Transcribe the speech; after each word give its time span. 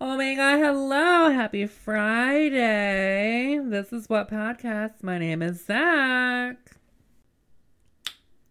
Oh 0.00 0.16
my 0.16 0.34
god, 0.34 0.58
hello. 0.58 1.30
Happy 1.30 1.66
Friday. 1.66 3.58
This 3.62 3.92
is 3.92 4.08
What 4.08 4.28
Podcast. 4.28 5.02
My 5.02 5.18
name 5.18 5.40
is 5.40 5.64
Zach. 5.64 6.56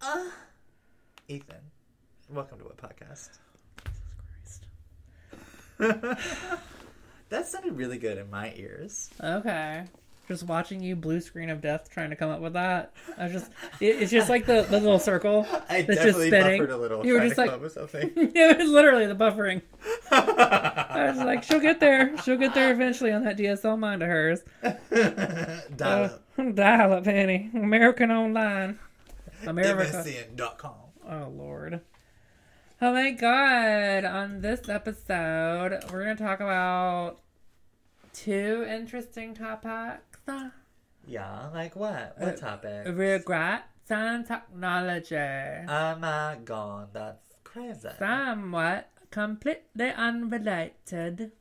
Uh, 0.01 0.29
Ethan, 1.27 1.57
welcome 2.29 2.59
to 2.59 2.63
what 2.65 2.77
podcast? 2.77 3.37
Jesus 3.85 4.61
Christ. 5.77 6.19
that 7.29 7.45
sounded 7.47 7.77
really 7.77 7.97
good 7.97 8.17
in 8.17 8.29
my 8.29 8.53
ears. 8.55 9.09
Okay. 9.21 9.83
Just 10.27 10.43
watching 10.43 10.81
you 10.81 10.95
blue 10.95 11.19
screen 11.19 11.49
of 11.49 11.59
death 11.59 11.89
trying 11.91 12.09
to 12.09 12.15
come 12.15 12.29
up 12.29 12.39
with 12.39 12.53
that. 12.53 12.93
I 13.17 13.25
was 13.25 13.33
just, 13.33 13.51
it, 13.81 14.01
it's 14.01 14.11
just 14.11 14.29
like 14.29 14.45
the, 14.45 14.61
the 14.69 14.79
little 14.79 14.97
circle. 14.99 15.45
I 15.69 15.81
that's 15.81 15.99
definitely 16.01 16.29
just 16.29 16.41
spinning. 16.43 16.59
buffered 16.61 16.69
a 16.71 16.77
little. 16.77 17.05
You 17.05 17.13
were 17.13 17.19
just 17.19 17.37
like, 17.37 17.49
come 17.49 17.55
up 17.55 17.61
with 17.61 17.73
something. 17.73 18.11
it 18.15 18.57
was 18.57 18.69
literally 18.69 19.05
the 19.05 19.15
buffering. 19.15 19.61
I 20.11 21.07
was 21.09 21.17
like, 21.17 21.43
she'll 21.43 21.59
get 21.59 21.79
there. 21.81 22.17
She'll 22.23 22.37
get 22.37 22.53
there 22.53 22.71
eventually 22.71 23.11
on 23.11 23.23
that 23.25 23.37
DSL 23.37 23.77
mind 23.77 24.01
of 24.01 24.07
hers. 24.09 24.39
Dial 25.75 26.19
Uh, 26.37 26.43
dial 26.53 26.93
up, 26.93 27.05
Annie. 27.07 27.49
American 27.53 28.09
Online. 28.11 28.79
America. 29.45 29.83
MSN.com. 30.05 30.71
Oh 31.09 31.27
Lord. 31.35 31.81
Oh 32.81 32.93
my 32.93 33.11
god. 33.11 34.05
On 34.05 34.39
this 34.41 34.69
episode, 34.69 35.83
we're 35.91 35.99
gonna 36.05 36.15
talk 36.15 36.39
about 36.39 37.19
two 38.13 38.65
interesting 38.69 39.33
topics. 39.33 40.12
Yeah, 41.05 41.49
like 41.53 41.75
what? 41.75 42.15
What 42.17 42.35
uh, 42.35 42.37
topic? 42.37 42.87
Regrets 42.87 43.89
and 43.89 44.25
technology. 44.25 45.15
Oh 45.67 45.95
my 45.99 46.37
god, 46.45 46.89
that's 46.93 47.35
crazy. 47.43 47.89
Somewhat 47.99 48.89
completely 49.11 49.89
unrelated. 49.91 51.31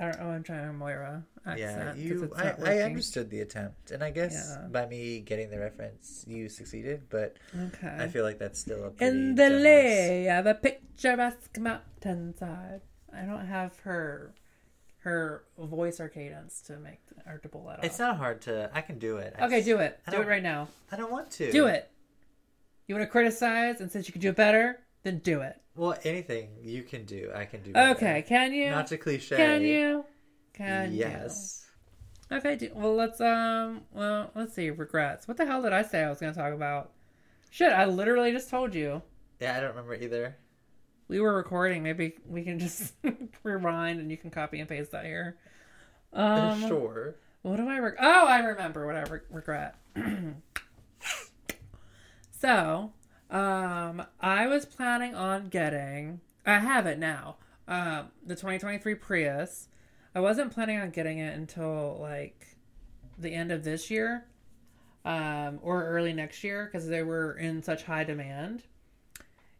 I 0.00 0.04
don't 0.04 0.20
know 0.20 0.26
I'm 0.30 0.42
trying 0.44 0.68
a 0.68 0.72
Moira 0.72 1.24
uh, 1.44 1.54
Yeah, 1.58 1.92
you. 1.94 2.30
I, 2.36 2.54
I 2.64 2.78
understood 2.82 3.30
the 3.30 3.40
attempt, 3.40 3.90
and 3.90 4.02
I 4.02 4.10
guess 4.10 4.56
Yeah. 4.56 4.68
by 4.68 4.86
me 4.86 5.20
getting 5.20 5.50
the 5.50 5.58
reference, 5.58 6.24
you 6.26 6.48
succeeded. 6.48 7.02
But 7.10 7.36
Okay. 7.54 7.96
I 7.98 8.08
feel 8.08 8.24
like 8.24 8.38
that's 8.38 8.60
still 8.60 8.84
a 8.84 8.90
pretty 8.90 9.06
In 9.12 9.34
the 9.34 9.42
generous- 9.48 9.62
lay 9.64 10.30
of 10.30 10.46
a 10.46 10.54
picturesque 10.54 11.58
mountainside. 11.58 12.80
I 13.12 13.22
don't 13.22 13.46
have 13.46 13.78
her 13.80 14.32
her 14.98 15.44
voice 15.58 16.00
or 16.00 16.08
cadence 16.08 16.60
to 16.62 16.78
make 16.78 17.00
or 17.26 17.38
to 17.38 17.48
pull 17.48 17.64
that 17.66 17.78
off. 17.78 17.84
It's 17.84 17.98
not 17.98 18.16
hard 18.16 18.40
to. 18.42 18.70
I 18.72 18.80
can 18.80 18.98
do 18.98 19.16
it. 19.18 19.34
I 19.38 19.46
okay, 19.46 19.56
just- 19.56 19.66
do 19.66 19.78
it. 19.78 20.00
I 20.06 20.10
Do 20.10 20.22
it 20.22 20.26
right 20.28 20.42
now. 20.42 20.68
I 20.90 20.96
don't 20.96 21.10
want 21.10 21.30
to 21.32 21.52
Do 21.52 21.66
it. 21.66 21.90
You 22.86 22.94
want 22.94 23.06
to 23.06 23.10
criticize, 23.10 23.80
and 23.80 23.92
since 23.92 24.08
you 24.08 24.12
can 24.12 24.22
do 24.22 24.30
it 24.30 24.36
better, 24.36 24.80
then 25.02 25.18
do 25.18 25.42
it. 25.42 25.60
Well, 25.76 25.96
anything 26.04 26.48
you 26.62 26.82
can 26.82 27.04
do, 27.04 27.30
I 27.34 27.44
can 27.44 27.62
do. 27.62 27.72
better. 27.72 27.90
Okay, 27.90 28.22
can 28.26 28.52
you? 28.52 28.70
Not 28.70 28.86
to 28.88 28.96
cliche. 28.96 29.36
Can 29.36 29.62
you? 29.62 30.04
Can 30.54 30.92
yes. 30.92 31.66
you? 32.30 32.36
Okay. 32.38 32.56
Do, 32.56 32.70
well, 32.74 32.94
let's 32.94 33.20
um. 33.20 33.82
Well, 33.92 34.30
let's 34.34 34.54
see. 34.54 34.70
Regrets. 34.70 35.28
What 35.28 35.36
the 35.36 35.46
hell 35.46 35.62
did 35.62 35.72
I 35.72 35.82
say 35.82 36.02
I 36.02 36.08
was 36.10 36.18
going 36.18 36.32
to 36.32 36.38
talk 36.38 36.52
about? 36.52 36.92
Shit! 37.50 37.72
I 37.72 37.84
literally 37.84 38.32
just 38.32 38.50
told 38.50 38.74
you. 38.74 39.02
Yeah, 39.40 39.56
I 39.56 39.60
don't 39.60 39.70
remember 39.70 39.94
either. 39.94 40.36
We 41.08 41.20
were 41.20 41.34
recording. 41.34 41.82
Maybe 41.82 42.16
we 42.26 42.42
can 42.42 42.58
just 42.58 42.92
rewind, 43.42 43.98
and 43.98 44.10
you 44.10 44.16
can 44.16 44.30
copy 44.30 44.60
and 44.60 44.68
paste 44.68 44.92
that 44.92 45.04
here. 45.04 45.36
Um, 46.12 46.60
sure. 46.68 47.16
What 47.42 47.56
do 47.56 47.68
I 47.68 47.78
reg- 47.78 47.96
Oh, 47.98 48.26
I 48.26 48.40
remember 48.40 48.86
what 48.86 48.96
I 48.96 49.02
re- 49.02 49.20
regret. 49.30 49.76
so, 52.30 52.92
um, 53.30 54.02
I 54.20 54.46
was 54.46 54.66
planning 54.66 55.14
on 55.14 55.48
getting. 55.48 56.20
I 56.44 56.58
have 56.58 56.86
it 56.86 56.98
now. 56.98 57.36
Um, 57.66 58.08
the 58.24 58.34
2023 58.34 58.94
Prius. 58.96 59.68
I 60.14 60.20
wasn't 60.20 60.52
planning 60.52 60.78
on 60.78 60.90
getting 60.90 61.18
it 61.18 61.36
until 61.36 61.98
like 62.00 62.56
the 63.18 63.32
end 63.32 63.52
of 63.52 63.64
this 63.64 63.90
year, 63.90 64.24
um, 65.04 65.58
or 65.62 65.84
early 65.84 66.12
next 66.12 66.42
year 66.44 66.66
because 66.66 66.88
they 66.88 67.02
were 67.02 67.32
in 67.34 67.62
such 67.62 67.84
high 67.84 68.04
demand. 68.04 68.64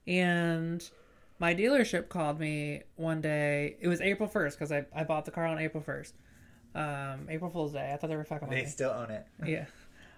And 0.06 0.88
my 1.38 1.54
dealership 1.54 2.08
called 2.08 2.40
me 2.40 2.82
one 2.96 3.20
day. 3.20 3.76
It 3.80 3.88
was 3.88 4.00
April 4.00 4.28
1st 4.28 4.52
because 4.52 4.72
I, 4.72 4.86
I 4.94 5.04
bought 5.04 5.24
the 5.24 5.30
car 5.30 5.46
on 5.46 5.58
April 5.58 5.82
1st 5.82 6.12
um 6.74 7.26
April 7.28 7.50
Fool's 7.50 7.72
Day. 7.72 7.90
I 7.92 7.96
thought 7.96 8.10
they 8.10 8.16
were 8.16 8.24
fucking 8.24 8.48
They 8.48 8.64
still 8.64 8.90
own 8.90 9.10
it. 9.10 9.26
Yeah. 9.46 9.66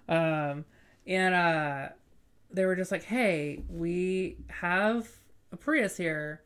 Um 0.09 0.65
and 1.07 1.35
uh 1.35 1.89
they 2.53 2.65
were 2.65 2.75
just 2.75 2.91
like, 2.91 3.05
"Hey, 3.05 3.63
we 3.69 4.37
have 4.49 5.09
a 5.53 5.57
Prius 5.57 5.97
here 5.97 6.43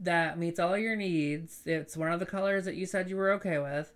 that 0.00 0.38
meets 0.38 0.58
all 0.58 0.76
your 0.76 0.96
needs. 0.96 1.62
It's 1.64 1.96
one 1.96 2.12
of 2.12 2.18
the 2.20 2.26
colors 2.26 2.64
that 2.64 2.74
you 2.74 2.86
said 2.86 3.08
you 3.08 3.16
were 3.16 3.30
okay 3.32 3.58
with. 3.58 3.92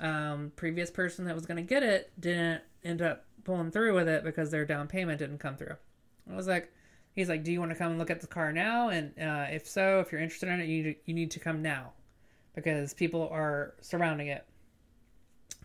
Um 0.00 0.52
previous 0.56 0.90
person 0.90 1.24
that 1.26 1.34
was 1.34 1.46
going 1.46 1.56
to 1.56 1.62
get 1.62 1.82
it 1.82 2.12
didn't 2.18 2.62
end 2.84 3.02
up 3.02 3.24
pulling 3.44 3.70
through 3.70 3.94
with 3.94 4.08
it 4.08 4.24
because 4.24 4.50
their 4.50 4.64
down 4.64 4.86
payment 4.88 5.18
didn't 5.18 5.38
come 5.38 5.56
through." 5.56 5.76
I 6.30 6.36
was 6.36 6.46
like 6.46 6.72
He's 7.14 7.28
like, 7.28 7.44
"Do 7.44 7.52
you 7.52 7.60
want 7.60 7.70
to 7.72 7.76
come 7.76 7.90
and 7.90 7.98
look 7.98 8.10
at 8.10 8.20
the 8.20 8.26
car 8.26 8.52
now? 8.52 8.88
And 8.88 9.12
uh, 9.18 9.46
if 9.50 9.66
so, 9.68 10.00
if 10.00 10.10
you're 10.10 10.20
interested 10.20 10.48
in 10.48 10.60
it, 10.60 10.66
you 10.66 10.82
need 10.82 10.92
to, 10.94 11.00
you 11.06 11.14
need 11.14 11.30
to 11.32 11.40
come 11.40 11.62
now, 11.62 11.92
because 12.54 12.92
people 12.94 13.28
are 13.30 13.74
surrounding 13.80 14.28
it." 14.28 14.44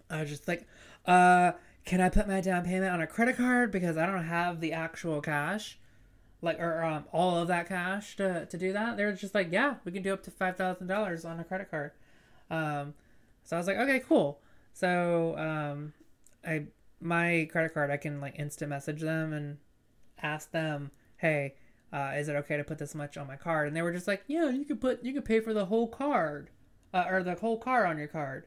I 0.09 0.21
was 0.21 0.29
just 0.29 0.47
like, 0.47 0.65
uh, 1.05 1.51
can 1.85 2.01
I 2.01 2.09
put 2.09 2.27
my 2.27 2.41
down 2.41 2.65
payment 2.65 2.91
on 2.91 3.01
a 3.01 3.07
credit 3.07 3.37
card 3.37 3.71
because 3.71 3.97
I 3.97 4.05
don't 4.05 4.23
have 4.25 4.59
the 4.59 4.73
actual 4.73 5.21
cash, 5.21 5.79
like 6.41 6.59
or 6.59 6.83
um, 6.83 7.05
all 7.11 7.37
of 7.37 7.47
that 7.47 7.67
cash 7.67 8.15
to 8.17 8.45
to 8.45 8.57
do 8.57 8.73
that. 8.73 8.97
They're 8.97 9.13
just 9.13 9.35
like, 9.35 9.49
yeah, 9.51 9.75
we 9.85 9.91
can 9.91 10.03
do 10.03 10.13
up 10.13 10.23
to 10.23 10.31
five 10.31 10.55
thousand 10.57 10.87
dollars 10.87 11.25
on 11.25 11.39
a 11.39 11.43
credit 11.43 11.69
card. 11.71 11.91
Um, 12.49 12.93
so 13.43 13.55
I 13.55 13.59
was 13.59 13.67
like, 13.67 13.77
okay, 13.77 14.01
cool. 14.07 14.39
So 14.73 15.35
um, 15.37 15.93
I 16.45 16.65
my 17.01 17.47
credit 17.51 17.73
card, 17.73 17.91
I 17.91 17.97
can 17.97 18.19
like 18.19 18.37
instant 18.37 18.69
message 18.69 19.01
them 19.01 19.33
and 19.33 19.57
ask 20.21 20.51
them, 20.51 20.91
hey, 21.19 21.55
uh, 21.93 22.13
is 22.15 22.27
it 22.27 22.35
okay 22.35 22.57
to 22.57 22.63
put 22.63 22.77
this 22.77 22.95
much 22.95 23.17
on 23.17 23.27
my 23.27 23.35
card? 23.35 23.67
And 23.67 23.75
they 23.75 23.81
were 23.81 23.93
just 23.93 24.07
like, 24.07 24.23
yeah, 24.27 24.49
you 24.49 24.65
could 24.65 24.81
put 24.81 25.03
you 25.03 25.13
could 25.13 25.25
pay 25.25 25.39
for 25.39 25.53
the 25.53 25.65
whole 25.65 25.87
card, 25.87 26.49
uh, 26.93 27.05
or 27.09 27.23
the 27.23 27.35
whole 27.35 27.57
car 27.57 27.85
on 27.85 27.97
your 27.97 28.07
card. 28.07 28.45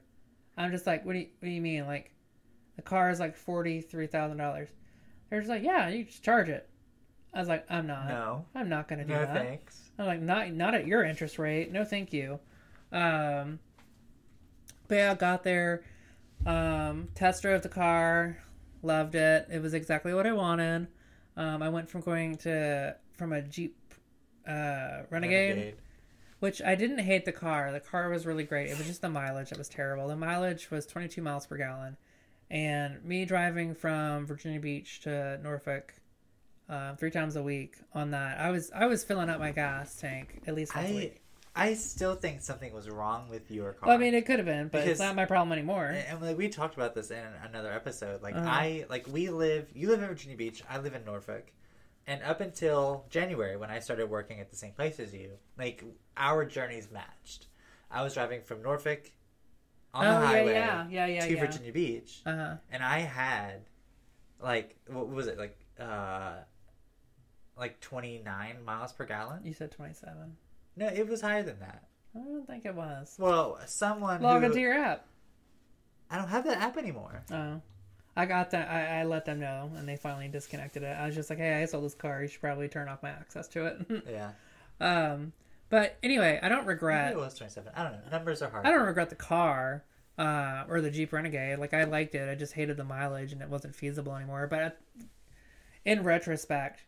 I'm 0.56 0.70
just 0.70 0.86
like, 0.86 1.04
what 1.04 1.14
do 1.14 1.20
you, 1.20 1.28
what 1.38 1.46
do 1.46 1.52
you 1.52 1.60
mean? 1.60 1.86
Like, 1.86 2.12
the 2.76 2.82
car 2.82 3.10
is 3.10 3.20
like 3.20 3.36
forty 3.36 3.80
three 3.80 4.06
thousand 4.06 4.38
dollars. 4.38 4.68
They're 5.30 5.40
just 5.40 5.50
like, 5.50 5.62
yeah, 5.62 5.88
you 5.88 6.04
just 6.04 6.22
charge 6.22 6.48
it. 6.48 6.68
I 7.34 7.40
was 7.40 7.48
like, 7.48 7.64
I'm 7.70 7.86
not. 7.86 8.08
No. 8.08 8.44
I'm 8.54 8.68
not 8.68 8.88
gonna 8.88 9.04
do 9.04 9.14
that. 9.14 9.28
No 9.28 9.34
that. 9.34 9.44
thanks. 9.44 9.90
I'm 9.98 10.06
like, 10.06 10.20
not 10.20 10.52
not 10.52 10.74
at 10.74 10.86
your 10.86 11.04
interest 11.04 11.38
rate. 11.38 11.72
No, 11.72 11.84
thank 11.84 12.12
you. 12.12 12.38
Um, 12.92 13.58
but 14.88 14.96
yeah, 14.96 15.14
got 15.14 15.42
there. 15.42 15.84
Um, 16.44 17.08
test 17.14 17.42
drove 17.42 17.62
the 17.62 17.68
car. 17.68 18.42
Loved 18.82 19.14
it. 19.14 19.48
It 19.50 19.62
was 19.62 19.74
exactly 19.74 20.12
what 20.12 20.26
I 20.26 20.32
wanted. 20.32 20.88
Um, 21.36 21.62
I 21.62 21.68
went 21.68 21.88
from 21.88 22.02
going 22.02 22.36
to 22.38 22.96
from 23.16 23.32
a 23.32 23.42
Jeep 23.42 23.76
uh, 24.46 25.02
Renegade 25.10 25.76
which 26.42 26.60
I 26.60 26.74
didn't 26.74 26.98
hate 26.98 27.24
the 27.24 27.30
car. 27.30 27.70
The 27.70 27.78
car 27.78 28.08
was 28.10 28.26
really 28.26 28.42
great. 28.42 28.68
It 28.68 28.76
was 28.76 28.88
just 28.88 29.00
the 29.00 29.08
mileage 29.08 29.50
that 29.50 29.58
was 29.58 29.68
terrible. 29.68 30.08
The 30.08 30.16
mileage 30.16 30.72
was 30.72 30.86
22 30.86 31.22
miles 31.22 31.46
per 31.46 31.56
gallon. 31.56 31.96
And 32.50 33.04
me 33.04 33.24
driving 33.24 33.76
from 33.76 34.26
Virginia 34.26 34.58
Beach 34.58 35.02
to 35.02 35.38
Norfolk 35.40 35.94
uh, 36.68 36.96
three 36.96 37.12
times 37.12 37.36
a 37.36 37.44
week 37.44 37.76
on 37.94 38.10
that, 38.10 38.40
I 38.40 38.50
was 38.50 38.72
I 38.74 38.86
was 38.86 39.04
filling 39.04 39.30
up 39.30 39.38
my 39.38 39.52
gas 39.52 39.94
tank 40.00 40.42
at 40.44 40.56
least 40.56 40.74
once 40.74 40.88
a 40.88 40.92
I 40.92 40.96
week. 40.96 41.21
I 41.54 41.74
still 41.74 42.14
think 42.14 42.40
something 42.40 42.72
was 42.72 42.88
wrong 42.88 43.28
with 43.28 43.50
your 43.50 43.74
car. 43.74 43.88
Well, 43.88 43.96
I 43.96 44.00
mean, 44.00 44.14
it 44.14 44.24
could 44.24 44.38
have 44.38 44.46
been, 44.46 44.68
but 44.68 44.88
it's 44.88 45.00
not 45.00 45.14
my 45.14 45.26
problem 45.26 45.52
anymore. 45.52 45.84
and, 45.84 45.98
and, 46.08 46.22
like, 46.22 46.38
we 46.38 46.48
talked 46.48 46.74
about 46.76 46.94
this 46.94 47.10
in 47.10 47.22
another 47.44 47.70
episode. 47.72 48.22
Like 48.22 48.34
Uh-huh. 48.34 48.48
I 48.48 48.86
like 48.88 49.06
we 49.06 49.28
live. 49.28 49.68
You 49.74 49.88
live 49.88 50.00
in 50.00 50.08
Virginia 50.08 50.36
Beach. 50.36 50.62
I 50.68 50.78
live 50.78 50.94
in 50.94 51.04
Norfolk. 51.04 51.52
And 52.06 52.22
up 52.22 52.40
until 52.40 53.04
January, 53.10 53.56
when 53.56 53.70
I 53.70 53.78
started 53.80 54.08
working 54.10 54.40
at 54.40 54.50
the 54.50 54.56
same 54.56 54.72
place 54.72 54.98
as 54.98 55.14
you, 55.14 55.32
like 55.58 55.84
our 56.16 56.44
journeys 56.44 56.90
matched. 56.90 57.46
I 57.90 58.02
was 58.02 58.14
driving 58.14 58.40
from 58.42 58.62
Norfolk 58.62 59.12
on 59.92 60.06
oh 60.06 60.20
the 60.20 60.26
highway 60.26 60.52
yeah, 60.54 60.86
yeah, 60.90 61.06
yeah, 61.06 61.26
to. 61.26 61.36
Virginia 61.36 61.70
Beach, 61.72 62.22
Uh 62.24 62.34
huh. 62.36 62.54
and 62.70 62.82
I 62.82 63.00
had 63.00 63.60
like 64.40 64.76
what 64.88 65.08
was 65.08 65.26
it 65.26 65.38
like 65.38 65.56
uh 65.78 66.36
like 67.58 67.78
twenty 67.80 68.22
nine 68.24 68.64
miles 68.64 68.92
per 68.94 69.04
gallon? 69.04 69.44
You 69.44 69.52
said 69.52 69.70
27. 69.70 70.36
No, 70.76 70.86
it 70.86 71.08
was 71.08 71.20
higher 71.20 71.42
than 71.42 71.58
that. 71.60 71.84
I 72.14 72.18
don't 72.18 72.46
think 72.46 72.64
it 72.64 72.74
was. 72.74 73.16
Well, 73.18 73.58
someone 73.66 74.22
Log 74.22 74.40
who, 74.40 74.46
into 74.46 74.60
your 74.60 74.74
app. 74.74 75.06
I 76.10 76.18
don't 76.18 76.28
have 76.28 76.44
that 76.44 76.58
app 76.58 76.76
anymore. 76.76 77.22
Oh. 77.30 77.60
I 78.14 78.26
got 78.26 78.50
that. 78.50 78.70
I, 78.70 79.00
I 79.00 79.04
let 79.04 79.24
them 79.24 79.40
know, 79.40 79.70
and 79.76 79.88
they 79.88 79.96
finally 79.96 80.28
disconnected 80.28 80.82
it. 80.82 80.94
I 80.98 81.06
was 81.06 81.14
just 81.14 81.30
like, 81.30 81.38
"Hey, 81.38 81.62
I 81.62 81.64
sold 81.64 81.84
this 81.84 81.94
car. 81.94 82.20
You 82.20 82.28
should 82.28 82.42
probably 82.42 82.68
turn 82.68 82.88
off 82.88 83.02
my 83.02 83.08
access 83.10 83.48
to 83.48 83.66
it." 83.66 84.04
Yeah, 84.10 84.32
um, 84.80 85.32
but 85.70 85.96
anyway, 86.02 86.38
I 86.42 86.50
don't 86.50 86.60
Maybe 86.60 86.68
regret. 86.68 87.12
it 87.12 87.16
was 87.16 87.34
twenty 87.34 87.52
seven. 87.52 87.72
I 87.74 87.84
don't 87.84 87.92
know. 87.92 88.10
Numbers 88.10 88.42
are 88.42 88.50
hard. 88.50 88.66
I 88.66 88.70
don't 88.70 88.84
regret 88.86 89.08
the 89.08 89.16
car 89.16 89.84
uh, 90.18 90.64
or 90.68 90.82
the 90.82 90.90
Jeep 90.90 91.12
Renegade. 91.12 91.58
Like 91.58 91.72
I 91.72 91.84
liked 91.84 92.14
it. 92.14 92.28
I 92.28 92.34
just 92.34 92.52
hated 92.52 92.76
the 92.76 92.84
mileage, 92.84 93.32
and 93.32 93.40
it 93.40 93.48
wasn't 93.48 93.74
feasible 93.74 94.14
anymore. 94.14 94.46
But 94.46 94.78
in 95.86 96.02
retrospect, 96.02 96.84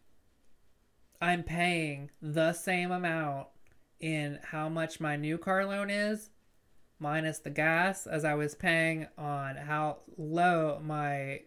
I'm 1.22 1.42
paying 1.42 2.10
the 2.20 2.52
same 2.52 2.90
amount 2.90 3.46
in 4.04 4.38
how 4.42 4.68
much 4.68 5.00
my 5.00 5.16
new 5.16 5.38
car 5.38 5.64
loan 5.64 5.88
is 5.88 6.28
minus 6.98 7.38
the 7.38 7.48
gas 7.48 8.06
as 8.06 8.22
I 8.22 8.34
was 8.34 8.54
paying 8.54 9.06
on 9.16 9.56
how 9.56 10.00
low 10.18 10.78
my 10.84 11.40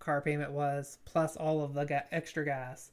car 0.00 0.20
payment 0.20 0.50
was, 0.50 0.98
plus 1.04 1.36
all 1.36 1.62
of 1.62 1.72
the 1.72 1.84
ga- 1.84 2.02
extra 2.10 2.44
gas. 2.44 2.90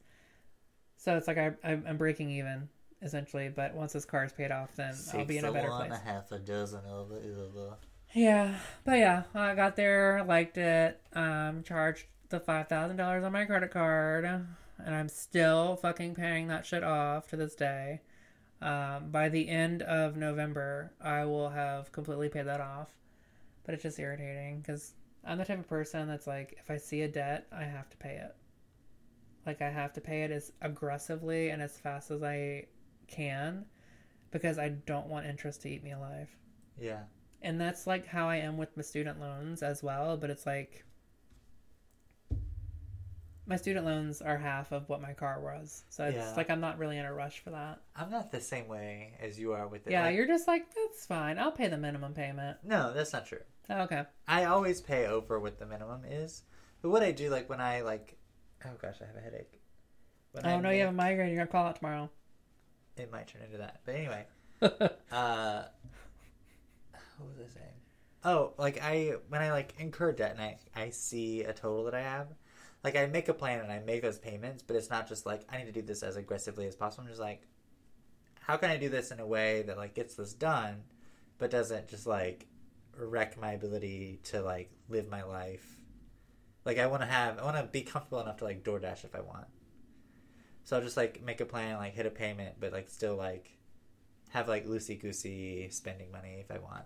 So 0.97 1.17
it's 1.17 1.27
like 1.27 1.39
I, 1.39 1.53
I'm 1.63 1.97
breaking 1.97 2.29
even 2.29 2.69
essentially. 3.01 3.49
But 3.49 3.73
once 3.73 3.93
this 3.93 4.05
car 4.05 4.23
is 4.23 4.33
paid 4.33 4.51
off, 4.51 4.69
then 4.75 4.93
I'll 5.13 5.25
be 5.25 5.39
in 5.39 5.45
a 5.45 5.51
better 5.51 5.71
one, 5.71 5.87
place. 5.87 5.99
a 5.99 6.03
half 6.07 6.31
a 6.31 6.37
dozen 6.37 6.81
of 6.85 7.11
it. 7.11 7.23
Yeah, 8.13 8.53
but 8.85 8.99
yeah, 8.99 9.23
I 9.33 9.55
got 9.55 9.75
there, 9.75 10.23
liked 10.27 10.57
it, 10.59 11.01
um, 11.13 11.63
charged 11.63 12.05
the 12.29 12.39
five 12.39 12.67
thousand 12.67 12.97
dollars 12.97 13.23
on 13.23 13.31
my 13.31 13.45
credit 13.45 13.71
card, 13.71 14.25
and 14.25 14.95
I'm 14.95 15.09
still 15.09 15.75
fucking 15.77 16.13
paying 16.13 16.49
that 16.49 16.67
shit 16.67 16.83
off 16.83 17.27
to 17.29 17.35
this 17.35 17.55
day. 17.55 18.01
Um, 18.61 19.09
by 19.09 19.29
the 19.29 19.49
end 19.49 19.81
of 19.83 20.15
November, 20.17 20.91
I 21.01 21.25
will 21.25 21.49
have 21.49 21.91
completely 21.91 22.29
paid 22.29 22.45
that 22.45 22.61
off. 22.61 22.89
But 23.63 23.73
it's 23.75 23.83
just 23.83 23.99
irritating 23.99 24.59
because 24.61 24.93
I'm 25.25 25.37
the 25.37 25.45
type 25.45 25.59
of 25.59 25.67
person 25.67 26.07
that's 26.07 26.27
like, 26.27 26.55
if 26.59 26.69
I 26.71 26.77
see 26.77 27.01
a 27.01 27.07
debt, 27.07 27.47
I 27.51 27.63
have 27.63 27.89
to 27.91 27.97
pay 27.97 28.15
it. 28.15 28.35
Like 29.45 29.61
I 29.61 29.69
have 29.69 29.93
to 29.93 30.01
pay 30.01 30.23
it 30.23 30.31
as 30.31 30.51
aggressively 30.61 31.49
and 31.49 31.61
as 31.61 31.77
fast 31.77 32.11
as 32.11 32.21
I 32.23 32.67
can, 33.07 33.65
because 34.31 34.57
I 34.59 34.69
don't 34.69 35.07
want 35.07 35.25
interest 35.25 35.61
to 35.63 35.69
eat 35.69 35.83
me 35.83 35.91
alive 35.91 36.29
Yeah. 36.79 37.01
and 37.41 37.59
that's 37.59 37.85
like 37.87 38.05
how 38.07 38.29
I 38.29 38.37
am 38.37 38.57
with 38.57 38.75
my 38.77 38.83
student 38.83 39.19
loans 39.19 39.63
as 39.63 39.81
well. 39.83 40.17
But 40.17 40.29
it's 40.29 40.45
like 40.45 40.85
my 43.47 43.55
student 43.55 43.85
loans 43.85 44.21
are 44.21 44.37
half 44.37 44.71
of 44.71 44.87
what 44.87 45.01
my 45.01 45.13
car 45.13 45.39
was, 45.41 45.83
so 45.89 46.05
it's 46.05 46.15
Yeah. 46.17 46.33
like 46.37 46.49
I'm 46.49 46.61
not 46.61 46.77
really 46.77 46.97
in 46.97 47.05
a 47.05 47.13
rush 47.13 47.39
for 47.39 47.49
that. 47.51 47.79
I'm 47.95 48.09
not 48.11 48.31
the 48.31 48.39
same 48.41 48.67
way 48.67 49.13
as 49.19 49.39
you 49.39 49.53
are 49.53 49.67
with 49.67 49.87
it. 49.87 49.91
Yeah, 49.91 50.03
Like- 50.03 50.15
you're 50.15 50.27
just 50.27 50.47
like 50.47 50.73
that's 50.73 51.05
fine. 51.05 51.37
I'll 51.39 51.51
pay 51.51 51.67
the 51.67 51.77
minimum 51.77 52.13
payment. 52.13 52.57
No, 52.63 52.93
that's 52.93 53.13
not 53.13 53.25
true. 53.25 53.41
Oh, 53.69 53.81
okay. 53.81 54.05
I 54.27 54.45
always 54.45 54.81
pay 54.81 55.07
over 55.07 55.39
what 55.39 55.57
the 55.57 55.65
minimum 55.65 56.03
is. 56.05 56.43
But 56.81 56.89
what 56.89 57.03
I 57.03 57.11
do, 57.11 57.29
like 57.29 57.49
when 57.49 57.61
I 57.61 57.81
like, 57.81 58.17
oh 58.65 58.71
gosh, 58.81 58.97
I 59.01 59.05
have 59.05 59.15
a 59.15 59.21
headache. 59.21 59.61
When 60.33 60.45
I 60.45 60.53
oh 60.53 60.59
no, 60.59 60.69
you 60.69 60.81
have 60.81 60.89
a 60.89 60.93
migraine. 60.93 61.29
You're 61.29 61.37
gonna 61.45 61.51
call 61.51 61.65
out 61.67 61.77
tomorrow. 61.77 62.09
It 62.97 63.11
might 63.11 63.27
turn 63.27 63.41
into 63.41 63.57
that. 63.57 63.81
But 63.85 63.95
anyway, 63.95 64.25
uh, 64.61 65.63
what 67.17 67.29
was 67.29 67.37
I 67.39 67.53
saying? 67.53 67.73
Oh, 68.23 68.53
like 68.57 68.81
I 68.81 69.13
when 69.29 69.41
I 69.41 69.51
like 69.51 69.73
incur 69.79 70.11
debt 70.11 70.31
and 70.31 70.41
I 70.41 70.57
I 70.75 70.89
see 70.89 71.43
a 71.43 71.53
total 71.53 71.85
that 71.85 71.95
I 71.95 72.01
have, 72.01 72.27
like 72.83 72.95
I 72.95 73.05
make 73.05 73.29
a 73.29 73.33
plan 73.33 73.59
and 73.59 73.71
I 73.71 73.79
make 73.79 74.01
those 74.01 74.17
payments, 74.17 74.63
but 74.63 74.75
it's 74.75 74.89
not 74.89 75.07
just 75.07 75.25
like 75.25 75.41
I 75.51 75.57
need 75.57 75.65
to 75.65 75.71
do 75.71 75.81
this 75.81 76.03
as 76.03 76.15
aggressively 76.15 76.67
as 76.67 76.75
possible. 76.75 77.03
I'm 77.03 77.09
just 77.09 77.21
like, 77.21 77.47
how 78.39 78.57
can 78.57 78.69
I 78.69 78.77
do 78.77 78.89
this 78.89 79.11
in 79.11 79.19
a 79.19 79.25
way 79.25 79.61
that 79.63 79.77
like 79.77 79.93
gets 79.93 80.15
this 80.15 80.33
done, 80.33 80.83
but 81.37 81.51
doesn't 81.51 81.87
just 81.87 82.07
like 82.07 82.47
wreck 82.97 83.39
my 83.39 83.51
ability 83.51 84.19
to 84.25 84.41
like 84.41 84.71
live 84.89 85.09
my 85.09 85.23
life. 85.23 85.77
Like 86.65 86.77
I 86.77 86.87
want 86.87 87.01
to 87.01 87.07
have, 87.07 87.39
I 87.39 87.43
want 87.43 87.57
to 87.57 87.63
be 87.63 87.81
comfortable 87.81 88.21
enough 88.21 88.37
to 88.37 88.45
like 88.45 88.63
DoorDash 88.63 89.05
if 89.05 89.15
I 89.15 89.21
want. 89.21 89.47
So 90.63 90.75
I'll 90.75 90.83
just 90.83 90.97
like 90.97 91.23
make 91.23 91.41
a 91.41 91.45
plan, 91.45 91.77
like 91.77 91.93
hit 91.93 92.05
a 92.05 92.11
payment, 92.11 92.55
but 92.59 92.71
like 92.71 92.89
still 92.89 93.15
like 93.15 93.57
have 94.29 94.47
like 94.47 94.67
loosey 94.67 94.99
goosey 94.99 95.69
spending 95.69 96.11
money 96.11 96.37
if 96.39 96.51
I 96.51 96.59
want. 96.59 96.85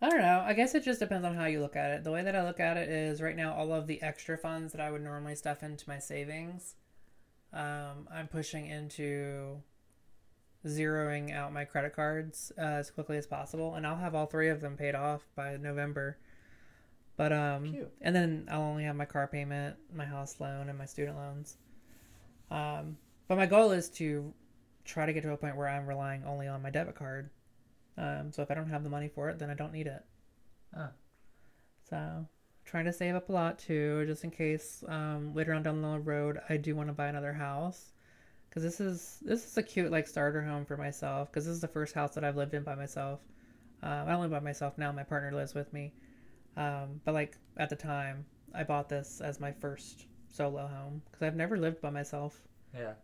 I 0.00 0.10
don't 0.10 0.20
know. 0.20 0.44
I 0.46 0.52
guess 0.52 0.74
it 0.74 0.84
just 0.84 1.00
depends 1.00 1.26
on 1.26 1.34
how 1.34 1.46
you 1.46 1.60
look 1.60 1.74
at 1.74 1.90
it. 1.90 2.04
The 2.04 2.12
way 2.12 2.22
that 2.22 2.36
I 2.36 2.44
look 2.44 2.60
at 2.60 2.76
it 2.76 2.88
is 2.88 3.20
right 3.20 3.36
now, 3.36 3.52
all 3.52 3.72
of 3.72 3.86
the 3.86 4.00
extra 4.00 4.38
funds 4.38 4.72
that 4.72 4.80
I 4.80 4.90
would 4.90 5.02
normally 5.02 5.34
stuff 5.34 5.62
into 5.62 5.88
my 5.88 5.98
savings, 5.98 6.76
um, 7.52 8.08
I'm 8.12 8.28
pushing 8.28 8.66
into 8.66 9.60
zeroing 10.64 11.34
out 11.34 11.52
my 11.52 11.64
credit 11.64 11.94
cards 11.94 12.52
uh, 12.58 12.62
as 12.62 12.90
quickly 12.90 13.16
as 13.16 13.26
possible, 13.26 13.74
and 13.74 13.86
I'll 13.86 13.96
have 13.96 14.14
all 14.14 14.26
three 14.26 14.48
of 14.48 14.60
them 14.60 14.76
paid 14.76 14.94
off 14.94 15.26
by 15.34 15.56
November. 15.56 16.18
But 17.16 17.32
um, 17.32 17.72
Cute. 17.72 17.92
and 18.00 18.14
then 18.14 18.48
I'll 18.48 18.62
only 18.62 18.84
have 18.84 18.94
my 18.94 19.04
car 19.04 19.26
payment, 19.26 19.76
my 19.92 20.04
house 20.04 20.36
loan, 20.38 20.68
and 20.68 20.78
my 20.78 20.86
student 20.86 21.16
loans. 21.16 21.56
Um, 22.52 22.96
but 23.26 23.36
my 23.36 23.46
goal 23.46 23.72
is 23.72 23.90
to 23.90 24.32
try 24.84 25.06
to 25.06 25.12
get 25.12 25.22
to 25.24 25.32
a 25.32 25.36
point 25.36 25.56
where 25.56 25.68
I'm 25.68 25.86
relying 25.86 26.24
only 26.24 26.46
on 26.46 26.62
my 26.62 26.70
debit 26.70 26.94
card. 26.94 27.30
Um, 27.98 28.32
so 28.32 28.42
if 28.42 28.50
I 28.50 28.54
don't 28.54 28.70
have 28.70 28.84
the 28.84 28.90
money 28.90 29.08
for 29.08 29.28
it, 29.28 29.38
then 29.38 29.50
I 29.50 29.54
don't 29.54 29.72
need 29.72 29.88
it. 29.88 30.04
Oh. 30.76 30.88
So 31.90 32.26
trying 32.64 32.84
to 32.84 32.92
save 32.92 33.14
up 33.14 33.28
a 33.28 33.32
lot 33.32 33.58
too, 33.58 34.04
just 34.06 34.22
in 34.24 34.30
case 34.30 34.84
um, 34.88 35.34
later 35.34 35.52
on 35.52 35.62
down 35.62 35.82
the 35.82 35.98
road 35.98 36.38
I 36.48 36.56
do 36.56 36.76
want 36.76 36.88
to 36.88 36.92
buy 36.92 37.08
another 37.08 37.32
house. 37.32 37.92
Because 38.48 38.62
this 38.62 38.80
is 38.80 39.18
this 39.22 39.44
is 39.44 39.56
a 39.58 39.62
cute 39.62 39.90
like 39.90 40.06
starter 40.06 40.42
home 40.42 40.64
for 40.64 40.76
myself. 40.76 41.30
Because 41.30 41.44
this 41.44 41.54
is 41.54 41.60
the 41.60 41.68
first 41.68 41.94
house 41.94 42.14
that 42.14 42.24
I've 42.24 42.36
lived 42.36 42.54
in 42.54 42.62
by 42.62 42.74
myself. 42.74 43.20
Um, 43.82 44.06
I 44.06 44.12
don't 44.12 44.20
live 44.20 44.30
by 44.30 44.40
myself 44.40 44.78
now. 44.78 44.92
My 44.92 45.02
partner 45.02 45.32
lives 45.32 45.54
with 45.54 45.72
me. 45.72 45.92
Um, 46.56 47.00
but 47.04 47.14
like 47.14 47.36
at 47.56 47.68
the 47.68 47.76
time, 47.76 48.24
I 48.54 48.64
bought 48.64 48.88
this 48.88 49.20
as 49.20 49.40
my 49.40 49.52
first 49.52 50.06
solo 50.30 50.66
home 50.66 51.02
because 51.06 51.26
I've 51.26 51.36
never 51.36 51.56
lived 51.56 51.80
by 51.80 51.90
myself. 51.90 52.40
Yeah. 52.74 52.94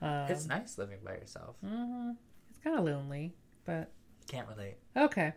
Um, 0.00 0.30
it's 0.30 0.46
nice 0.46 0.78
living 0.78 0.98
by 1.04 1.12
yourself. 1.12 1.56
mhm. 1.64 2.16
It's 2.50 2.58
kind 2.58 2.78
of 2.78 2.84
lonely, 2.84 3.34
but 3.64 3.90
Can't 4.32 4.48
relate. 4.48 4.78
okay. 4.96 5.32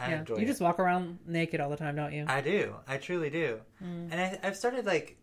I 0.00 0.10
yeah, 0.10 0.18
enjoy 0.20 0.36
you 0.36 0.42
it. 0.42 0.46
just 0.46 0.60
walk 0.60 0.78
around 0.78 1.18
naked 1.26 1.60
all 1.60 1.70
the 1.70 1.76
time, 1.76 1.94
don't 1.96 2.12
you? 2.12 2.24
I 2.28 2.40
do. 2.40 2.74
I 2.86 2.98
truly 2.98 3.30
do. 3.30 3.60
Mm. 3.82 4.08
And 4.12 4.14
I, 4.20 4.38
I've 4.44 4.56
started 4.56 4.86
like, 4.86 5.16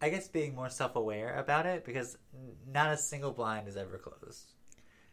I 0.00 0.08
guess 0.08 0.26
being 0.28 0.54
more 0.54 0.70
self-aware 0.70 1.36
about 1.36 1.66
it 1.66 1.84
because 1.84 2.16
not 2.66 2.92
a 2.92 2.96
single 2.96 3.30
blind 3.30 3.68
is 3.68 3.76
ever 3.76 3.98
closed. 3.98 4.52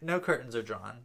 No 0.01 0.19
curtains 0.21 0.55
are 0.55 0.61
drawn. 0.63 0.99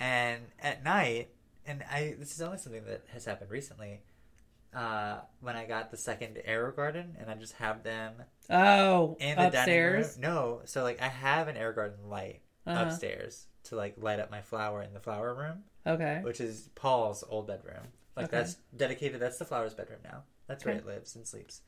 And 0.00 0.42
at 0.60 0.84
night, 0.84 1.30
and 1.66 1.82
I 1.90 2.14
this 2.18 2.32
is 2.32 2.40
only 2.40 2.58
something 2.58 2.84
that 2.86 3.02
has 3.12 3.24
happened 3.24 3.50
recently. 3.50 4.02
Uh, 4.74 5.20
when 5.40 5.54
I 5.54 5.66
got 5.66 5.92
the 5.92 5.96
second 5.96 6.36
AeroGarden, 6.48 7.20
and 7.20 7.30
I 7.30 7.34
just 7.34 7.52
have 7.54 7.84
them 7.84 8.14
Oh, 8.50 9.16
in 9.20 9.36
the 9.36 9.46
upstairs. 9.46 10.16
dining 10.16 10.30
room. 10.30 10.36
No, 10.36 10.60
so 10.64 10.82
like 10.82 11.00
I 11.00 11.06
have 11.08 11.46
an 11.48 11.54
AeroGarden 11.56 12.08
light 12.08 12.42
Uh-huh. 12.66 12.84
upstairs 12.86 13.46
to 13.64 13.76
like 13.76 13.94
light 13.98 14.20
up 14.20 14.30
my 14.30 14.40
flower 14.42 14.82
in 14.82 14.92
the 14.94 15.00
flower 15.00 15.34
room, 15.34 15.64
Okay. 15.86 16.20
which 16.22 16.40
is 16.40 16.68
Paul's 16.74 17.24
old 17.28 17.46
bedroom. 17.46 17.88
Like 18.16 18.26
Okay. 18.26 18.36
that's 18.38 18.56
dedicated. 18.76 19.20
That's 19.20 19.38
the 19.38 19.44
flowers' 19.44 19.74
bedroom 19.74 20.00
now. 20.04 20.22
That's 20.46 20.64
where 20.64 20.74
Okay. 20.74 20.80
it 20.82 20.86
lives 20.86 21.16
and 21.16 21.26
sleeps. 21.26 21.62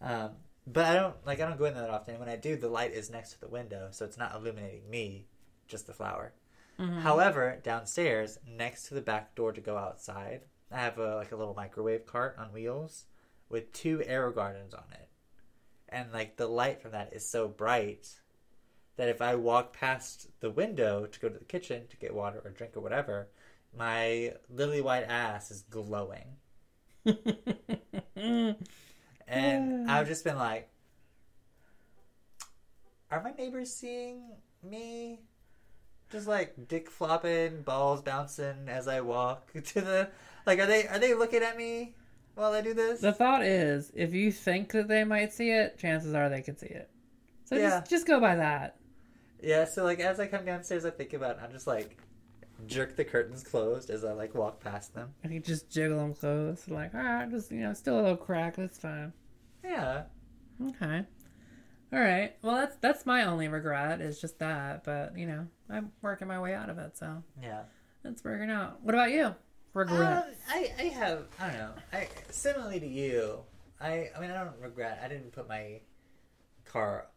Um, 0.00 0.32
but 0.66 0.84
I 0.84 0.94
don't 0.94 1.14
like 1.26 1.40
I 1.40 1.46
don't 1.46 1.58
go 1.58 1.64
in 1.66 1.74
there 1.74 1.82
that 1.82 1.90
often. 1.90 2.18
When 2.18 2.28
I 2.28 2.36
do, 2.36 2.56
the 2.56 2.68
light 2.68 2.92
is 2.92 3.10
next 3.10 3.32
to 3.32 3.40
the 3.40 3.48
window, 3.48 3.88
so 3.90 4.04
it's 4.04 4.18
not 4.18 4.34
illuminating 4.34 4.88
me, 4.90 5.26
just 5.68 5.86
the 5.86 5.92
flower. 5.92 6.32
Mhm. 6.78 7.00
However, 7.02 7.60
downstairs, 7.62 8.38
next 8.46 8.84
to 8.88 8.94
the 8.94 9.00
back 9.00 9.34
door 9.34 9.52
to 9.52 9.60
go 9.60 9.76
outside, 9.76 10.42
I 10.70 10.78
have 10.78 10.98
a 10.98 11.16
like 11.16 11.32
a 11.32 11.36
little 11.36 11.54
microwave 11.54 12.06
cart 12.06 12.36
on 12.38 12.52
wheels 12.52 13.06
with 13.48 13.72
two 13.72 13.98
AeroGardens 13.98 14.74
on 14.74 14.84
it. 14.92 15.08
And 15.88 16.12
like 16.12 16.36
the 16.36 16.48
light 16.48 16.80
from 16.82 16.90
that 16.92 17.12
is 17.12 17.28
so 17.28 17.46
bright 17.48 18.08
that 18.96 19.08
if 19.08 19.20
I 19.20 19.34
walk 19.34 19.72
past 19.72 20.28
the 20.40 20.50
window 20.50 21.06
to 21.06 21.20
go 21.20 21.28
to 21.28 21.38
the 21.38 21.44
kitchen 21.44 21.86
to 21.88 21.96
get 21.96 22.14
water 22.14 22.40
or 22.44 22.50
drink 22.50 22.76
or 22.76 22.80
whatever, 22.80 23.28
my 23.76 24.34
lily 24.48 24.80
white 24.80 25.04
ass 25.04 25.50
is 25.50 25.62
glowing. 25.62 26.36
And 28.16 28.64
I've 29.90 30.06
just 30.06 30.24
been 30.24 30.36
like, 30.38 30.68
are 33.10 33.22
my 33.22 33.32
neighbors 33.32 33.72
seeing 33.72 34.36
me? 34.62 35.20
Just 36.10 36.26
like 36.26 36.68
dick 36.68 36.88
flopping, 36.90 37.62
balls 37.62 38.00
bouncing 38.02 38.68
as 38.68 38.86
I 38.88 39.00
walk 39.00 39.52
to 39.64 39.80
the 39.80 40.08
like. 40.46 40.58
Are 40.60 40.66
they 40.66 40.86
are 40.86 40.98
they 40.98 41.14
looking 41.14 41.42
at 41.42 41.56
me 41.56 41.94
while 42.34 42.52
I 42.52 42.60
do 42.60 42.74
this? 42.74 43.00
the 43.00 43.12
thought 43.12 43.42
is, 43.42 43.90
if 43.94 44.14
you 44.14 44.30
think 44.30 44.70
that 44.72 44.86
they 44.88 45.02
might 45.04 45.32
see 45.32 45.50
it, 45.50 45.78
chances 45.78 46.14
are 46.14 46.28
they 46.28 46.42
can 46.42 46.56
see 46.56 46.66
it. 46.66 46.88
So 47.44 47.56
Yeah. 47.56 47.80
just 47.80 47.90
just 47.90 48.06
go 48.06 48.20
by 48.20 48.36
that. 48.36 48.76
Yeah. 49.42 49.64
So 49.64 49.84
like 49.84 50.00
as 50.00 50.20
I 50.20 50.26
come 50.26 50.44
downstairs, 50.44 50.84
I 50.84 50.90
think 50.90 51.12
about. 51.12 51.36
It, 51.36 51.42
I'm 51.42 51.52
just 51.52 51.66
like 51.66 51.98
jerk 52.66 52.96
the 52.96 53.04
curtains 53.04 53.42
closed 53.42 53.90
as 53.90 54.04
I 54.04 54.12
like 54.12 54.34
walk 54.34 54.60
past 54.60 54.94
them. 54.94 55.12
And 55.22 55.32
you 55.32 55.40
just 55.40 55.70
jiggle 55.70 55.98
them 55.98 56.14
closed, 56.14 56.70
like 56.70 56.92
ah, 56.94 57.26
just 57.30 57.50
you 57.52 57.60
know, 57.60 57.72
still 57.74 57.96
a 57.96 58.02
little 58.02 58.16
crack. 58.16 58.56
That's 58.56 58.78
fine. 58.78 59.12
Yeah. 59.64 60.04
Okay. 60.68 61.04
All 61.92 62.00
right. 62.00 62.34
Well, 62.42 62.56
that's 62.56 62.76
that's 62.76 63.06
my 63.06 63.24
only 63.24 63.48
regret 63.48 64.00
is 64.00 64.20
just 64.20 64.38
that, 64.38 64.84
but 64.84 65.16
you 65.18 65.26
know, 65.26 65.46
I'm 65.70 65.92
working 66.02 66.28
my 66.28 66.40
way 66.40 66.54
out 66.54 66.68
of 66.70 66.78
it, 66.78 66.96
so 66.96 67.22
Yeah. 67.42 67.62
it's 68.04 68.24
working 68.24 68.50
out. 68.50 68.82
What 68.82 68.94
about 68.94 69.10
you? 69.10 69.34
Regret. 69.74 70.00
Um, 70.00 70.24
I, 70.48 70.72
I 70.78 70.82
have 70.84 71.24
I 71.38 71.48
don't 71.48 71.58
know. 71.58 71.72
I 71.92 72.08
similarly 72.30 72.80
to 72.80 72.86
you. 72.88 73.40
I 73.80 74.08
I 74.16 74.20
mean 74.20 74.30
I 74.30 74.42
don't 74.42 74.58
regret. 74.58 75.00
I 75.04 75.08
didn't 75.08 75.32
put 75.32 75.46
my 75.48 75.80
car 76.64 77.08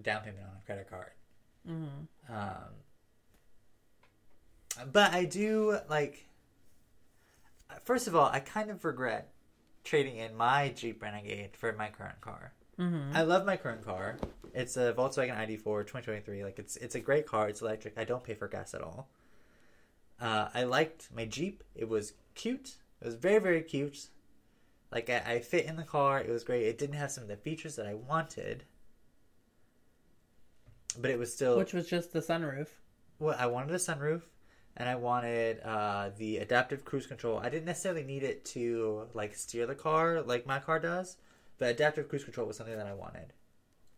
down 0.00 0.22
payment 0.22 0.44
on 0.44 0.56
a 0.62 0.64
credit 0.64 0.88
card. 0.88 1.10
Mm-hmm. 1.68 2.34
Um, 2.34 2.72
but 4.92 5.12
I 5.12 5.24
do 5.24 5.78
like. 5.88 6.26
First 7.84 8.06
of 8.06 8.14
all, 8.14 8.26
I 8.26 8.40
kind 8.40 8.70
of 8.70 8.84
regret 8.84 9.32
trading 9.82 10.16
in 10.16 10.36
my 10.36 10.68
Jeep 10.70 11.02
Renegade 11.02 11.56
for 11.56 11.72
my 11.72 11.88
current 11.88 12.20
car 12.20 12.52
Mm-hmm. 12.78 13.16
I 13.16 13.22
love 13.22 13.44
my 13.44 13.56
current 13.56 13.84
car. 13.84 14.18
It's 14.54 14.76
a 14.76 14.92
Volkswagen 14.92 15.36
ID.4 15.36 15.62
2023. 15.62 16.44
Like 16.44 16.58
it's 16.58 16.76
it's 16.76 16.94
a 16.94 17.00
great 17.00 17.26
car. 17.26 17.48
It's 17.48 17.62
electric. 17.62 17.98
I 17.98 18.04
don't 18.04 18.24
pay 18.24 18.34
for 18.34 18.48
gas 18.48 18.74
at 18.74 18.82
all. 18.82 19.08
Uh, 20.20 20.48
I 20.54 20.64
liked 20.64 21.08
my 21.14 21.24
Jeep. 21.24 21.62
It 21.74 21.88
was 21.88 22.14
cute. 22.34 22.76
It 23.00 23.04
was 23.06 23.14
very 23.14 23.38
very 23.38 23.62
cute. 23.62 24.08
Like 24.90 25.10
I, 25.10 25.22
I 25.26 25.40
fit 25.40 25.66
in 25.66 25.76
the 25.76 25.84
car. 25.84 26.20
It 26.20 26.30
was 26.30 26.44
great. 26.44 26.64
It 26.64 26.78
didn't 26.78 26.96
have 26.96 27.10
some 27.10 27.22
of 27.22 27.28
the 27.28 27.36
features 27.36 27.76
that 27.76 27.86
I 27.86 27.94
wanted, 27.94 28.64
but 31.00 31.10
it 31.10 31.18
was 31.18 31.32
still. 31.32 31.56
Which 31.56 31.72
was 31.72 31.88
just 31.88 32.12
the 32.12 32.20
sunroof. 32.20 32.68
Well, 33.18 33.36
I 33.38 33.46
wanted 33.46 33.70
a 33.72 33.78
sunroof, 33.78 34.22
and 34.76 34.88
I 34.88 34.94
wanted 34.96 35.60
uh, 35.60 36.10
the 36.16 36.38
adaptive 36.38 36.84
cruise 36.84 37.06
control. 37.06 37.38
I 37.38 37.48
didn't 37.48 37.66
necessarily 37.66 38.02
need 38.04 38.22
it 38.22 38.44
to 38.46 39.06
like 39.14 39.34
steer 39.34 39.66
the 39.66 39.74
car 39.74 40.22
like 40.22 40.46
my 40.46 40.58
car 40.58 40.78
does, 40.78 41.16
but 41.58 41.68
adaptive 41.70 42.08
cruise 42.08 42.24
control 42.24 42.46
was 42.46 42.56
something 42.56 42.76
that 42.76 42.86
I 42.86 42.94
wanted. 42.94 43.32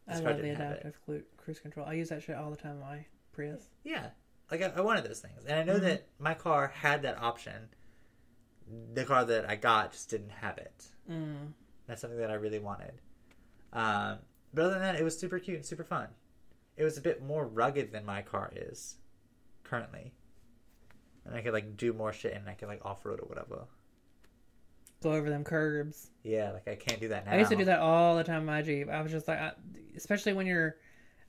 This 0.07 0.19
I 0.19 0.21
love 0.21 0.37
the 0.37 0.43
didn't 0.43 0.57
have 0.57 0.73
it. 0.73 0.81
adaptive 0.81 1.01
cru- 1.05 1.23
cruise 1.39 1.61
control. 1.61 1.87
I 1.87 1.95
use 1.95 2.11
that 2.11 2.23
shit 2.23 2.37
all 2.37 2.51
the 2.51 2.57
time 2.57 2.73
on 2.73 2.81
my 2.81 3.05
Prius. 3.33 3.69
Yeah, 3.85 4.09
like 4.51 4.63
I, 4.63 4.67
I 4.77 4.81
wanted 4.83 5.05
those 5.05 5.21
things, 5.21 5.45
and 5.47 5.59
I 5.59 5.63
know 5.65 5.79
Mhm. 5.79 5.83
that 5.83 6.07
my 6.19 6.35
car 6.35 6.69
had 6.69 7.03
that 7.03 7.21
option. 7.23 7.69
The 8.95 9.05
car 9.05 9.25
that 9.25 9.49
I 9.49 9.57
got 9.57 9.93
just 9.93 10.09
didn't 10.11 10.31
have 10.31 10.57
it. 10.59 10.87
Mm. 11.11 11.53
That's 11.87 12.01
something 12.01 12.19
that 12.19 12.31
I 12.31 12.35
really 12.35 12.59
wanted. 12.59 12.93
Um, 13.75 14.19
but 14.55 14.63
other 14.67 14.71
than 14.75 14.83
that, 14.83 14.97
it 14.97 15.03
was 15.05 15.19
super 15.19 15.39
cute 15.39 15.57
and 15.57 15.67
super 15.67 15.85
fun. 15.85 16.09
It 16.77 16.85
was 16.85 16.99
a 16.99 17.01
bit 17.01 17.23
more 17.23 17.47
rugged 17.47 17.93
than 17.93 18.05
my 18.05 18.23
car 18.23 18.53
is 18.55 18.97
currently, 19.63 20.13
and 21.25 21.35
I 21.35 21.41
could 21.41 21.53
like 21.53 21.77
do 21.77 21.93
more 21.93 22.13
shit 22.13 22.35
and 22.35 22.49
I 22.49 22.55
could 22.55 22.69
like 22.69 22.85
off 22.85 23.05
road 23.05 23.21
or 23.21 23.29
whatever. 23.29 23.65
Go 25.03 25.13
over 25.13 25.29
them 25.29 25.45
curbs. 25.45 26.11
Yeah, 26.23 26.53
like 26.53 26.67
I 26.67 26.75
can't 26.77 27.01
do 27.01 27.09
that 27.09 27.27
now. 27.27 27.33
I 27.33 27.39
used 27.39 27.51
to 27.51 27.57
do 27.57 27.67
that 27.67 27.81
all 27.81 28.17
the 28.17 28.25
time 28.25 28.41
in 28.41 28.47
my 28.47 28.63
Jeep. 28.63 28.89
I 28.89 29.03
was 29.03 29.13
just 29.13 29.29
like, 29.29 29.39
I, 29.39 29.53
especially 29.97 30.33
when 30.33 30.47
you're 30.47 30.77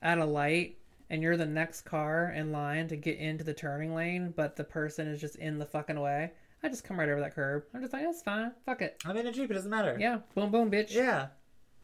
at 0.01 0.17
a 0.17 0.25
light 0.25 0.77
and 1.09 1.21
you're 1.21 1.37
the 1.37 1.45
next 1.45 1.81
car 1.81 2.33
in 2.35 2.51
line 2.51 2.87
to 2.87 2.95
get 2.95 3.17
into 3.17 3.43
the 3.43 3.53
turning 3.53 3.93
lane, 3.93 4.33
but 4.35 4.55
the 4.55 4.63
person 4.63 5.07
is 5.07 5.19
just 5.19 5.35
in 5.35 5.59
the 5.59 5.65
fucking 5.65 5.99
way. 5.99 6.31
I 6.63 6.69
just 6.69 6.83
come 6.83 6.97
right 6.97 7.09
over 7.09 7.19
that 7.19 7.35
curb. 7.35 7.65
I'm 7.73 7.81
just 7.81 7.93
like, 7.93 8.03
that's 8.03 8.23
fine. 8.23 8.51
Fuck 8.65 8.81
it. 8.81 8.97
I'm 9.05 9.17
in 9.17 9.27
a 9.27 9.31
Jeep. 9.31 9.51
It 9.51 9.53
doesn't 9.53 9.69
matter. 9.69 9.97
Yeah. 9.99 10.19
Boom, 10.33 10.51
boom, 10.51 10.71
bitch. 10.71 10.93
Yeah. 10.93 11.27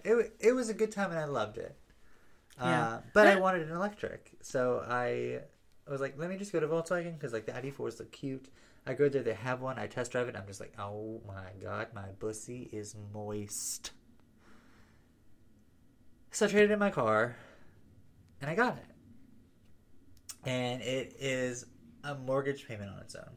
It, 0.04 0.34
it 0.40 0.54
was 0.54 0.70
a 0.70 0.74
good 0.74 0.92
time 0.92 1.12
and 1.12 1.20
I 1.20 1.26
loved 1.26 1.58
it. 1.58 1.76
Yeah. 2.62 2.88
Uh, 2.88 3.02
but 3.14 3.28
I 3.28 3.40
wanted 3.40 3.64
an 3.70 3.76
electric. 3.76 4.32
So 4.42 4.86
I 4.88 5.40
was 5.90 6.02
like, 6.02 6.18
let 6.18 6.30
me 6.30 6.38
just 6.38 6.54
go 6.54 6.60
to 6.60 6.68
Volkswagen 6.68 7.14
because 7.14 7.34
like 7.34 7.46
the 7.46 7.56
ID.4s 7.56 8.00
look 8.00 8.12
cute. 8.12 8.50
I 8.86 8.94
go 8.94 9.10
there, 9.10 9.22
they 9.22 9.34
have 9.34 9.62
one. 9.62 9.78
I 9.78 9.88
test 9.88 10.12
drive 10.12 10.28
it. 10.28 10.36
I'm 10.36 10.48
just 10.48 10.60
like, 10.60 10.74
oh 10.80 11.22
my 11.28 11.52
god, 11.62 11.88
my 11.94 12.08
bussy 12.20 12.70
is 12.72 12.96
moist. 13.14 13.92
So 16.32 16.46
I 16.46 16.50
traded 16.50 16.72
in 16.72 16.80
my 16.80 16.90
car 16.90 17.36
and 18.40 18.50
I 18.50 18.56
got 18.56 18.78
it. 18.78 18.86
And 20.44 20.82
it 20.82 21.16
is 21.20 21.66
a 22.04 22.16
mortgage 22.16 22.68
payment 22.68 22.90
on 22.90 23.00
its 23.00 23.16
own. 23.16 23.36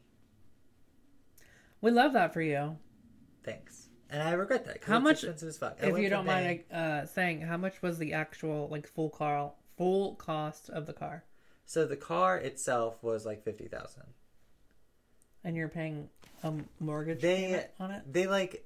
We 1.80 1.90
love 1.90 2.14
that 2.14 2.32
for 2.32 2.40
you. 2.40 2.78
Thanks. 3.42 3.83
And 4.14 4.22
I 4.22 4.32
regret 4.34 4.64
that. 4.66 4.84
How 4.84 5.00
much- 5.00 5.24
expensive 5.24 5.48
as 5.48 5.58
fuck. 5.58 5.78
I 5.82 5.86
if 5.88 5.98
you 5.98 6.08
don't 6.08 6.24
mind 6.24 6.60
uh, 6.72 7.04
saying, 7.06 7.40
how 7.40 7.56
much 7.56 7.82
was 7.82 7.98
the 7.98 8.12
actual 8.12 8.68
like 8.70 8.86
full 8.86 9.10
car, 9.10 9.50
full 9.76 10.14
cost 10.14 10.70
of 10.70 10.86
the 10.86 10.92
car, 10.92 11.24
So 11.66 11.84
the 11.84 11.96
car 11.96 12.38
itself 12.38 13.02
was 13.02 13.26
like 13.26 13.42
fifty 13.42 13.66
thousand. 13.66 14.04
and 15.42 15.56
you're 15.56 15.68
paying 15.68 16.08
a 16.44 16.52
mortgage 16.78 17.22
They- 17.22 17.66
on 17.80 17.90
it? 17.90 18.02
They 18.12 18.28
like 18.28 18.64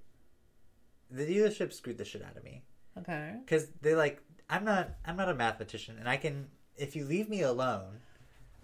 the 1.11 1.25
dealership 1.25 1.73
screwed 1.73 1.97
the 1.97 2.05
shit 2.05 2.23
out 2.23 2.37
of 2.37 2.45
me 2.45 2.62
Okay. 2.99 3.33
because 3.43 3.69
they 3.81 3.95
like 3.95 4.21
I'm 4.50 4.64
not 4.67 4.90
I'm 5.07 5.17
not 5.17 5.31
a 5.31 5.35
mathematician 5.35 5.97
and 5.99 6.07
I 6.11 6.19
can 6.19 6.49
if 6.76 6.95
you 6.95 7.07
leave 7.07 7.31
me 7.31 7.40
alone, 7.40 8.00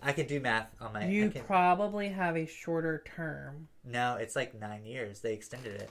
I 0.03 0.13
can 0.13 0.27
do 0.27 0.39
math 0.39 0.69
on 0.83 0.93
my. 0.93 1.07
You 1.07 1.31
can, 1.31 1.45
probably 1.45 2.11
have 2.11 2.37
a 2.37 2.45
shorter 2.45 3.03
term. 3.17 3.69
no, 3.85 4.17
it's 4.17 4.37
like 4.37 4.53
nine 4.61 4.85
years. 4.85 5.21
They 5.21 5.33
extended 5.33 5.81
it. 5.81 5.91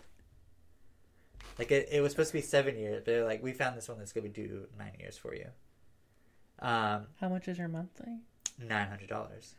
Like 1.60 1.72
it, 1.72 1.90
it 1.92 2.02
was 2.02 2.12
supposed 2.12 2.32
to 2.32 2.38
be 2.38 2.42
seven 2.42 2.78
years, 2.78 2.96
but 2.96 3.06
they're 3.06 3.26
like 3.26 3.44
we 3.44 3.54
found 3.54 3.78
this 3.78 3.88
one 3.88 4.00
that's 4.00 4.12
gonna 4.14 4.30
do 4.30 4.68
nine 4.78 4.94
years 5.00 5.18
for 5.18 5.36
you. 5.36 5.48
Um, 6.60 7.08
How 7.20 7.30
much 7.30 7.48
is 7.48 7.58
your 7.58 7.68
monthly? 7.68 8.20
nine 8.60 8.88
hundred 8.88 9.10
dollars. 9.10 9.56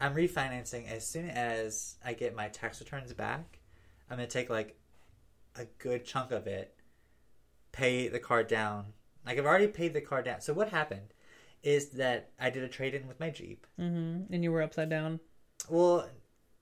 I'm 0.00 0.14
refinancing 0.14 0.90
as 0.90 1.06
soon 1.06 1.30
as 1.30 1.96
I 2.04 2.14
get 2.14 2.34
my 2.34 2.48
tax 2.48 2.80
returns 2.80 3.12
back. 3.12 3.58
I'm 4.10 4.16
gonna 4.16 4.26
take 4.26 4.50
like 4.50 4.76
a 5.56 5.66
good 5.78 6.04
chunk 6.04 6.30
of 6.30 6.46
it, 6.46 6.74
pay 7.72 8.08
the 8.08 8.18
car 8.18 8.42
down. 8.42 8.86
Like 9.26 9.38
I've 9.38 9.46
already 9.46 9.68
paid 9.68 9.94
the 9.94 10.00
car 10.00 10.22
down. 10.22 10.40
So 10.40 10.52
what 10.52 10.68
happened 10.70 11.14
is 11.62 11.90
that 11.90 12.30
I 12.38 12.50
did 12.50 12.62
a 12.62 12.68
trade 12.68 12.94
in 12.94 13.08
with 13.08 13.18
my 13.18 13.30
Jeep. 13.30 13.66
Mm-hmm. 13.80 14.32
And 14.32 14.44
you 14.44 14.52
were 14.52 14.62
upside 14.62 14.90
down. 14.90 15.20
Well, 15.68 16.08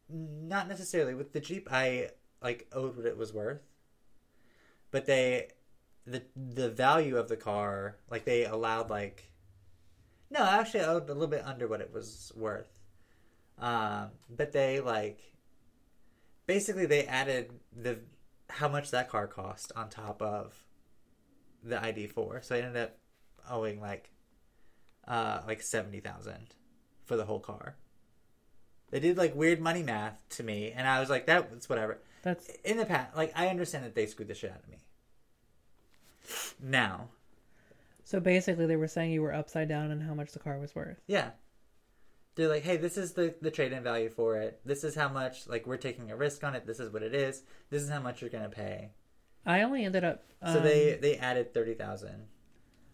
not 0.08 0.68
necessarily 0.68 1.14
with 1.14 1.32
the 1.32 1.40
Jeep. 1.40 1.68
I 1.72 2.10
like 2.42 2.66
owed 2.72 2.96
what 2.96 3.06
it 3.06 3.16
was 3.16 3.32
worth, 3.32 3.62
but 4.90 5.06
they 5.06 5.48
the 6.06 6.22
the 6.36 6.68
value 6.68 7.16
of 7.16 7.28
the 7.28 7.36
car 7.36 7.96
like 8.10 8.24
they 8.24 8.44
allowed 8.44 8.90
like 8.90 9.30
no 10.30 10.42
actually 10.42 10.80
owed 10.80 11.08
a 11.08 11.12
little 11.12 11.28
bit 11.28 11.44
under 11.44 11.68
what 11.68 11.80
it 11.80 11.92
was 11.92 12.32
worth, 12.34 12.80
um, 13.58 14.08
but 14.28 14.52
they 14.52 14.80
like 14.80 15.32
basically 16.46 16.86
they 16.86 17.04
added 17.04 17.52
the 17.74 17.98
how 18.48 18.68
much 18.68 18.90
that 18.90 19.08
car 19.08 19.26
cost 19.26 19.72
on 19.76 19.88
top 19.88 20.20
of 20.20 20.54
the 21.64 21.82
ID.4, 21.82 22.44
so 22.44 22.54
I 22.54 22.58
ended 22.58 22.76
up 22.76 22.98
owing 23.48 23.80
like 23.80 24.10
uh 25.06 25.40
like 25.46 25.62
seventy 25.62 26.00
thousand 26.00 26.54
for 27.04 27.16
the 27.16 27.24
whole 27.24 27.40
car. 27.40 27.76
They 28.90 29.00
did 29.00 29.16
like 29.16 29.34
weird 29.34 29.60
money 29.60 29.82
math 29.82 30.22
to 30.30 30.42
me, 30.42 30.72
and 30.72 30.86
I 30.86 31.00
was 31.00 31.08
like, 31.08 31.26
"That's 31.26 31.68
whatever." 31.68 31.98
That's 32.22 32.48
In 32.64 32.76
the 32.76 32.86
past, 32.86 33.16
like 33.16 33.32
I 33.36 33.48
understand 33.48 33.84
that 33.84 33.94
they 33.94 34.06
screwed 34.06 34.28
the 34.28 34.34
shit 34.34 34.50
out 34.52 34.60
of 34.62 34.68
me. 34.68 34.78
Now, 36.62 37.08
so 38.04 38.20
basically 38.20 38.66
they 38.66 38.76
were 38.76 38.86
saying 38.88 39.10
you 39.12 39.22
were 39.22 39.34
upside 39.34 39.68
down 39.68 39.90
and 39.90 40.02
how 40.02 40.14
much 40.14 40.32
the 40.32 40.38
car 40.38 40.58
was 40.58 40.74
worth. 40.74 41.00
yeah, 41.06 41.30
they're 42.36 42.48
like, 42.48 42.62
"Hey, 42.62 42.76
this 42.76 42.96
is 42.96 43.12
the 43.12 43.34
the 43.42 43.50
trade-in 43.50 43.82
value 43.82 44.08
for 44.08 44.36
it. 44.36 44.60
This 44.64 44.84
is 44.84 44.94
how 44.94 45.08
much. 45.08 45.48
Like 45.48 45.66
we're 45.66 45.76
taking 45.76 46.10
a 46.10 46.16
risk 46.16 46.44
on 46.44 46.54
it. 46.54 46.66
This 46.66 46.78
is 46.80 46.92
what 46.92 47.02
it 47.02 47.14
is. 47.14 47.42
This 47.70 47.82
is 47.82 47.88
how 47.90 48.00
much 48.00 48.20
you're 48.20 48.30
gonna 48.30 48.48
pay." 48.48 48.90
I 49.44 49.62
only 49.62 49.84
ended 49.84 50.04
up. 50.04 50.22
Um, 50.40 50.54
So 50.54 50.60
they 50.60 50.94
they 51.00 51.16
added 51.16 51.52
thirty 51.52 51.74
thousand 51.74 52.26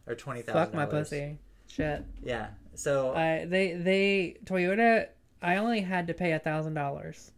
or 0.06 0.14
twenty 0.14 0.40
thousand. 0.40 0.64
fuck 0.64 0.75
my 0.75 0.87
pussy. 0.87 1.38
Shit. 1.66 2.02
Yeah. 2.23 2.49
So 2.75 3.14
I 3.14 3.44
they 3.44 3.75
they 3.75 4.37
Toyota. 4.44 5.08
I 5.42 5.56
only 5.56 5.82
had 5.82 6.06
to 6.08 6.14
pay 6.14 6.32
a 6.32 6.38
thousand 6.40 6.75
dollars, 6.75 7.30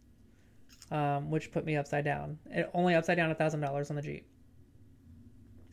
um, 0.91 1.31
which 1.31 1.51
put 1.51 1.65
me 1.65 1.75
upside 1.77 2.05
down. 2.05 2.37
It 2.51 2.69
only 2.73 2.93
upside 2.95 3.17
down 3.17 3.31
a 3.31 3.35
thousand 3.35 3.61
dollars 3.61 3.89
on 3.89 3.95
the 3.95 4.01
Jeep. 4.01 4.27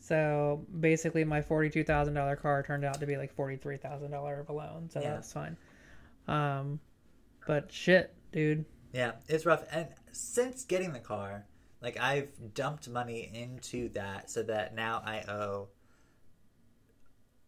So 0.00 0.64
basically, 0.80 1.24
my 1.24 1.42
forty-two 1.42 1.84
thousand 1.84 2.14
dollar 2.14 2.36
car 2.36 2.62
turned 2.62 2.84
out 2.84 3.00
to 3.00 3.06
be 3.06 3.16
like 3.16 3.34
forty-three 3.34 3.76
thousand 3.76 4.10
dollar 4.10 4.40
of 4.40 4.48
a 4.48 4.52
loan. 4.52 4.88
So 4.90 5.00
Yeah. 5.00 5.14
that's 5.14 5.32
fine. 5.32 5.56
Um, 6.26 6.80
but 7.46 7.70
shit, 7.72 8.14
dude. 8.32 8.64
Yeah, 8.92 9.12
it's 9.28 9.44
rough. 9.44 9.64
And 9.72 9.88
since 10.12 10.64
getting 10.64 10.92
the 10.92 10.98
car, 11.00 11.46
like 11.82 11.98
I've 12.00 12.54
dumped 12.54 12.88
money 12.88 13.30
into 13.34 13.90
that 13.90 14.30
so 14.30 14.42
that 14.44 14.74
now 14.74 15.02
I 15.04 15.20
owe 15.30 15.68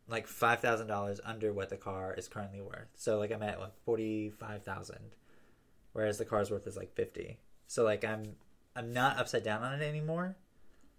like 0.09 0.27
five 0.27 0.61
thousand 0.61 0.89
dollars 0.89 1.21
under 1.25 1.53
what 1.53 1.71
the 1.71 1.77
car 1.77 2.15
is 2.19 2.29
currently 2.29 2.61
worth. 2.61 2.89
So 2.97 3.19
like 3.19 3.31
I'm 3.31 3.43
at 3.43 3.61
like 3.61 3.77
forty 3.85 4.29
five 4.31 4.65
thousand, 4.65 5.15
whereas 5.93 6.19
the 6.19 6.25
car's 6.27 6.51
worth 6.51 6.67
is 6.67 6.77
like 6.77 6.95
fifty. 6.95 7.39
So 7.71 7.85
like 7.85 8.05
I'm 8.05 8.35
I'm 8.75 8.93
not 8.93 9.17
upside 9.17 9.45
down 9.45 9.63
on 9.63 9.81
it 9.81 9.85
anymore, 9.85 10.35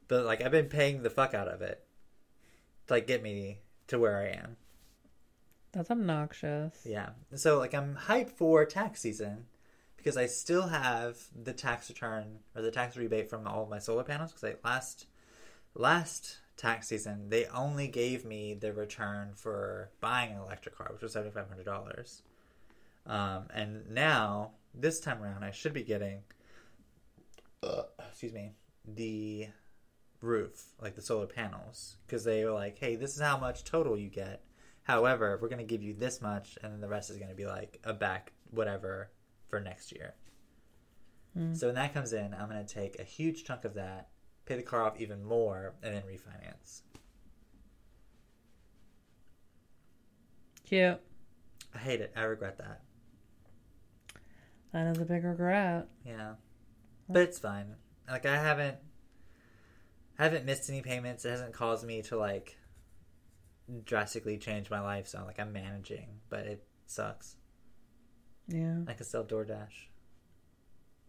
but 0.08 0.24
like 0.24 0.42
I've 0.42 0.54
been 0.54 0.70
paying 0.70 1.04
the 1.04 1.10
fuck 1.10 1.34
out 1.34 1.50
of 1.50 1.62
it 1.62 1.84
to 2.88 2.94
like 2.94 3.08
get 3.08 3.22
me 3.22 3.60
to 3.88 4.00
where 4.00 4.18
I 4.18 4.28
am. 4.42 4.56
That's 5.74 5.92
obnoxious. 5.92 6.74
Yeah. 6.86 7.10
So 7.36 7.60
like 7.60 7.74
I'm 7.74 7.98
hyped 8.08 8.30
for 8.30 8.64
tax 8.64 9.02
season 9.02 9.48
because 9.98 10.16
I 10.16 10.28
still 10.28 10.70
have 10.70 11.18
the 11.36 11.52
tax 11.52 11.90
return 11.90 12.40
or 12.56 12.62
the 12.62 12.72
tax 12.72 12.96
rebate 12.96 13.30
from 13.30 13.46
all 13.46 13.64
of 13.64 13.70
my 13.70 13.80
solar 13.80 14.06
panels 14.06 14.32
because 14.32 14.56
I 14.56 14.56
last 14.66 15.08
last 15.76 16.38
tax 16.56 16.88
season 16.88 17.28
they 17.28 17.48
only 17.48 17.90
gave 17.90 18.24
me 18.24 18.54
the 18.54 18.72
return 18.72 19.32
for 19.36 19.90
buying 20.00 20.32
an 20.32 20.40
electric 20.40 20.78
car, 20.78 20.88
which 20.94 21.02
was 21.02 21.12
seventy 21.12 21.32
five 21.32 21.50
hundred 21.50 21.66
dollars. 21.66 22.22
Um, 23.06 23.48
and 23.54 23.90
now 23.90 24.52
this 24.74 25.02
time 25.02 25.22
around 25.22 25.44
I 25.44 25.52
should 25.52 25.74
be 25.74 25.84
getting 25.84 26.22
uh, 27.64 27.84
excuse 28.10 28.34
me 28.34 28.54
the 28.86 29.48
roof 30.22 30.74
like 30.82 30.96
the 30.96 31.02
solar 31.02 31.26
panels 31.26 31.98
because 32.06 32.24
they 32.24 32.44
were 32.44 32.52
like 32.52 32.78
hey 32.78 32.96
this 32.96 33.16
is 33.16 33.22
how 33.22 33.38
much 33.38 33.64
total 33.64 33.98
you 33.98 34.10
get 34.10 34.44
However, 34.84 35.38
we're 35.42 35.48
going 35.48 35.60
to 35.60 35.66
give 35.66 35.84
you 35.84 35.94
this 35.94 36.22
much, 36.22 36.58
and 36.62 36.74
then 36.74 36.82
the 36.82 36.88
rest 36.88 37.10
is 37.10 37.18
going 37.18 37.30
to 37.30 37.36
be 37.36 37.46
like 37.46 37.80
a 37.84 37.94
back 37.94 38.34
whatever 38.50 39.12
for 39.48 39.60
next 39.60 39.92
year. 39.92 40.16
Mm. 41.38 41.56
So 41.56 41.68
when 41.68 41.76
that 41.76 41.94
comes 41.94 42.14
in, 42.14 42.34
I'm 42.34 42.50
going 42.50 42.66
to 42.66 42.74
take 42.74 43.00
a 43.00 43.04
huge 43.04 43.44
chunk 43.44 43.64
of 43.64 43.76
that 43.76 44.10
pay 44.46 44.56
the 44.56 44.64
car 44.64 44.84
off 44.84 45.00
even 45.00 45.24
more, 45.24 45.76
and 45.84 45.94
then 45.94 46.02
refinance. 46.02 46.82
Cute. 50.66 51.00
I 51.76 51.78
hate 51.78 52.02
it. 52.02 52.12
I 52.16 52.24
regret 52.24 52.58
that. 52.58 52.82
That 54.74 54.88
is 54.88 54.98
a 54.98 55.06
big 55.06 55.24
regret. 55.24 55.88
Yeah, 56.06 56.34
but 57.12 57.24
it's 57.24 57.40
fine. 57.40 57.76
Like 58.10 58.26
I 58.26 58.36
haven't, 58.36 58.78
I 60.20 60.24
haven't 60.24 60.46
missed 60.46 60.70
any 60.70 60.82
payments. 60.82 61.26
It 61.26 61.30
hasn't 61.30 61.54
caused 61.54 61.86
me 61.86 62.02
to 62.04 62.18
like 62.18 62.58
drastically 63.86 64.38
change 64.38 64.70
my 64.70 64.82
life. 64.82 65.08
So 65.08 65.24
like 65.26 65.40
I'm 65.40 65.54
managing, 65.54 66.20
but 66.30 66.46
it 66.46 66.64
sucks. 66.86 67.36
Yeah. 68.48 68.80
I 68.88 68.94
can 68.94 69.06
still 69.06 69.24
DoorDash. 69.24 69.88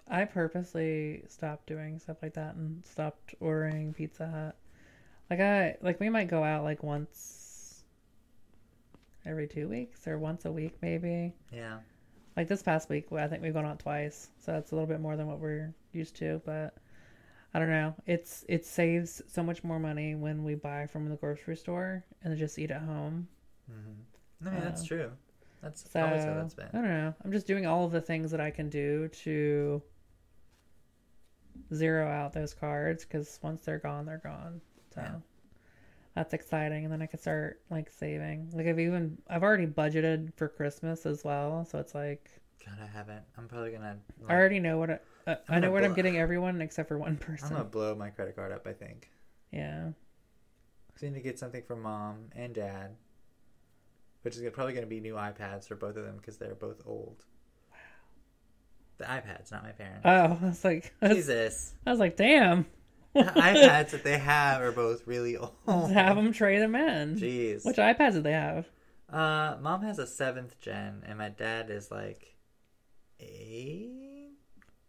I 0.08 0.24
purposely 0.24 1.24
stopped 1.28 1.66
doing 1.66 1.98
stuff 1.98 2.18
like 2.22 2.34
that 2.34 2.54
and 2.54 2.84
stopped 2.84 3.34
ordering 3.40 3.94
Pizza 3.94 4.26
Hut. 4.26 4.56
Like 5.30 5.40
I 5.40 5.76
like 5.80 6.00
we 6.00 6.10
might 6.10 6.28
go 6.28 6.42
out 6.42 6.64
like 6.64 6.82
once 6.82 7.84
every 9.24 9.46
two 9.46 9.68
weeks 9.68 10.06
or 10.06 10.18
once 10.18 10.44
a 10.44 10.52
week 10.52 10.74
maybe. 10.82 11.34
Yeah, 11.52 11.78
Like 12.36 12.48
this 12.48 12.62
past 12.62 12.88
week, 12.88 13.06
I 13.12 13.28
think 13.28 13.42
we've 13.42 13.52
gone 13.52 13.66
out 13.66 13.78
twice, 13.78 14.30
so 14.38 14.52
that's 14.52 14.72
a 14.72 14.74
little 14.74 14.86
bit 14.88 15.00
more 15.00 15.16
than 15.16 15.26
what 15.26 15.38
we're 15.38 15.74
used 15.92 16.16
to. 16.16 16.40
But 16.46 16.74
I 17.54 17.58
don't 17.58 17.70
know. 17.70 17.94
It's 18.06 18.44
it 18.48 18.64
saves 18.64 19.22
so 19.28 19.42
much 19.42 19.62
more 19.64 19.78
money 19.78 20.14
when 20.14 20.42
we 20.44 20.54
buy 20.54 20.86
from 20.86 21.08
the 21.08 21.16
grocery 21.16 21.56
store 21.56 22.04
and 22.22 22.36
just 22.38 22.58
eat 22.58 22.70
at 22.70 22.82
home. 22.82 23.28
mm-hmm. 23.70 24.48
I 24.48 24.50
mean 24.50 24.60
that's 24.64 24.82
Uh, 24.82 24.86
true. 24.86 25.10
That's 25.62 25.88
So 25.90 26.00
always 26.00 26.24
how 26.24 26.34
that's 26.34 26.54
been. 26.54 26.68
i 26.72 26.78
don't 26.78 26.88
know. 26.88 27.14
I'm 27.24 27.32
just 27.32 27.46
doing 27.46 27.66
all 27.66 27.84
of 27.84 27.92
the 27.92 28.00
things 28.00 28.30
that 28.32 28.40
I 28.40 28.50
can 28.50 28.68
do 28.68 29.08
to 29.08 29.82
zero 31.74 32.08
out 32.08 32.32
those 32.32 32.54
cards 32.54 33.04
because 33.04 33.38
once 33.42 33.62
they're 33.62 33.78
gone, 33.78 34.06
they're 34.06 34.18
gone. 34.18 34.60
So 34.94 35.00
Yeah. 35.00 35.14
That's 36.14 36.34
exciting, 36.34 36.84
and 36.84 36.92
then 36.92 37.02
I 37.02 37.06
could 37.06 37.20
start 37.20 37.60
like 37.70 37.90
saving. 37.90 38.50
Like 38.52 38.66
I've 38.66 38.78
even 38.78 39.18
I've 39.28 39.42
already 39.42 39.66
budgeted 39.66 40.34
for 40.36 40.48
Christmas 40.48 41.06
as 41.06 41.24
well, 41.24 41.64
so 41.64 41.78
it's 41.78 41.94
like 41.94 42.30
God, 42.64 42.78
I 42.82 42.86
haven't. 42.86 43.22
I'm 43.36 43.48
probably 43.48 43.72
gonna. 43.72 43.98
I 44.28 44.34
already 44.34 44.60
know 44.60 44.78
what 44.78 44.90
I, 44.90 44.98
uh, 45.26 45.36
I 45.48 45.58
know 45.58 45.70
what 45.70 45.84
I'm 45.84 45.94
getting 45.94 46.18
everyone 46.18 46.60
except 46.60 46.88
for 46.88 46.98
one 46.98 47.16
person 47.16 47.48
I'm 47.50 47.54
gonna 47.54 47.64
blow 47.64 47.94
my 47.94 48.10
credit 48.10 48.36
card 48.36 48.52
up. 48.52 48.66
I 48.66 48.72
think. 48.72 49.10
Yeah. 49.50 49.90
So 50.96 51.06
I 51.06 51.10
need 51.10 51.16
to 51.16 51.22
get 51.22 51.38
something 51.38 51.62
for 51.66 51.76
mom 51.76 52.26
and 52.36 52.54
dad, 52.54 52.96
which 54.22 54.36
is 54.36 54.42
probably 54.52 54.74
going 54.74 54.84
to 54.84 54.90
be 54.90 55.00
new 55.00 55.14
iPads 55.14 55.66
for 55.66 55.74
both 55.74 55.96
of 55.96 56.04
them 56.04 56.16
because 56.16 56.36
they're 56.36 56.54
both 56.54 56.82
old. 56.86 57.24
Wow. 57.70 57.78
The 58.98 59.04
iPads, 59.04 59.50
not 59.50 59.64
my 59.64 59.72
parents. 59.72 60.02
Oh, 60.04 60.10
I 60.42 60.48
was 60.48 60.64
like, 60.64 60.92
I 61.02 61.08
was, 61.08 61.16
Jesus. 61.16 61.74
I 61.86 61.90
was 61.90 61.98
like, 61.98 62.16
damn. 62.16 62.66
The 63.14 63.20
iPads 63.24 63.90
that 63.90 64.04
they 64.04 64.18
have 64.18 64.60
are 64.62 64.72
both 64.72 65.06
really 65.06 65.36
old. 65.66 65.90
have 65.92 66.16
them 66.16 66.32
trade 66.32 66.60
them 66.62 66.74
in. 66.74 67.16
Jeez. 67.16 67.64
Which 67.64 67.76
iPads 67.76 68.14
did 68.14 68.24
they 68.24 68.32
have? 68.32 68.66
Uh, 69.10 69.56
mom 69.60 69.82
has 69.82 69.98
a 69.98 70.06
seventh 70.06 70.58
gen, 70.60 71.02
and 71.06 71.18
my 71.18 71.28
dad 71.28 71.68
is 71.70 71.90
like 71.90 72.34
eight. 73.20 74.30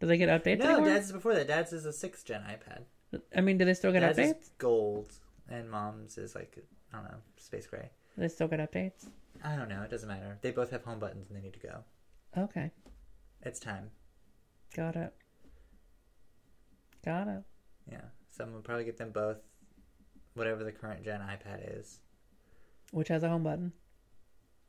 Do 0.00 0.06
they 0.06 0.16
get 0.16 0.28
updates 0.28 0.58
No, 0.60 0.70
anymore? 0.70 0.88
dad's 0.88 1.06
is 1.06 1.12
before 1.12 1.34
that. 1.34 1.46
Dad's 1.48 1.72
is 1.72 1.84
a 1.84 1.92
sixth 1.92 2.26
gen 2.26 2.42
iPad. 2.42 2.84
I 3.36 3.40
mean, 3.42 3.58
do 3.58 3.64
they 3.64 3.74
still 3.74 3.92
get 3.92 4.00
Dad's 4.00 4.18
updates? 4.18 4.40
is 4.42 4.50
gold, 4.58 5.12
and 5.48 5.70
mom's 5.70 6.18
is 6.18 6.34
like 6.34 6.56
I 6.92 6.96
don't 6.96 7.04
know, 7.04 7.18
space 7.36 7.66
gray. 7.66 7.90
Do 8.16 8.20
they 8.22 8.28
still 8.28 8.48
get 8.48 8.58
updates? 8.60 9.06
I 9.44 9.56
don't 9.56 9.68
know. 9.68 9.82
It 9.82 9.90
doesn't 9.90 10.08
matter. 10.08 10.38
They 10.40 10.50
both 10.52 10.70
have 10.70 10.84
home 10.84 10.98
buttons, 10.98 11.28
and 11.28 11.38
they 11.38 11.42
need 11.42 11.52
to 11.54 11.60
go. 11.60 11.84
Okay, 12.36 12.70
It's 13.42 13.60
time. 13.60 13.90
got 14.74 14.96
it. 14.96 15.12
Got 17.04 17.28
it. 17.28 17.42
Yeah. 17.90 18.00
So 18.30 18.44
I'm 18.44 18.50
gonna 18.50 18.62
probably 18.62 18.84
get 18.84 18.96
them 18.96 19.10
both, 19.12 19.38
whatever 20.34 20.64
the 20.64 20.72
current 20.72 21.04
gen 21.04 21.20
iPad 21.20 21.78
is. 21.80 22.00
Which 22.90 23.08
has 23.08 23.22
a 23.22 23.28
home 23.28 23.42
button, 23.42 23.72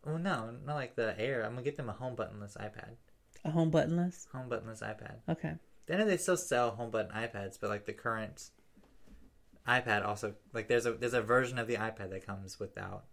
Well, 0.06 0.18
no, 0.18 0.52
not 0.66 0.76
like 0.76 0.96
the 0.96 1.20
Air. 1.20 1.44
I'm 1.44 1.52
gonna 1.52 1.64
get 1.64 1.78
them 1.78 1.90
a 1.90 1.94
home 1.94 2.16
buttonless 2.16 2.58
iPad. 2.58 2.96
a 3.44 3.52
home 3.52 3.72
buttonless. 3.72 4.28
Home 4.32 4.50
buttonless 4.50 4.82
iPad. 4.82 5.18
Okay. 5.30 5.54
I 5.90 5.96
know 5.98 6.06
they 6.06 6.18
still 6.18 6.38
sell 6.38 6.72
home 6.72 6.90
button 6.92 7.12
iPads, 7.12 7.60
but 7.60 7.70
like 7.70 7.86
the 7.86 7.94
current 7.94 8.50
iPad 9.68 10.06
also 10.06 10.36
like 10.54 10.68
there's 10.68 10.86
a 10.86 10.94
there's 10.94 11.14
a 11.14 11.22
version 11.22 11.58
of 11.58 11.68
the 11.68 11.76
iPad 11.76 12.10
that 12.12 12.26
comes 12.26 12.60
without 12.60 13.06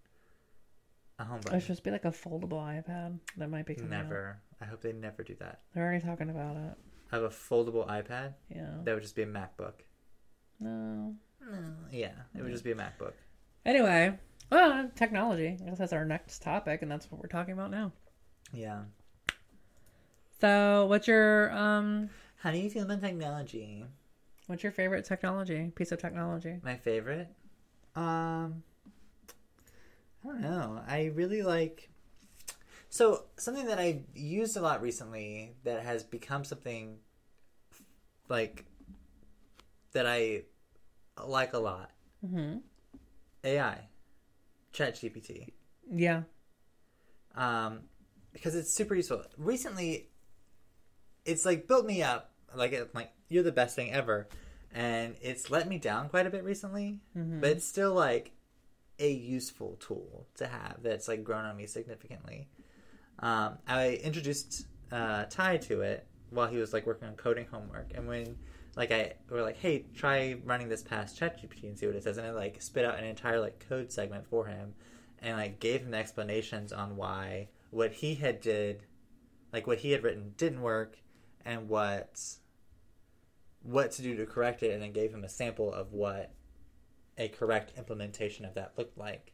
a 1.18 1.24
home 1.24 1.40
button. 1.40 1.58
It 1.58 1.60
should 1.60 1.68
just 1.68 1.84
be 1.84 1.90
like 1.90 2.04
a 2.04 2.10
foldable 2.10 2.60
iPad 2.62 3.18
that 3.36 3.48
might 3.50 3.66
be 3.66 3.74
coming 3.74 3.92
out. 3.92 4.04
Never. 4.04 4.38
I 4.60 4.64
hope 4.66 4.80
they 4.82 4.92
never 4.92 5.22
do 5.22 5.34
that. 5.40 5.60
They're 5.74 5.84
already 5.84 6.04
talking 6.04 6.30
about 6.30 6.56
it. 6.56 6.74
I 7.10 7.16
have 7.16 7.24
a 7.24 7.28
foldable 7.28 7.86
iPad. 7.88 8.34
Yeah. 8.54 8.70
That 8.84 8.94
would 8.94 9.02
just 9.02 9.16
be 9.16 9.22
a 9.22 9.26
MacBook. 9.26 9.74
No. 10.62 11.14
No. 11.40 11.58
Yeah, 11.90 12.12
it 12.36 12.42
would 12.42 12.52
just 12.52 12.64
be 12.64 12.72
a 12.72 12.74
MacBook. 12.76 13.12
Anyway, 13.66 14.18
well, 14.50 14.90
technology. 14.94 15.58
I 15.60 15.68
guess 15.68 15.78
that's 15.78 15.92
our 15.92 16.04
next 16.04 16.42
topic, 16.42 16.82
and 16.82 16.90
that's 16.90 17.10
what 17.10 17.20
we're 17.20 17.28
talking 17.28 17.52
about 17.54 17.70
now. 17.70 17.92
Yeah. 18.52 18.82
So, 20.40 20.86
what's 20.86 21.06
your 21.08 21.52
um, 21.52 22.10
How 22.36 22.50
do 22.50 22.58
you 22.58 22.70
feel 22.70 22.84
about 22.84 23.00
technology? 23.00 23.84
what's 24.48 24.62
your 24.62 24.72
favorite 24.72 25.04
technology 25.04 25.70
piece 25.74 25.92
of 25.92 26.00
technology? 26.00 26.58
My 26.62 26.76
favorite? 26.76 27.28
Um 27.94 28.62
I 30.24 30.28
don't 30.28 30.40
know. 30.40 30.80
I 30.86 31.06
really 31.14 31.42
like 31.42 31.90
So, 32.88 33.24
something 33.36 33.66
that 33.66 33.78
I've 33.78 34.02
used 34.14 34.56
a 34.56 34.60
lot 34.60 34.82
recently 34.82 35.54
that 35.64 35.82
has 35.82 36.02
become 36.04 36.44
something 36.44 36.98
like 38.28 38.64
that 39.92 40.06
I 40.06 40.42
like 41.24 41.52
a 41.52 41.58
lot. 41.58 41.90
Mm-hmm. 42.24 42.58
AI. 43.44 43.88
ChatGPT. 44.72 45.48
Yeah. 45.90 46.22
um, 47.34 47.80
because 48.32 48.54
it's 48.54 48.72
super 48.72 48.94
useful. 48.94 49.22
Recently, 49.36 50.08
it's 51.26 51.44
like 51.44 51.68
built 51.68 51.84
me 51.84 52.02
up. 52.02 52.30
Like 52.54 52.72
it, 52.72 52.94
like 52.94 53.12
you're 53.28 53.42
the 53.42 53.52
best 53.52 53.76
thing 53.76 53.92
ever, 53.92 54.28
and 54.72 55.16
it's 55.20 55.50
let 55.50 55.68
me 55.68 55.78
down 55.78 56.08
quite 56.08 56.26
a 56.26 56.30
bit 56.30 56.42
recently. 56.44 57.00
Mhm. 57.16 57.40
But 57.42 57.50
it's 57.50 57.66
still 57.66 57.92
like 57.92 58.32
a 58.98 59.10
useful 59.10 59.76
tool 59.80 60.26
to 60.36 60.46
have 60.46 60.76
that's 60.82 61.08
like 61.08 61.24
grown 61.24 61.44
on 61.44 61.56
me 61.56 61.66
significantly. 61.66 62.48
Um, 63.18 63.58
I 63.68 64.00
introduced 64.02 64.66
uh, 64.90 65.24
Ty 65.28 65.58
to 65.58 65.82
it 65.82 66.06
while 66.30 66.48
he 66.48 66.56
was 66.56 66.72
like 66.72 66.86
working 66.86 67.08
on 67.08 67.14
coding 67.16 67.46
homework, 67.50 67.92
and 67.94 68.08
when 68.08 68.38
like 68.76 68.90
I 68.90 69.14
were 69.28 69.42
like, 69.42 69.58
hey, 69.58 69.84
try 69.94 70.36
running 70.44 70.68
this 70.68 70.82
past 70.82 71.18
ChatGPT 71.18 71.64
and 71.64 71.78
see 71.78 71.86
what 71.86 71.96
it 71.96 72.02
says, 72.02 72.18
and 72.18 72.26
I 72.26 72.30
like 72.30 72.62
spit 72.62 72.84
out 72.84 72.98
an 72.98 73.04
entire 73.04 73.40
like 73.40 73.66
code 73.68 73.92
segment 73.92 74.26
for 74.26 74.46
him, 74.46 74.74
and 75.20 75.36
like 75.36 75.60
gave 75.60 75.82
him 75.82 75.90
the 75.90 75.98
explanations 75.98 76.72
on 76.72 76.96
why 76.96 77.48
what 77.70 77.92
he 77.92 78.14
had 78.14 78.40
did, 78.40 78.84
like 79.52 79.66
what 79.66 79.78
he 79.78 79.92
had 79.92 80.02
written 80.02 80.34
didn't 80.36 80.62
work, 80.62 80.98
and 81.44 81.68
what 81.68 82.20
what 83.62 83.92
to 83.92 84.02
do 84.02 84.16
to 84.16 84.26
correct 84.26 84.62
it, 84.62 84.72
and 84.72 84.82
then 84.82 84.92
gave 84.92 85.12
him 85.12 85.24
a 85.24 85.28
sample 85.28 85.72
of 85.72 85.92
what 85.92 86.32
a 87.18 87.28
correct 87.28 87.72
implementation 87.76 88.44
of 88.44 88.54
that 88.54 88.72
looked 88.76 88.98
like. 88.98 89.32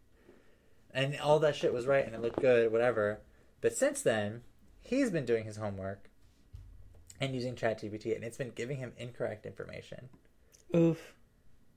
And 0.92 1.18
all 1.20 1.38
that 1.40 1.57
shit 1.57 1.72
was 1.72 1.87
right 1.87 2.05
and 2.05 2.14
it 2.14 2.20
looked 2.20 2.40
good, 2.40 2.72
whatever. 2.72 3.20
But 3.61 3.74
since 3.74 4.03
then, 4.03 4.42
he's 4.81 5.11
been 5.11 5.24
doing 5.24 5.44
his 5.44 5.57
homework 5.57 6.08
and 7.20 7.35
using 7.35 7.54
ChatGPT, 7.54 8.14
and 8.14 8.24
it's 8.24 8.37
been 8.37 8.52
giving 8.54 8.78
him 8.78 8.92
incorrect 8.96 9.46
information. 9.46 10.09
Oof. 10.74 11.14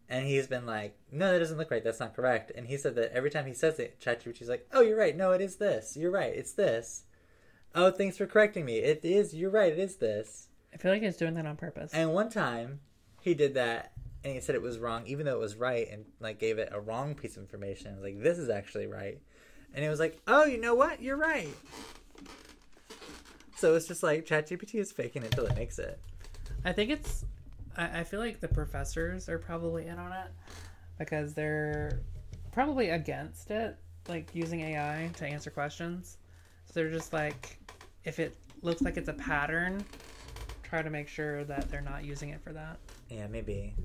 And 0.10 0.28
he's 0.28 0.48
been 0.48 0.66
like, 0.66 0.98
no, 1.12 1.32
that 1.32 1.40
doesn't 1.40 1.58
look 1.58 1.72
right. 1.72 1.84
That's 1.84 2.00
not 2.00 2.16
correct. 2.16 2.52
And 2.54 2.68
he 2.68 2.78
said 2.78 2.96
that 2.96 3.14
every 3.14 3.30
time 3.30 3.46
he 3.46 3.54
says 3.54 3.80
it, 3.80 4.00
ChatGPT's 4.02 4.50
like, 4.50 4.68
oh, 4.74 4.82
you're 4.82 4.98
right. 4.98 5.16
No, 5.16 5.32
it 5.32 5.40
is 5.40 5.56
this. 5.56 5.96
You're 5.96 6.12
right. 6.12 6.34
It's 6.36 6.52
this. 6.54 7.04
Oh, 7.74 7.92
thanks 7.92 8.18
for 8.18 8.26
correcting 8.26 8.66
me. 8.66 8.80
It 8.80 9.06
is. 9.06 9.34
You're 9.34 9.50
right. 9.50 9.72
It 9.72 9.80
is 9.80 9.96
this. 9.96 10.50
I 10.74 10.78
feel 10.78 10.92
like 10.92 11.02
he's 11.02 11.16
doing 11.16 11.36
that 11.36 11.46
on 11.46 11.56
purpose. 11.56 11.94
And 11.94 12.14
one 12.14 12.30
time, 12.30 12.82
he 13.22 13.34
did 13.34 13.54
that, 13.54 13.94
and 14.24 14.34
he 14.34 14.42
said 14.42 14.56
it 14.56 14.62
was 14.62 14.80
wrong, 14.80 15.08
even 15.08 15.26
though 15.26 15.36
it 15.36 15.40
was 15.40 15.56
right, 15.56 15.88
and 15.90 16.06
like 16.20 16.40
gave 16.40 16.58
it 16.58 16.70
a 16.74 16.80
wrong 16.82 17.16
piece 17.16 17.38
of 17.38 17.44
information. 17.44 17.92
I 17.92 17.96
was 17.96 18.04
like, 18.04 18.22
this 18.22 18.38
is 18.38 18.50
actually 18.50 18.88
right. 18.88 19.22
And 19.74 19.86
it 19.86 19.90
was 19.90 20.00
like, 20.00 20.20
oh, 20.28 20.44
you 20.44 20.60
know 20.60 20.76
what? 20.76 21.02
You're 21.02 21.16
right. 21.16 21.56
So 23.62 23.76
it's 23.76 23.86
just 23.86 24.02
like 24.02 24.26
ChatGPT 24.26 24.80
is 24.80 24.92
faking 24.92 25.22
it 25.22 25.34
till 25.34 25.46
it 25.46 25.56
makes 25.56 25.78
it. 25.78 26.00
I 26.66 26.74
think 26.74 26.90
it's. 26.90 27.26
I, 27.78 28.00
I 28.00 28.04
feel 28.04 28.20
like 28.20 28.40
the 28.40 28.48
professors 28.48 29.30
are 29.30 29.38
probably 29.38 29.86
in 29.86 30.00
on 30.00 30.12
it 30.12 30.32
because 30.98 31.36
they're 31.36 32.00
probably 32.52 32.90
against 32.90 33.52
it, 33.52 33.78
like 34.08 34.28
using 34.34 34.62
AI 34.62 35.12
to 35.18 35.28
answer 35.28 35.52
questions. 35.52 36.18
So 36.66 36.72
they're 36.74 36.90
just 36.90 37.14
like, 37.14 37.60
if 38.04 38.18
it 38.18 38.36
looks 38.64 38.82
like 38.82 38.98
it's 38.98 39.10
a 39.10 39.14
pattern, 39.14 39.86
try 40.64 40.82
to 40.82 40.90
make 40.90 41.08
sure 41.08 41.44
that 41.44 41.70
they're 41.70 41.82
not 41.82 42.04
using 42.04 42.30
it 42.30 42.42
for 42.42 42.54
that. 42.54 42.80
Yeah, 43.12 43.28
maybe. 43.28 43.76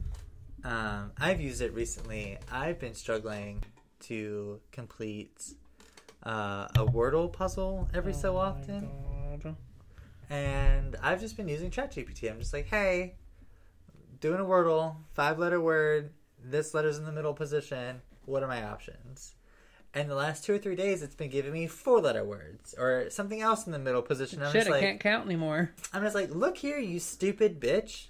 Um, 0.64 1.12
I've 1.20 1.42
used 1.42 1.60
it 1.60 1.74
recently. 1.74 2.38
I've 2.50 2.78
been 2.78 2.94
struggling 2.94 3.62
to 4.04 4.58
complete 4.72 5.52
uh, 6.22 6.66
a 6.76 6.86
Wordle 6.86 7.30
puzzle 7.30 7.90
every 7.92 8.14
so 8.14 8.30
Oh 8.30 8.36
my 8.36 8.48
often. 8.48 8.80
God. 8.80 9.15
And 10.28 10.96
I've 11.02 11.20
just 11.20 11.36
been 11.36 11.48
using 11.48 11.70
ChatGPT. 11.70 12.30
I'm 12.30 12.38
just 12.38 12.52
like, 12.52 12.66
hey, 12.66 13.14
doing 14.20 14.40
a 14.40 14.44
wordle, 14.44 14.96
five 15.14 15.38
letter 15.38 15.60
word. 15.60 16.10
This 16.42 16.74
letter's 16.74 16.98
in 16.98 17.04
the 17.04 17.12
middle 17.12 17.34
position. 17.34 18.00
What 18.24 18.42
are 18.42 18.48
my 18.48 18.64
options? 18.64 19.34
And 19.94 20.10
the 20.10 20.14
last 20.14 20.44
two 20.44 20.54
or 20.54 20.58
three 20.58 20.76
days, 20.76 21.02
it's 21.02 21.14
been 21.14 21.30
giving 21.30 21.54
me 21.54 21.66
four 21.66 22.00
letter 22.00 22.22
words 22.22 22.74
or 22.76 23.08
something 23.08 23.40
else 23.40 23.64
in 23.64 23.72
the 23.72 23.78
middle 23.78 24.02
position. 24.02 24.42
I'm 24.42 24.52
Shit, 24.52 24.66
I 24.66 24.70
like, 24.72 24.80
can't 24.82 25.00
count 25.00 25.24
anymore. 25.24 25.72
I'm 25.94 26.02
just 26.02 26.14
like, 26.14 26.34
look 26.34 26.58
here, 26.58 26.76
you 26.76 26.98
stupid 26.98 27.58
bitch. 27.60 28.08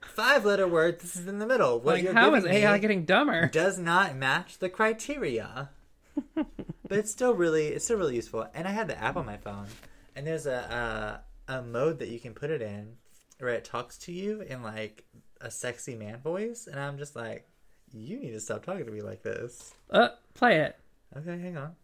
Five 0.00 0.44
letter 0.44 0.66
word. 0.66 0.98
This 1.00 1.14
is 1.14 1.28
in 1.28 1.38
the 1.38 1.46
middle. 1.46 1.78
What 1.78 1.94
like, 1.94 2.02
you're 2.02 2.12
how 2.14 2.34
is 2.34 2.44
AI 2.44 2.78
getting 2.78 3.04
dumber? 3.04 3.46
does 3.46 3.78
not 3.78 4.16
match 4.16 4.58
the 4.58 4.68
criteria. 4.68 5.70
but 6.34 6.98
it's 6.98 7.12
still 7.12 7.32
really, 7.34 7.68
it's 7.68 7.84
still 7.84 7.98
really 7.98 8.16
useful. 8.16 8.48
And 8.52 8.66
I 8.66 8.72
had 8.72 8.88
the 8.88 9.00
app 9.00 9.16
on 9.16 9.24
my 9.24 9.36
phone, 9.36 9.68
and 10.14 10.26
there's 10.26 10.46
a 10.46 11.22
a, 11.48 11.54
a 11.58 11.62
mode 11.62 11.98
that 11.98 12.08
you 12.08 12.20
can 12.20 12.34
put 12.34 12.50
it 12.50 12.62
in 12.62 12.96
where 13.38 13.54
it 13.54 13.64
talks 13.64 13.98
to 13.98 14.12
you 14.12 14.40
in 14.42 14.62
like 14.62 15.04
a 15.40 15.50
sexy 15.50 15.94
man 15.94 16.20
voice, 16.20 16.68
and 16.70 16.78
I'm 16.78 16.98
just 16.98 17.16
like, 17.16 17.48
you 17.92 18.18
need 18.20 18.30
to 18.32 18.40
stop 18.40 18.64
talking 18.64 18.86
to 18.86 18.92
me 18.92 19.02
like 19.02 19.22
this. 19.22 19.74
Uh, 19.90 20.10
play 20.34 20.60
it. 20.60 20.78
Okay, 21.16 21.38
hang 21.38 21.56
on. 21.56 21.74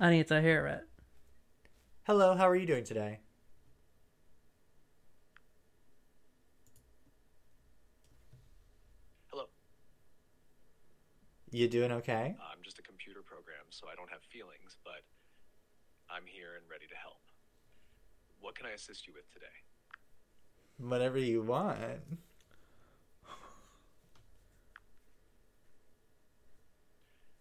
I 0.00 0.10
need 0.10 0.28
to 0.28 0.40
hear 0.40 0.66
it. 0.66 0.86
Hello, 2.04 2.34
how 2.34 2.48
are 2.48 2.56
you 2.56 2.66
doing 2.66 2.84
today? 2.84 3.20
Hello. 9.28 9.44
You 11.50 11.68
doing 11.68 11.92
okay? 11.92 12.36
I'm 12.40 12.62
just 12.62 12.78
a 12.78 12.82
computer 12.82 13.20
program, 13.24 13.64
so 13.70 13.86
I 13.90 13.94
don't 13.94 14.10
have 14.10 14.22
feelings, 14.30 14.76
but 14.84 15.02
I'm 16.08 16.24
here 16.24 16.56
and 16.56 16.64
ready 16.70 16.88
to 16.88 16.96
help. 16.96 17.20
What 18.40 18.56
can 18.56 18.66
I 18.66 18.72
assist 18.72 19.06
you 19.06 19.12
with 19.12 19.28
today? 19.32 19.52
Whatever 20.80 21.18
you 21.18 21.42
want. 21.42 22.00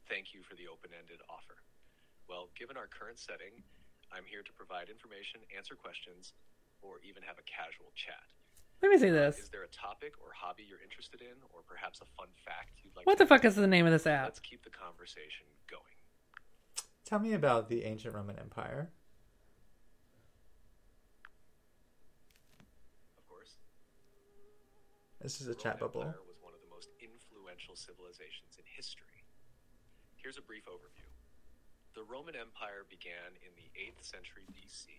Thank 0.10 0.34
you 0.34 0.43
for 0.43 0.56
the 0.56 0.67
open 0.71 0.91
ended 0.95 1.19
offer. 1.27 1.60
Well, 2.27 2.49
given 2.60 2.75
our 2.75 2.88
current 2.88 3.19
setting, 3.19 3.63
I'm 4.12 4.23
here 4.23 4.43
to 4.43 4.53
provide 4.56 4.88
information, 4.88 5.43
answer 5.56 5.75
questions, 5.75 6.32
or 6.82 6.99
even 7.03 7.23
have 7.23 7.39
a 7.39 7.45
casual 7.47 7.91
chat. 7.95 8.23
Let 8.82 8.91
me 8.91 8.97
see 8.97 9.10
uh, 9.10 9.27
this. 9.27 9.47
Is 9.47 9.49
there 9.49 9.67
a 9.67 9.73
topic 9.73 10.15
or 10.23 10.32
hobby 10.32 10.63
you're 10.67 10.84
interested 10.84 11.21
in, 11.21 11.36
or 11.51 11.62
perhaps 11.67 11.99
a 11.99 12.08
fun 12.15 12.32
fact 12.45 12.80
you'd 12.84 12.95
like 12.95 13.06
What 13.06 13.17
to 13.17 13.25
the 13.25 13.27
fuck 13.27 13.43
is 13.43 13.56
the 13.56 13.67
name 13.67 13.86
of 13.86 13.91
this 13.91 14.08
app? 14.08 14.32
Let's 14.32 14.39
keep 14.39 14.63
the 14.63 14.73
conversation 14.73 15.47
going. 15.69 15.96
Tell 17.07 17.19
me 17.23 17.31
about 17.31 17.71
the 17.71 17.87
ancient 17.87 18.11
Roman 18.13 18.35
Empire. 18.35 18.91
Of 23.15 23.23
course. 23.31 23.55
This 25.23 25.39
is 25.39 25.47
a 25.47 25.55
The 25.55 25.55
chat 25.55 25.79
Roman 25.79 25.87
bubble. 25.87 26.01
Empire 26.11 26.27
was 26.27 26.35
one 26.43 26.51
of 26.51 26.59
the 26.59 26.67
most 26.67 26.91
influential 26.99 27.79
civilizations 27.79 28.59
in 28.59 28.67
history. 28.67 29.23
Here's 30.19 30.35
a 30.35 30.43
brief 30.43 30.67
overview. 30.67 31.07
The 31.95 32.03
Roman 32.03 32.35
Empire 32.35 32.83
began 32.91 33.39
in 33.39 33.55
the 33.55 33.71
8th 33.79 34.03
century 34.03 34.43
BC 34.51 34.91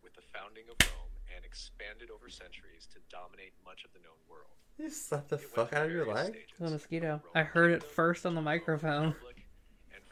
with 0.00 0.16
the 0.16 0.24
founding 0.32 0.64
of 0.72 0.80
Rome 0.88 1.12
and 1.36 1.44
expanded 1.44 2.08
over 2.08 2.32
centuries 2.32 2.88
to 2.96 2.98
dominate 3.12 3.52
much 3.60 3.84
of 3.84 3.92
the 3.92 4.00
known 4.00 4.16
world. 4.24 4.56
You 4.80 4.88
slapped 4.88 5.28
the 5.28 5.36
It 5.36 5.52
fuck 5.52 5.74
out 5.76 5.84
of 5.84 5.92
your 5.92 6.08
leg? 6.08 6.32
stages. 6.32 6.56
The 6.58 6.70
mosquito. 6.70 7.20
I 7.36 7.42
heard 7.44 7.72
it 7.72 7.84
first 7.84 8.24
on 8.24 8.32
the 8.34 8.40
Roman 8.40 8.56
microphone. 8.56 9.14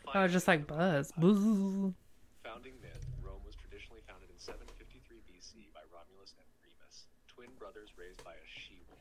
Republic, 0.00 0.14
and 0.14 0.20
I 0.20 0.22
was 0.24 0.32
just 0.32 0.48
like 0.48 0.66
buzz. 0.66 1.12
Buzz. 1.16 1.92
Founding 2.44 2.74
myth, 2.80 3.04
Rome 3.22 3.42
was 3.44 3.54
traditionally 3.54 4.00
founded 4.08 4.30
in 4.32 4.38
753 4.38 5.20
BC 5.28 5.72
by 5.76 5.84
Romulus 5.92 6.32
and 6.40 6.48
Remus, 6.64 7.04
twin 7.28 7.48
brothers 7.58 7.90
raised 7.98 8.24
by 8.24 8.32
a 8.32 8.46
she-wolf. 8.48 8.98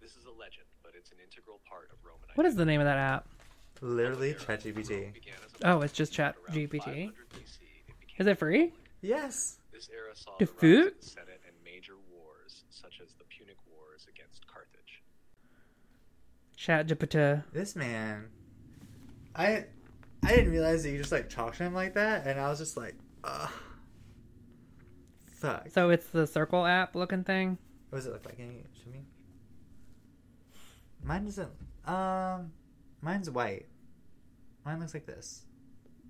This 0.00 0.16
is 0.16 0.24
a 0.24 0.32
legend, 0.32 0.66
but 0.82 0.92
it's 0.96 1.12
an 1.12 1.18
integral 1.22 1.60
part 1.68 1.90
of 1.92 1.98
Roman 2.04 2.28
What 2.34 2.46
is 2.46 2.56
the 2.56 2.64
name 2.64 2.80
of 2.80 2.86
that 2.86 2.96
app? 2.98 3.28
Literally 3.80 4.32
Rome 4.32 4.42
ChatGPT. 4.42 5.12
began 5.12 5.36
as 5.44 5.52
a 5.60 5.68
Oh, 5.70 5.80
it's 5.82 5.92
just 5.92 6.18
Around 6.18 6.34
ChatGPT. 6.48 7.12
500 7.12 7.12
BC, 7.30 7.60
it 7.86 7.94
became 8.00 8.16
Is 8.18 8.26
it 8.26 8.38
free? 8.38 8.72
Yes. 9.02 9.58
This 9.72 9.88
era 9.94 10.16
saw 10.16 10.32
The 10.38 10.46
the, 10.46 10.50
rise 10.50 10.60
food? 10.60 10.86
of 10.96 11.00
the 11.00 11.06
Senate 11.06 11.40
and 11.46 11.54
major 11.64 11.94
wars, 12.10 12.64
such 12.70 12.98
as 13.04 13.12
the 13.14 13.24
Punic 13.30 13.56
Wars 13.70 14.06
against 14.10 14.46
Carthage. 14.48 15.02
ChatGPT. 16.58 17.44
This 17.52 17.76
man. 17.76 18.26
I 19.34 19.64
I 20.22 20.34
didn't 20.34 20.50
realize 20.50 20.82
that 20.82 20.90
you 20.90 20.98
just 20.98 21.12
like 21.12 21.28
to 21.30 21.52
him 21.58 21.74
like 21.74 21.94
that, 21.94 22.26
and 22.26 22.40
I 22.40 22.48
was 22.48 22.58
just 22.58 22.76
like, 22.76 22.94
ugh. 23.24 23.50
Fuck. 25.26 25.68
So 25.70 25.90
it's 25.90 26.06
the 26.08 26.26
circle 26.26 26.66
app 26.66 26.96
looking 26.96 27.22
thing. 27.22 27.58
What 27.90 27.98
does 27.98 28.06
it 28.06 28.12
look 28.12 28.26
like? 28.26 28.36
Can 28.36 28.46
you 28.46 28.62
show 28.82 28.90
me? 28.90 29.04
Mine 31.02 31.24
doesn't. 31.24 31.50
Um, 31.86 32.50
mine's 33.00 33.30
white. 33.30 33.66
Mine 34.64 34.80
looks 34.80 34.94
like 34.94 35.06
this. 35.06 35.44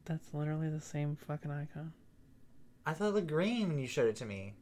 That's 0.07 0.33
literally 0.33 0.71
the 0.71 0.81
same 0.81 1.17
fucking 1.17 1.51
icon. 1.51 1.93
I 2.87 2.95
thought 2.95 3.09
it 3.09 3.15
looked 3.15 3.27
green 3.27 3.69
when 3.69 3.79
you 3.79 3.87
showed 3.87 4.09
it 4.09 4.17
to 4.17 4.25
me. 4.25 4.55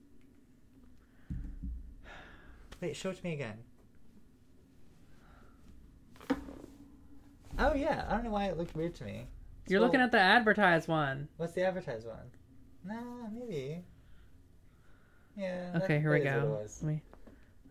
Wait, 2.80 2.96
show 2.96 3.10
it 3.10 3.18
to 3.18 3.24
me 3.24 3.34
again. 3.34 3.58
Oh 7.58 7.74
yeah, 7.74 8.04
I 8.08 8.12
don't 8.12 8.24
know 8.24 8.30
why 8.30 8.46
it 8.46 8.58
looked 8.58 8.74
weird 8.74 8.94
to 8.96 9.04
me. 9.04 9.26
You're 9.68 9.80
looking 9.80 10.00
at 10.00 10.12
the 10.12 10.20
advertised 10.20 10.88
one. 10.88 11.28
What's 11.38 11.54
the 11.54 11.64
advertised 11.66 12.06
one? 12.06 12.30
Nah, 12.84 13.28
maybe. 13.32 13.82
Yeah. 15.36 15.72
that- 15.72 15.82
Okay, 15.84 15.98
here 16.00 16.12
we 16.12 16.20
that 16.20 16.38
is 16.38 16.42
what 16.44 16.44
it 16.44 16.48
go. 16.48 16.62
Let 16.62 16.82
me. 16.94 17.02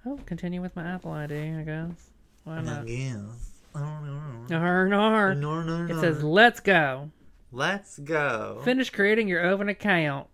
Oh, 0.05 0.19
continue 0.25 0.61
with 0.61 0.75
my 0.75 0.83
Apple 0.83 1.11
ID, 1.11 1.33
I 1.35 1.63
guess. 1.63 2.09
Why 2.43 2.61
not? 2.61 2.87
Yes. 2.87 3.51
I 3.73 3.79
don't. 3.79 4.51
Arr, 4.51 4.93
arr. 4.93 5.35
No, 5.35 5.61
no, 5.63 5.85
It 5.85 5.89
no. 5.95 6.01
says, 6.01 6.23
"Let's 6.23 6.59
go. 6.59 7.09
Let's 7.51 7.97
go. 7.99 8.61
Finish 8.63 8.89
creating 8.91 9.27
your 9.27 9.41
OpenAI 9.43 9.71
account." 9.71 10.27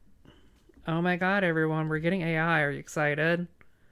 Oh 0.87 1.01
my 1.01 1.15
god, 1.15 1.43
everyone, 1.43 1.87
we're 1.89 1.99
getting 1.99 2.21
AI. 2.21 2.61
Are 2.61 2.71
you 2.71 2.79
excited? 2.79 3.47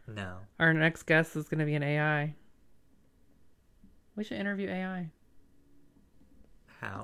No. 0.08 0.38
Our 0.60 0.74
next 0.74 1.04
guest 1.04 1.36
is 1.36 1.48
going 1.48 1.60
to 1.60 1.66
be 1.66 1.76
an 1.76 1.84
AI. 1.84 2.34
We 4.16 4.24
should 4.24 4.38
interview 4.38 4.70
AI. 4.70 5.12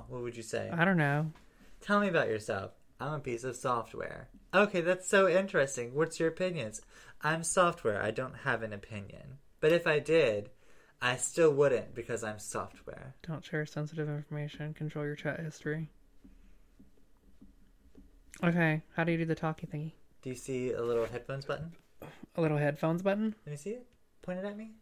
What 0.08 0.22
would 0.22 0.36
you 0.36 0.42
say? 0.42 0.70
I 0.72 0.84
don't 0.84 0.96
know. 0.96 1.32
Tell 1.80 2.00
me 2.00 2.08
about 2.08 2.28
yourself. 2.28 2.72
I'm 2.98 3.14
a 3.14 3.20
piece 3.20 3.44
of 3.44 3.56
software. 3.56 4.28
Okay, 4.54 4.80
that's 4.80 5.08
so 5.08 5.28
interesting. 5.28 5.94
What's 5.94 6.18
your 6.18 6.28
opinions? 6.28 6.80
I'm 7.20 7.42
software. 7.42 8.02
I 8.02 8.10
don't 8.10 8.36
have 8.44 8.62
an 8.62 8.72
opinion. 8.72 9.38
But 9.60 9.72
if 9.72 9.86
I 9.86 9.98
did, 9.98 10.50
I 11.00 11.16
still 11.16 11.52
wouldn't 11.52 11.94
because 11.94 12.24
I'm 12.24 12.38
software. 12.38 13.14
Don't 13.26 13.44
share 13.44 13.66
sensitive 13.66 14.08
information. 14.08 14.72
Control 14.74 15.04
your 15.04 15.14
chat 15.14 15.40
history. 15.40 15.90
Okay, 18.44 18.82
how 18.94 19.04
do 19.04 19.12
you 19.12 19.18
do 19.18 19.24
the 19.24 19.34
talkie 19.34 19.66
thingy? 19.66 19.92
Do 20.22 20.30
you 20.30 20.36
see 20.36 20.72
a 20.72 20.82
little 20.82 21.06
headphones 21.06 21.44
button? 21.44 21.72
A 22.36 22.40
little 22.40 22.58
headphones 22.58 23.02
button? 23.02 23.34
Let 23.46 23.50
me 23.50 23.56
see 23.56 23.70
it. 23.70 23.86
Point 24.22 24.38
it 24.40 24.44
at 24.44 24.56
me. 24.56 24.72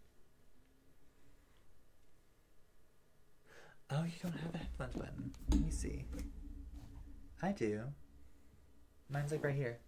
Oh, 3.91 4.03
you 4.05 4.13
don't 4.23 4.33
have 4.39 4.55
a 4.55 4.59
headphones 4.59 4.95
button. 4.95 5.33
Let 5.51 5.61
me 5.61 5.71
see. 5.71 6.05
I 7.43 7.53
do. 7.53 7.83
Mine's 9.11 9.31
like 9.31 9.45
right 9.45 9.55
here. 9.55 9.79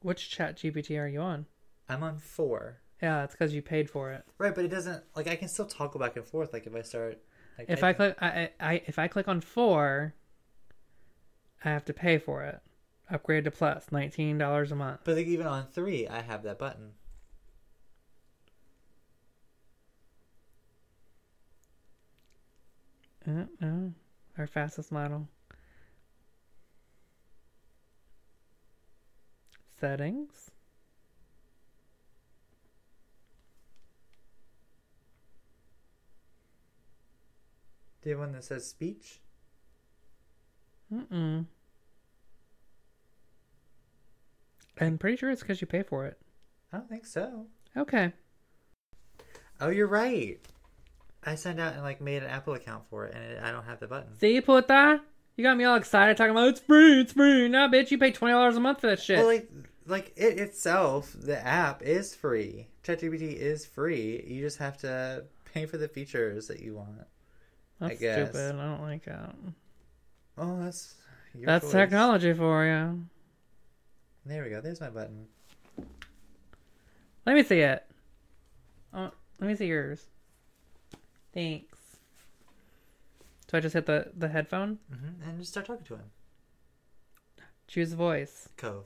Which 0.00 0.36
ChatGPT 0.36 0.98
are 1.00 1.06
you 1.06 1.20
on? 1.20 1.46
I'm 1.88 2.02
on 2.02 2.18
four. 2.18 2.80
Yeah, 3.02 3.24
it's 3.24 3.34
because 3.34 3.54
you 3.54 3.62
paid 3.62 3.90
for 3.90 4.12
it. 4.12 4.24
Right, 4.38 4.54
but 4.54 4.64
it 4.64 4.68
doesn't 4.68 5.02
like 5.14 5.28
I 5.28 5.36
can 5.36 5.48
still 5.48 5.66
toggle 5.66 6.00
back 6.00 6.16
and 6.16 6.24
forth. 6.24 6.52
Like 6.52 6.66
if 6.66 6.74
I 6.74 6.82
start. 6.82 7.18
Like, 7.58 7.68
If 7.68 7.84
I 7.84 7.92
typing. 7.92 8.14
click, 8.14 8.16
I, 8.20 8.26
I, 8.28 8.50
I, 8.72 8.82
if 8.86 8.98
I 8.98 9.08
click 9.08 9.28
on 9.28 9.40
four, 9.40 10.14
I 11.64 11.68
have 11.70 11.84
to 11.86 11.92
pay 11.92 12.18
for 12.18 12.42
it. 12.42 12.60
Upgrade 13.10 13.44
to 13.44 13.50
plus, 13.50 13.86
nineteen 13.92 14.38
dollars 14.38 14.72
a 14.72 14.74
month. 14.74 15.00
But 15.04 15.16
like 15.16 15.26
even 15.26 15.46
on 15.46 15.66
three, 15.66 16.08
I 16.08 16.22
have 16.22 16.42
that 16.44 16.58
button. 16.58 16.92
Uh, 23.26 23.44
no, 23.60 23.92
our 24.36 24.46
fastest 24.46 24.92
model. 24.92 25.28
Settings. 29.80 30.50
Do 38.02 38.10
you 38.10 38.16
have 38.16 38.20
one 38.20 38.32
that 38.32 38.44
says 38.44 38.66
speech? 38.68 39.20
Mm-mm. 40.92 41.46
I'm 44.78 44.98
pretty 44.98 45.16
sure 45.16 45.30
it's 45.30 45.40
because 45.40 45.60
you 45.62 45.66
pay 45.66 45.82
for 45.82 46.04
it. 46.04 46.18
I 46.72 46.76
don't 46.76 46.88
think 46.88 47.06
so. 47.06 47.46
Okay. 47.76 48.12
Oh, 49.60 49.70
you're 49.70 49.86
right. 49.86 50.38
I 51.26 51.34
signed 51.34 51.60
out 51.60 51.74
and 51.74 51.82
like 51.82 52.00
made 52.00 52.22
an 52.22 52.30
Apple 52.30 52.54
account 52.54 52.84
for 52.90 53.06
it, 53.06 53.14
and 53.14 53.24
it, 53.24 53.42
I 53.42 53.50
don't 53.50 53.64
have 53.64 53.80
the 53.80 53.86
button. 53.86 54.18
See, 54.18 54.40
puta? 54.40 55.00
You 55.36 55.42
got 55.42 55.56
me 55.56 55.64
all 55.64 55.76
excited 55.76 56.16
talking 56.16 56.30
about 56.30 56.48
it's 56.48 56.60
free, 56.60 57.00
it's 57.00 57.12
free. 57.12 57.48
Nah, 57.48 57.68
bitch, 57.68 57.90
you 57.90 57.98
pay 57.98 58.12
twenty 58.12 58.32
dollars 58.32 58.56
a 58.56 58.60
month 58.60 58.80
for 58.80 58.86
that 58.88 59.00
shit. 59.00 59.18
Well, 59.18 59.26
like 59.26 59.50
like 59.86 60.12
it 60.16 60.38
itself, 60.38 61.14
the 61.18 61.44
app 61.44 61.82
is 61.82 62.14
free. 62.14 62.68
ChatGPT 62.84 63.34
is 63.34 63.66
free. 63.66 64.24
You 64.26 64.42
just 64.42 64.58
have 64.58 64.76
to 64.78 65.24
pay 65.52 65.66
for 65.66 65.76
the 65.76 65.88
features 65.88 66.48
that 66.48 66.60
you 66.60 66.74
want. 66.74 67.06
That's 67.80 68.00
guess. 68.00 68.28
stupid. 68.30 68.56
I 68.56 68.64
don't 68.64 68.82
like 68.82 69.06
it. 69.06 69.18
Oh, 70.38 70.62
that's 70.62 70.94
your 71.34 71.46
That's 71.46 71.64
choice. 71.64 71.72
technology 71.72 72.32
for 72.32 72.64
you. 72.64 73.04
There 74.26 74.42
we 74.44 74.50
go. 74.50 74.60
There's 74.60 74.80
my 74.80 74.90
button. 74.90 75.26
Let 77.26 77.36
me 77.36 77.42
see 77.42 77.60
it. 77.60 77.84
Oh, 78.92 79.10
let 79.40 79.48
me 79.48 79.56
see 79.56 79.66
yours. 79.66 80.06
Thanks. 81.34 81.78
So 83.50 83.58
I 83.58 83.60
just 83.60 83.74
hit 83.74 83.86
the 83.86 84.12
the 84.16 84.28
headphone. 84.28 84.78
hmm 84.88 85.28
And 85.28 85.38
just 85.40 85.50
start 85.50 85.66
talking 85.66 85.84
to 85.86 85.94
him. 85.96 86.10
Choose 87.66 87.92
a 87.92 87.96
voice. 87.96 88.48
Cove. 88.56 88.84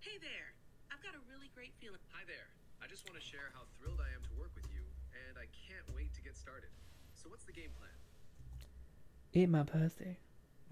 Hey 0.00 0.18
there! 0.20 0.52
I've 0.92 1.02
got 1.02 1.14
a 1.14 1.22
really 1.32 1.50
great 1.54 1.72
feeling. 1.80 2.00
Hi 2.12 2.22
there. 2.26 2.46
I 2.82 2.86
just 2.86 3.08
want 3.08 3.18
to 3.18 3.26
share 3.26 3.50
how 3.54 3.62
thrilled 3.78 4.00
I 4.00 4.14
am 4.14 4.22
to 4.22 4.38
work 4.38 4.50
with 4.54 4.66
you, 4.74 4.82
and 5.26 5.38
I 5.38 5.46
can't 5.66 5.86
wait 5.96 6.12
to 6.14 6.22
get 6.22 6.36
started. 6.36 6.68
So, 7.14 7.30
what's 7.30 7.44
the 7.44 7.52
game 7.52 7.70
plan? 7.78 7.90
Eat 9.32 9.48
my 9.48 9.62
pussy. 9.62 10.18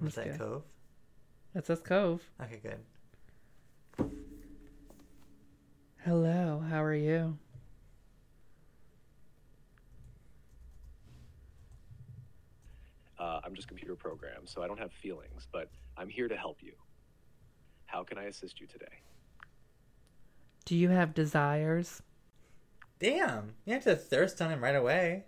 Was 0.01 0.15
that 0.17 0.33
good. 0.33 0.39
Cove? 0.39 0.63
That 1.55 1.67
says 1.67 1.81
Cove. 1.81 2.23
Okay, 2.43 2.61
good. 2.63 2.79
Hello. 6.05 6.63
How 6.69 6.83
are 6.83 6.95
you? 6.95 7.39
Uh, 13.25 13.41
I'm 13.43 13.55
just 13.55 13.69
computer 13.69 13.97
programmed, 13.97 14.47
so 14.51 14.63
I 14.63 14.67
don't 14.67 14.79
have 14.79 14.93
feelings, 14.93 15.49
but 15.51 15.71
I'm 15.97 16.11
here 16.11 16.29
to 16.29 16.37
help 16.37 16.59
you. 16.61 16.75
How 17.87 18.03
can 18.03 18.19
I 18.19 18.25
assist 18.25 18.61
you 18.61 18.67
today? 18.67 19.01
Do 20.67 20.77
you 20.77 20.91
have 20.91 21.15
desires? 21.15 22.03
Damn, 22.99 23.55
you 23.65 23.73
have 23.73 23.85
to 23.85 23.97
thirst 23.97 24.43
on 24.43 24.51
him 24.51 24.63
right 24.63 24.77
away. 24.77 25.25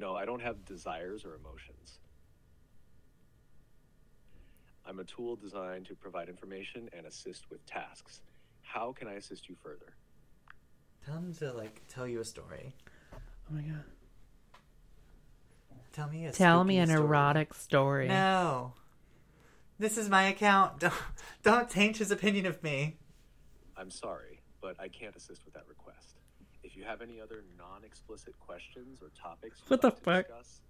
No, 0.00 0.16
I 0.16 0.24
don't 0.24 0.42
have 0.42 0.64
desires 0.64 1.24
or 1.24 1.36
emotions. 1.36 2.00
I'm 4.84 4.98
a 4.98 5.04
tool 5.04 5.36
designed 5.36 5.86
to 5.86 5.94
provide 5.94 6.28
information 6.28 6.90
and 6.92 7.06
assist 7.06 7.48
with 7.50 7.64
tasks. 7.66 8.20
How 8.62 8.90
can 8.90 9.06
I 9.06 9.12
assist 9.12 9.48
you 9.48 9.54
further? 9.62 9.94
Tell 11.06 11.18
him 11.18 11.32
to 11.34 11.52
like 11.52 11.82
tell 11.86 12.08
you 12.08 12.20
a 12.20 12.24
story. 12.24 12.74
Oh 13.12 13.54
my 13.54 13.60
god. 13.60 13.84
Tell 15.98 16.08
me 16.08 16.26
a 16.26 16.30
Tell 16.32 16.62
me 16.62 16.78
an 16.78 16.90
story. 16.90 17.02
erotic 17.02 17.54
story. 17.54 18.06
No. 18.06 18.72
This 19.80 19.98
is 19.98 20.08
my 20.08 20.28
account. 20.28 20.78
Don't 20.80 20.94
don't 21.42 21.68
taint 21.68 21.96
his 21.96 22.12
opinion 22.12 22.46
of 22.46 22.62
me. 22.62 22.98
I'm 23.76 23.90
sorry, 23.90 24.40
but 24.60 24.76
I 24.78 24.86
can't 24.86 25.16
assist 25.16 25.44
with 25.44 25.54
that 25.54 25.66
request. 25.68 26.20
If 26.62 26.76
you 26.76 26.84
have 26.84 27.02
any 27.02 27.20
other 27.20 27.42
non-explicit 27.58 28.38
questions 28.38 29.00
or 29.02 29.10
topics 29.20 29.60
What 29.66 29.80
the 29.80 29.88
like 29.88 29.96
to 29.96 30.02
fuck? 30.04 30.26
discuss, 30.28 30.60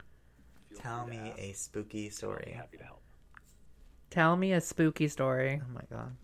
Tell 0.79 1.07
me 1.07 1.19
ask. 1.19 1.39
a 1.39 1.53
spooky 1.53 2.05
I'll 2.05 2.09
be 2.09 2.11
story. 2.11 2.53
happy 2.57 2.79
to 2.79 2.85
help. 2.85 3.03
Tell 4.09 4.35
me 4.35 4.55
a 4.55 4.63
spooky 4.63 5.09
story. 5.09 5.61
Oh 5.63 5.73
my 5.75 5.83
god. 5.91 6.17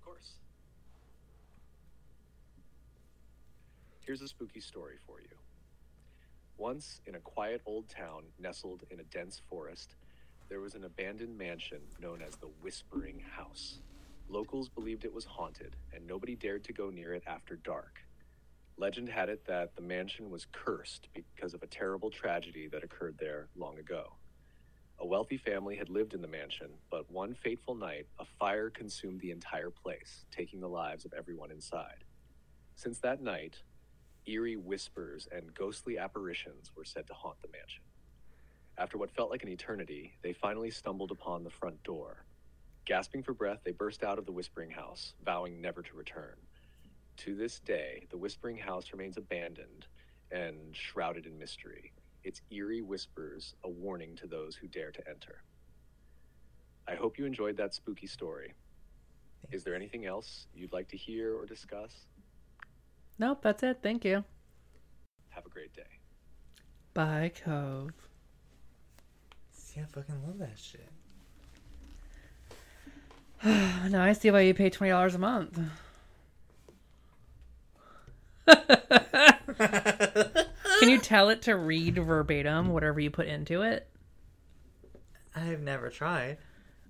Of 0.00 0.04
course. 0.06 0.32
Here's 4.00 4.22
a 4.22 4.28
spooky 4.28 4.60
story 4.60 4.96
for 5.06 5.20
you. 5.20 5.28
Once, 6.62 7.00
in 7.06 7.16
a 7.16 7.18
quiet 7.18 7.60
old 7.66 7.88
town 7.88 8.22
nestled 8.38 8.84
in 8.92 9.00
a 9.00 9.04
dense 9.10 9.42
forest, 9.50 9.96
there 10.48 10.60
was 10.60 10.76
an 10.76 10.84
abandoned 10.84 11.36
mansion 11.36 11.80
known 12.00 12.22
as 12.22 12.36
the 12.36 12.46
Whispering 12.62 13.18
House. 13.18 13.80
Locals 14.28 14.68
believed 14.68 15.04
it 15.04 15.12
was 15.12 15.24
haunted, 15.24 15.74
and 15.92 16.06
nobody 16.06 16.36
dared 16.36 16.62
to 16.62 16.72
go 16.72 16.88
near 16.88 17.14
it 17.14 17.24
after 17.26 17.56
dark. 17.56 17.98
Legend 18.76 19.08
had 19.08 19.28
it 19.28 19.44
that 19.44 19.74
the 19.74 19.82
mansion 19.82 20.30
was 20.30 20.46
cursed 20.52 21.08
because 21.12 21.52
of 21.52 21.64
a 21.64 21.66
terrible 21.66 22.12
tragedy 22.12 22.68
that 22.68 22.84
occurred 22.84 23.16
there 23.18 23.48
long 23.56 23.76
ago. 23.80 24.12
A 25.00 25.06
wealthy 25.06 25.38
family 25.38 25.74
had 25.74 25.88
lived 25.88 26.14
in 26.14 26.22
the 26.22 26.28
mansion, 26.28 26.68
but 26.92 27.10
one 27.10 27.34
fateful 27.34 27.74
night, 27.74 28.06
a 28.20 28.24
fire 28.38 28.70
consumed 28.70 29.20
the 29.20 29.32
entire 29.32 29.70
place, 29.70 30.26
taking 30.30 30.60
the 30.60 30.68
lives 30.68 31.04
of 31.04 31.12
everyone 31.12 31.50
inside. 31.50 32.04
Since 32.76 33.00
that 33.00 33.20
night, 33.20 33.64
eerie 34.26 34.56
whispers 34.56 35.28
and 35.32 35.54
ghostly 35.54 35.98
apparitions 35.98 36.70
were 36.76 36.84
said 36.84 37.06
to 37.06 37.14
haunt 37.14 37.40
the 37.42 37.48
mansion. 37.48 37.82
After 38.78 38.98
what 38.98 39.10
felt 39.10 39.30
like 39.30 39.42
an 39.42 39.48
eternity, 39.48 40.14
they 40.22 40.32
finally 40.32 40.70
stumbled 40.70 41.10
upon 41.10 41.44
the 41.44 41.50
front 41.50 41.82
door. 41.82 42.24
Gasping 42.84 43.22
for 43.22 43.34
breath, 43.34 43.60
they 43.64 43.72
burst 43.72 44.02
out 44.02 44.18
of 44.18 44.26
the 44.26 44.32
Whispering 44.32 44.70
House, 44.70 45.14
vowing 45.24 45.60
never 45.60 45.82
to 45.82 45.96
return. 45.96 46.36
To 47.18 47.36
this 47.36 47.60
day, 47.60 48.06
the 48.10 48.18
Whispering 48.18 48.56
House 48.56 48.92
remains 48.92 49.16
abandoned 49.16 49.86
and 50.30 50.74
shrouded 50.74 51.26
in 51.26 51.38
mystery, 51.38 51.92
its 52.24 52.40
eerie 52.50 52.82
whispers 52.82 53.54
a 53.64 53.68
warning 53.68 54.16
to 54.16 54.26
those 54.26 54.56
who 54.56 54.66
dare 54.66 54.90
to 54.90 55.08
enter. 55.08 55.42
I 56.88 56.94
hope 56.94 57.18
you 57.18 57.26
enjoyed 57.26 57.56
that 57.58 57.74
spooky 57.74 58.06
story. 58.06 58.54
Is 59.52 59.62
there 59.62 59.74
anything 59.74 60.06
else 60.06 60.46
you'd 60.54 60.72
like 60.72 60.88
to 60.88 60.96
hear 60.96 61.36
or 61.36 61.46
discuss? 61.46 62.06
Nope, 63.18 63.40
that's 63.42 63.62
it. 63.62 63.78
Thank 63.82 64.04
you. 64.04 64.24
Have 65.30 65.46
a 65.46 65.48
great 65.48 65.74
day. 65.74 65.82
Bye, 66.94 67.32
Cove. 67.44 67.92
See, 69.50 69.80
I 69.80 69.84
fucking 69.84 70.22
love 70.26 70.38
that 70.38 70.58
shit. 70.58 70.88
now 73.90 74.02
I 74.04 74.12
see 74.12 74.30
why 74.30 74.40
you 74.42 74.54
pay 74.54 74.70
twenty 74.70 74.90
dollars 74.90 75.14
a 75.14 75.18
month. 75.18 75.58
Can 79.56 80.88
you 80.88 80.98
tell 80.98 81.28
it 81.30 81.42
to 81.42 81.56
read 81.56 81.96
verbatim 81.96 82.68
whatever 82.70 83.00
you 83.00 83.10
put 83.10 83.26
into 83.28 83.62
it? 83.62 83.88
I've 85.34 85.60
never 85.60 85.88
tried. 85.90 86.38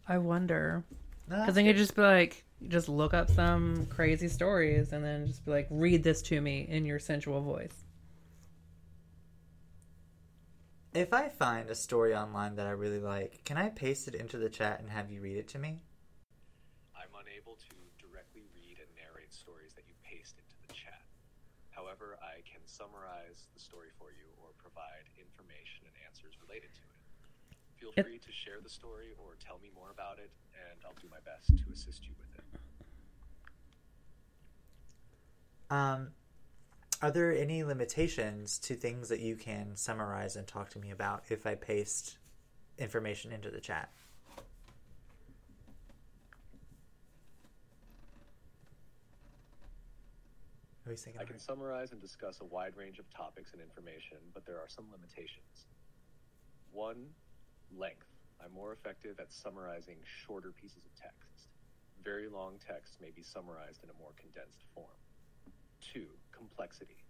I 0.09 0.19
wonder. 0.19 0.83
No, 1.29 1.37
Because 1.37 1.47
that's 1.47 1.55
then 1.57 1.67
you 1.67 1.75
just 1.75 1.95
be 1.95 2.03
like, 2.03 2.45
you 2.52 2.52
just 2.69 2.89
look 2.89 3.15
up 3.15 3.31
some 3.31 3.87
crazy 3.87 4.29
stories 4.29 4.93
and 4.93 5.05
then 5.05 5.27
just 5.27 5.45
be 5.45 5.51
like, 5.51 5.67
read 5.71 6.03
this 6.03 6.23
to 6.23 6.41
me 6.41 6.67
in 6.69 6.85
your 6.85 6.99
sensual 6.99 7.41
voice. 7.41 7.85
If 10.95 11.13
I 11.13 11.29
find 11.29 11.71
a 11.71 11.75
story 11.75 12.15
online 12.15 12.57
that 12.57 12.67
I 12.67 12.77
really 12.77 13.01
like, 13.01 13.45
can 13.45 13.57
I 13.57 13.71
paste 13.71 14.09
it 14.09 14.15
into 14.15 14.37
the 14.37 14.51
chat 14.51 14.81
and 14.81 14.91
have 14.91 15.11
you 15.11 15.23
read 15.23 15.39
it 15.39 15.49
to 15.49 15.59
me? 15.59 15.83
I'm 16.95 17.09
unable 17.17 17.57
to 17.57 17.77
directly 17.97 18.45
read 18.53 18.77
and 18.77 18.89
narrate 18.95 19.33
stories 19.33 19.73
that 19.75 19.85
you 19.89 19.95
paste 20.05 20.37
into 20.37 20.57
the 20.69 20.75
chat. 20.75 21.01
However, 21.71 22.19
I 22.21 22.45
can 22.45 22.61
summarize 22.67 23.49
the 23.55 23.61
story 23.61 23.89
for 23.99 24.13
you 24.13 24.29
or 24.37 24.53
provide 24.61 25.09
information 25.17 25.89
and 25.89 25.97
answers 26.05 26.37
related 26.45 26.71
to 26.77 26.85
it. 26.85 27.02
Feel 27.83 28.05
free 28.05 28.19
to 28.19 28.33
share 28.33 28.61
the 28.63 28.71
story 28.71 29.09
or 29.19 29.35
tell 29.45 29.59
me 29.63 29.71
more 29.75 29.91
about 29.91 30.19
it, 30.19 30.31
and 30.55 30.79
I'll 30.87 30.95
do 31.01 31.09
my 31.11 31.19
best 31.25 31.49
to 31.49 31.73
assist 31.73 32.05
you 32.05 32.13
with 32.19 32.29
it. 32.39 32.45
Um, 35.71 36.11
are 37.01 37.11
there 37.11 37.33
any 37.33 37.65
limitations 37.65 38.59
to 38.61 38.75
things 38.75 39.09
that 39.09 39.19
you 39.21 39.35
can 39.35 39.75
summarize 39.75 40.37
and 40.37 40.47
talk 40.47 40.71
to 40.71 40.79
me 40.79 40.91
about 40.91 41.25
if 41.31 41.47
I 41.47 41.57
paste 41.57 42.19
information 42.79 43.33
into 43.33 43.51
the 43.51 43.61
chat? 43.61 43.91
Are 50.87 50.91
you 50.91 50.97
thinking? 50.97 51.21
I 51.21 51.25
can 51.25 51.39
summarize 51.39 51.93
and 51.93 52.01
discuss 52.01 52.41
a 52.41 52.45
wide 52.45 52.77
range 52.77 52.99
of 52.99 53.09
topics 53.11 53.53
and 53.53 53.63
information, 53.63 54.19
but 54.35 54.45
there 54.47 54.57
are 54.57 54.69
some 54.69 54.85
limitations. 54.93 55.67
One, 56.73 57.07
length. 57.77 58.07
I'm 58.43 58.53
more 58.53 58.73
effective 58.73 59.21
at 59.21 59.33
summarizing 59.33 59.99
shorter 60.05 60.53
pieces 60.53 60.85
of 60.85 60.95
text. 60.95 61.49
Very 62.05 62.29
long 62.29 62.59
text 62.59 62.99
may 63.01 63.11
be 63.15 63.23
summarized 63.23 63.85
in 63.85 63.91
a 63.91 63.99
more 63.99 64.13
condensed 64.19 64.65
form. 64.75 64.99
Two, 65.81 66.07
complexity. 66.33 67.05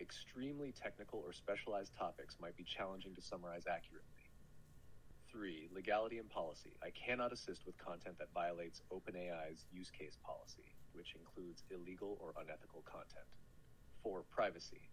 Extremely 0.00 0.72
technical 0.72 1.18
or 1.18 1.32
specialized 1.32 1.94
topics 1.98 2.36
might 2.40 2.56
be 2.56 2.64
challenging 2.64 3.14
to 3.16 3.22
summarize 3.22 3.66
accurately. 3.66 4.30
Three, 5.30 5.68
legality 5.74 6.18
and 6.18 6.30
policy. 6.30 6.72
I 6.82 6.90
cannot 6.90 7.32
assist 7.32 7.66
with 7.66 7.76
content 7.76 8.16
that 8.18 8.32
violates 8.32 8.80
OpenAI's 8.90 9.66
use 9.72 9.90
case 9.90 10.16
policy, 10.24 10.72
which 10.92 11.14
includes 11.18 11.64
illegal 11.70 12.16
or 12.22 12.32
unethical 12.40 12.82
content. 12.86 13.26
Four, 14.02 14.22
privacy. 14.30 14.88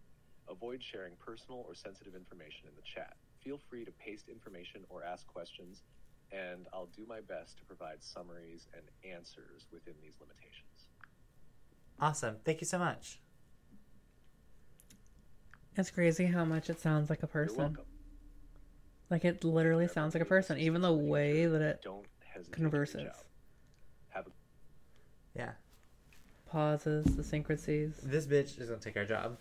Avoid 0.50 0.82
sharing 0.82 1.14
personal 1.16 1.64
or 1.66 1.74
sensitive 1.74 2.14
information 2.14 2.68
in 2.68 2.74
the 2.76 2.82
chat. 2.82 3.16
Feel 3.46 3.60
free 3.70 3.84
to 3.84 3.92
paste 3.92 4.28
information 4.28 4.82
or 4.88 5.04
ask 5.04 5.24
questions, 5.28 5.84
and 6.32 6.66
I'll 6.72 6.88
do 6.96 7.06
my 7.08 7.20
best 7.20 7.56
to 7.58 7.64
provide 7.64 8.02
summaries 8.02 8.66
and 8.74 8.82
answers 9.08 9.68
within 9.72 9.94
these 10.02 10.14
limitations. 10.20 10.88
Awesome. 12.00 12.38
Thank 12.44 12.60
you 12.60 12.66
so 12.66 12.80
much. 12.80 13.20
It's 15.76 15.92
crazy 15.92 16.26
how 16.26 16.44
much 16.44 16.68
it 16.70 16.80
sounds 16.80 17.08
like 17.08 17.20
a 17.20 17.28
You're 17.32 17.44
person. 17.44 17.56
welcome. 17.58 17.84
Like 19.10 19.24
it 19.24 19.44
literally 19.44 19.84
Whatever 19.84 19.94
sounds 19.94 20.14
like 20.16 20.22
a 20.24 20.26
person, 20.26 20.58
even 20.58 20.80
the 20.82 20.92
way 20.92 21.46
that 21.46 21.62
it. 21.62 21.82
Don't 21.84 22.04
hesitate 22.24 22.56
to 22.58 22.64
reach 22.64 22.72
conversive. 22.72 23.08
out. 23.10 23.26
Have 24.08 24.26
a 24.26 24.30
Yeah. 25.36 25.52
Pauses, 26.46 27.04
the 27.16 27.22
syncrasies. 27.22 28.00
This 28.02 28.26
bitch 28.26 28.60
is 28.60 28.68
gonna 28.68 28.80
take 28.80 28.96
our 28.96 29.04
job. 29.04 29.36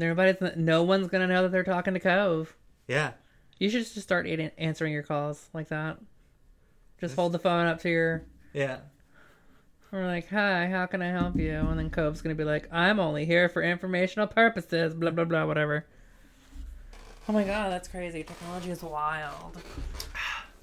Everybody's 0.00 0.56
no 0.56 0.82
one's 0.82 1.08
gonna 1.08 1.26
know 1.26 1.42
that 1.42 1.52
they're 1.52 1.64
talking 1.64 1.94
to 1.94 2.00
Cove. 2.00 2.54
Yeah. 2.86 3.12
You 3.58 3.70
should 3.70 3.84
just 3.84 4.00
start 4.00 4.26
an- 4.26 4.52
answering 4.58 4.92
your 4.92 5.02
calls 5.02 5.48
like 5.52 5.68
that. 5.68 5.98
Just 7.00 7.16
hold 7.16 7.32
the 7.32 7.38
phone 7.38 7.66
up 7.66 7.80
to 7.82 7.88
your. 7.88 8.22
Yeah. 8.52 8.78
We're 9.90 10.06
like, 10.06 10.28
hi, 10.28 10.66
how 10.66 10.86
can 10.86 11.00
I 11.00 11.08
help 11.10 11.36
you? 11.36 11.54
And 11.54 11.78
then 11.78 11.90
Cove's 11.90 12.20
gonna 12.20 12.34
be 12.34 12.44
like, 12.44 12.68
I'm 12.72 13.00
only 13.00 13.24
here 13.24 13.48
for 13.48 13.62
informational 13.62 14.26
purposes. 14.26 14.94
Blah 14.94 15.10
blah 15.10 15.24
blah, 15.24 15.46
whatever. 15.46 15.86
Oh 17.28 17.32
my 17.32 17.44
god, 17.44 17.70
that's 17.72 17.88
crazy. 17.88 18.22
Technology 18.22 18.70
is 18.70 18.82
wild. 18.82 19.58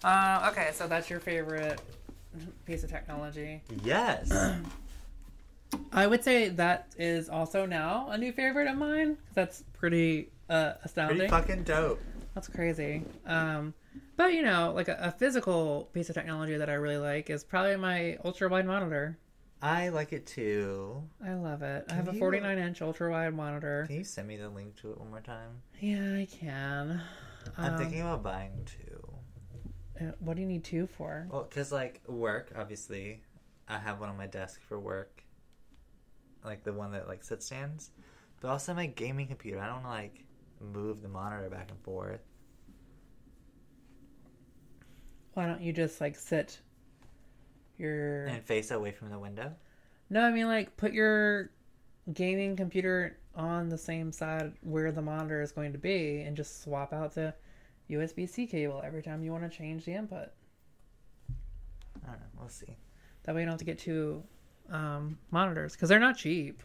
Uh, 0.04 0.50
okay, 0.52 0.70
so 0.74 0.88
that's 0.88 1.10
your 1.10 1.20
favorite 1.20 1.82
piece 2.66 2.84
of 2.84 2.90
technology. 2.90 3.62
Yes. 3.84 4.32
I 5.92 6.08
would 6.08 6.24
say 6.24 6.50
that 6.50 6.94
is 6.98 7.30
also 7.30 7.66
now 7.66 8.08
a 8.10 8.18
new 8.18 8.32
favorite 8.32 8.68
of 8.68 8.78
mine. 8.78 9.18
That's 9.34 9.64
pretty 9.74 10.32
uh, 10.50 10.74
astounding. 10.84 11.18
Pretty 11.18 11.32
fucking 11.32 11.64
dope. 11.64 12.02
That's 12.34 12.48
crazy. 12.48 13.04
Um, 13.26 13.74
but 14.18 14.34
you 14.34 14.42
know, 14.42 14.74
like 14.76 14.88
a, 14.90 14.98
a 15.00 15.12
physical 15.12 15.90
piece 15.94 16.10
of 16.10 16.16
technology 16.16 16.58
that 16.58 16.70
I 16.70 16.74
really 16.74 16.98
like 16.98 17.30
is 17.30 17.44
probably 17.44 17.78
my 17.78 18.18
ultra 18.26 18.50
wide 18.50 18.66
monitor. 18.66 19.18
I 19.62 19.90
like 19.90 20.12
it 20.14 20.26
too. 20.28 21.02
I 21.26 21.34
love 21.34 21.62
it. 21.64 21.86
I 21.88 21.96
Can 21.96 22.06
have 22.06 22.08
a 22.10 22.20
49 22.20 22.58
inch 22.58 22.82
ultra 22.82 23.10
wide 23.10 23.34
monitor. 23.34 23.86
Can 23.88 23.96
you 23.96 24.04
send 24.04 24.28
me 24.28 24.36
the 24.38 24.50
link 24.50 24.76
to 24.82 24.92
it 24.92 25.00
one 25.00 25.10
more 25.10 25.22
time? 25.22 25.62
Yeah, 25.80 26.18
I 26.18 26.28
can. 26.30 27.02
I'm 27.58 27.74
Um, 27.74 27.80
thinking 27.80 28.02
about 28.02 28.22
buying 28.22 28.52
two. 28.66 30.06
uh, 30.06 30.12
What 30.20 30.36
do 30.36 30.42
you 30.42 30.48
need 30.48 30.64
two 30.66 30.88
for? 30.88 31.28
Well, 31.32 31.48
because 31.50 31.72
like 31.72 32.02
work, 32.08 32.52
obviously, 32.56 33.22
I 33.70 33.78
have 33.80 34.00
one 34.00 34.10
on 34.10 34.18
my 34.18 34.28
desk 34.28 34.62
for 34.62 34.78
work, 34.80 35.24
like 36.46 36.64
the 36.64 36.74
one 36.74 36.92
that 36.92 37.08
like 37.08 37.24
sit 37.24 37.44
stands. 37.44 37.92
But 38.42 38.50
also 38.50 38.74
my 38.74 38.88
gaming 38.88 39.28
computer. 39.28 39.60
I 39.60 39.68
don't 39.68 39.84
wanna, 39.84 39.96
like 39.96 40.26
move 40.60 41.02
the 41.02 41.08
monitor 41.08 41.50
back 41.50 41.70
and 41.70 41.80
forth. 41.82 42.22
Why 45.34 45.48
don't 45.48 45.62
you 45.62 45.74
just 45.74 46.00
like 46.00 46.16
sit 46.16 46.60
your? 47.78 48.26
and 48.26 48.44
face 48.44 48.72
away 48.72 48.92
from 48.92 49.10
the 49.10 49.20
window. 49.20 49.54
No, 50.10 50.22
I 50.22 50.32
mean 50.32 50.48
like 50.48 50.78
put 50.78 50.94
your 50.94 51.52
gaming 52.14 52.56
computer 52.56 53.18
on 53.36 53.68
the 53.68 53.78
same 53.78 54.12
side 54.12 54.54
where 54.62 54.92
the 54.92 55.02
monitor 55.02 55.42
is 55.42 55.52
going 55.52 55.74
to 55.74 55.78
be, 55.78 56.22
and 56.22 56.38
just 56.38 56.64
swap 56.64 56.94
out 56.94 57.14
the 57.16 57.34
USB 57.90 58.28
C 58.30 58.48
cable 58.48 58.82
every 58.84 59.02
time 59.02 59.24
you 59.24 59.32
want 59.32 59.44
to 59.44 59.56
change 59.56 59.86
the 59.86 59.94
input. 59.94 60.30
I 62.04 62.12
don't 62.12 62.20
know. 62.20 62.26
We'll 62.40 62.50
see. 62.50 62.78
That 63.24 63.36
way 63.36 63.42
you 63.42 63.46
don't 63.46 63.54
have 63.54 63.60
to 63.60 63.66
get 63.66 63.80
two 63.80 64.24
um, 64.72 65.18
monitors 65.32 65.74
because 65.74 65.90
they're 65.90 66.00
not 66.00 66.18
cheap. 66.18 66.62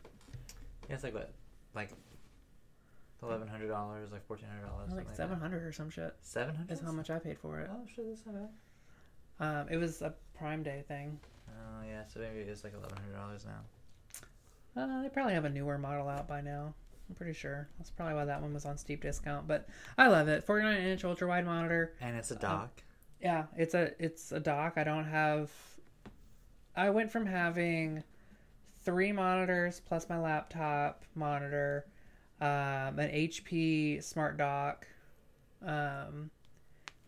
Yeah, 0.89 0.95
it's 0.95 1.05
like 1.05 1.15
what, 1.15 1.31
like 1.75 1.91
eleven 3.23 3.47
hundred 3.49 3.69
dollars, 3.69 4.11
like 4.13 4.27
fourteen 4.27 4.49
hundred 4.49 4.67
dollars, 4.67 4.93
Like 4.93 5.15
seven 5.15 5.39
hundred 5.39 5.63
or 5.65 5.73
some 5.73 5.91
shit 5.91 6.15
Seven 6.23 6.55
hundred 6.55 6.73
is 6.73 6.81
how 6.81 6.93
much 6.93 7.11
I 7.11 7.19
paid 7.19 7.39
for 7.39 7.61
it. 7.61 7.71
Oh, 7.73 7.87
sure, 7.95 8.05
that's 8.09 8.25
not 8.27 8.35
bad. 8.35 8.49
Um, 9.63 9.67
it 9.71 9.77
was 9.77 10.03
a 10.03 10.15
Prime 10.37 10.63
Day 10.63 10.85
thing. 10.89 11.19
Oh 11.49 11.85
yeah, 11.87 12.03
so 12.13 12.21
maybe 12.21 12.41
it's 12.41 12.65
like 12.65 12.75
eleven 12.75 12.97
hundred 12.97 13.17
dollars 13.17 13.45
now. 13.47 13.61
Uh, 14.83 15.03
they 15.03 15.09
probably 15.09 15.35
have 15.35 15.45
a 15.45 15.51
newer 15.51 15.79
model 15.79 16.09
out 16.09 16.29
by 16.29 16.41
now. 16.41 16.73
I'm 17.09 17.15
pretty 17.17 17.33
sure 17.33 17.69
that's 17.79 17.91
probably 17.91 18.15
why 18.15 18.25
that 18.27 18.41
one 18.41 18.55
was 18.55 18.65
on 18.65 18.79
steep 18.79 19.03
discount. 19.03 19.49
But 19.49 19.69
I 19.99 20.07
love 20.07 20.29
it. 20.29 20.45
49 20.45 20.77
inch 20.81 21.05
ultra 21.05 21.27
wide 21.27 21.45
monitor. 21.45 21.93
And 22.01 22.17
it's 22.17 22.31
a 22.31 22.35
Um, 22.35 22.41
dock. 22.41 22.83
Yeah, 23.21 23.47
it's 23.57 23.75
a 23.75 23.93
it's 24.03 24.31
a 24.31 24.39
dock. 24.39 24.75
I 24.77 24.85
don't 24.85 25.05
have. 25.07 25.51
I 26.77 26.91
went 26.91 27.11
from 27.13 27.27
having 27.27 28.03
three 28.83 29.13
monitors 29.13 29.81
plus 29.81 30.09
my 30.09 30.19
laptop 30.19 31.05
monitor, 31.15 31.87
um, 32.41 32.99
an 32.99 33.11
HP 33.11 34.03
smart 34.03 34.37
dock, 34.39 34.87
um, 35.65 36.31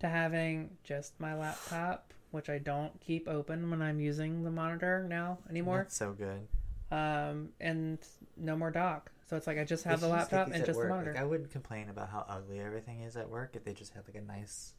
to 0.00 0.08
having 0.08 0.70
just 0.84 1.18
my 1.20 1.34
laptop, 1.34 2.12
which 2.32 2.48
I 2.50 2.58
don't 2.58 2.98
keep 3.00 3.28
open 3.28 3.70
when 3.70 3.80
I'm 3.80 4.00
using 4.00 4.42
the 4.42 4.50
monitor 4.50 5.06
now 5.08 5.38
anymore, 5.48 5.78
That's 5.84 5.96
so 5.96 6.12
good. 6.12 6.48
um, 6.90 7.50
and 7.60 7.98
no 8.36 8.56
more 8.56 8.70
dock. 8.70 9.10
So 9.28 9.36
it's 9.36 9.46
like 9.46 9.58
I 9.58 9.64
just 9.64 9.84
have 9.84 10.00
They 10.00 10.08
the 10.08 10.14
just 10.14 10.32
laptop 10.32 10.46
these 10.48 10.56
and 10.56 10.66
just 10.66 10.78
the 10.80 10.88
monitor. 10.88 11.12
Like, 11.12 11.22
I 11.22 11.24
wouldn't 11.24 11.50
complain 11.50 11.88
about 11.88 12.10
how 12.10 12.26
ugly 12.28 12.60
everything 12.60 13.00
is 13.00 13.16
at 13.16 13.30
work 13.30 13.52
if 13.54 13.64
they 13.64 13.72
just 13.72 13.94
had 13.94 14.02
like 14.06 14.16
a 14.16 14.26
nice, 14.26 14.74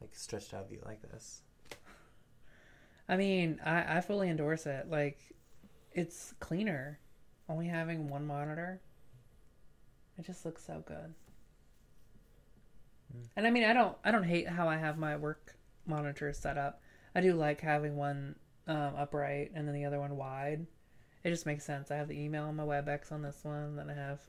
like 0.00 0.14
stretched 0.14 0.54
out 0.54 0.68
view 0.68 0.80
like 0.84 1.02
this. 1.02 1.42
I 3.10 3.16
mean, 3.16 3.60
I, 3.66 3.96
I 3.96 4.00
fully 4.02 4.30
endorse 4.30 4.66
it. 4.66 4.88
Like, 4.88 5.18
it's 5.92 6.32
cleaner. 6.38 7.00
Only 7.48 7.66
having 7.66 8.08
one 8.08 8.24
monitor. 8.24 8.80
It 10.16 10.24
just 10.24 10.44
looks 10.44 10.64
so 10.64 10.84
good. 10.86 11.12
Mm. 13.12 13.26
And 13.36 13.46
I 13.48 13.50
mean, 13.50 13.64
I 13.64 13.72
don't, 13.72 13.96
I 14.04 14.12
don't 14.12 14.22
hate 14.22 14.48
how 14.48 14.68
I 14.68 14.76
have 14.76 14.96
my 14.96 15.16
work 15.16 15.56
monitors 15.86 16.38
set 16.38 16.56
up. 16.56 16.80
I 17.12 17.20
do 17.20 17.34
like 17.34 17.60
having 17.60 17.96
one 17.96 18.36
um, 18.68 18.94
upright 18.96 19.50
and 19.56 19.66
then 19.66 19.74
the 19.74 19.84
other 19.84 19.98
one 19.98 20.16
wide. 20.16 20.64
It 21.24 21.30
just 21.30 21.46
makes 21.46 21.64
sense. 21.64 21.90
I 21.90 21.96
have 21.96 22.06
the 22.06 22.18
email 22.18 22.44
on 22.44 22.54
my 22.54 22.62
WebEx 22.62 23.10
on 23.10 23.22
this 23.22 23.40
one, 23.42 23.74
then 23.74 23.90
I 23.90 23.94
have 23.94 24.20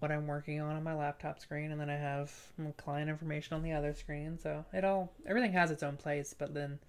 what 0.00 0.10
I'm 0.10 0.26
working 0.26 0.60
on 0.60 0.74
on 0.74 0.82
my 0.82 0.94
laptop 0.94 1.38
screen, 1.38 1.70
and 1.70 1.80
then 1.80 1.88
I 1.88 1.96
have 1.96 2.32
my 2.58 2.72
client 2.72 3.08
information 3.08 3.54
on 3.54 3.62
the 3.62 3.72
other 3.72 3.94
screen. 3.94 4.36
So 4.36 4.64
it 4.72 4.84
all, 4.84 5.12
everything 5.24 5.52
has 5.52 5.70
its 5.70 5.84
own 5.84 5.96
place. 5.96 6.34
But 6.36 6.54
then 6.54 6.80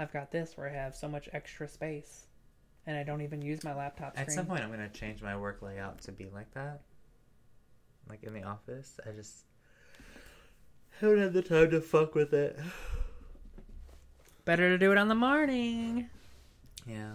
I've 0.00 0.12
got 0.12 0.30
this 0.30 0.56
where 0.56 0.66
I 0.68 0.72
have 0.72 0.96
so 0.96 1.08
much 1.08 1.28
extra 1.34 1.68
space, 1.68 2.26
and 2.86 2.96
I 2.96 3.02
don't 3.02 3.20
even 3.20 3.42
use 3.42 3.62
my 3.62 3.74
laptop 3.74 4.14
screen. 4.14 4.26
At 4.28 4.32
some 4.32 4.46
point, 4.46 4.62
I'm 4.62 4.70
gonna 4.70 4.88
change 4.88 5.22
my 5.22 5.36
work 5.36 5.60
layout 5.60 6.00
to 6.02 6.12
be 6.12 6.28
like 6.32 6.50
that. 6.54 6.80
Like 8.08 8.22
in 8.22 8.32
the 8.32 8.42
office, 8.42 8.98
I 9.06 9.10
just 9.10 9.44
haven't 11.00 11.18
had 11.18 11.32
the 11.34 11.42
time 11.42 11.70
to 11.70 11.82
fuck 11.82 12.14
with 12.14 12.32
it. 12.32 12.58
Better 14.46 14.70
to 14.70 14.78
do 14.78 14.90
it 14.90 14.96
on 14.96 15.08
the 15.08 15.14
morning. 15.14 16.08
Yeah. 16.86 17.12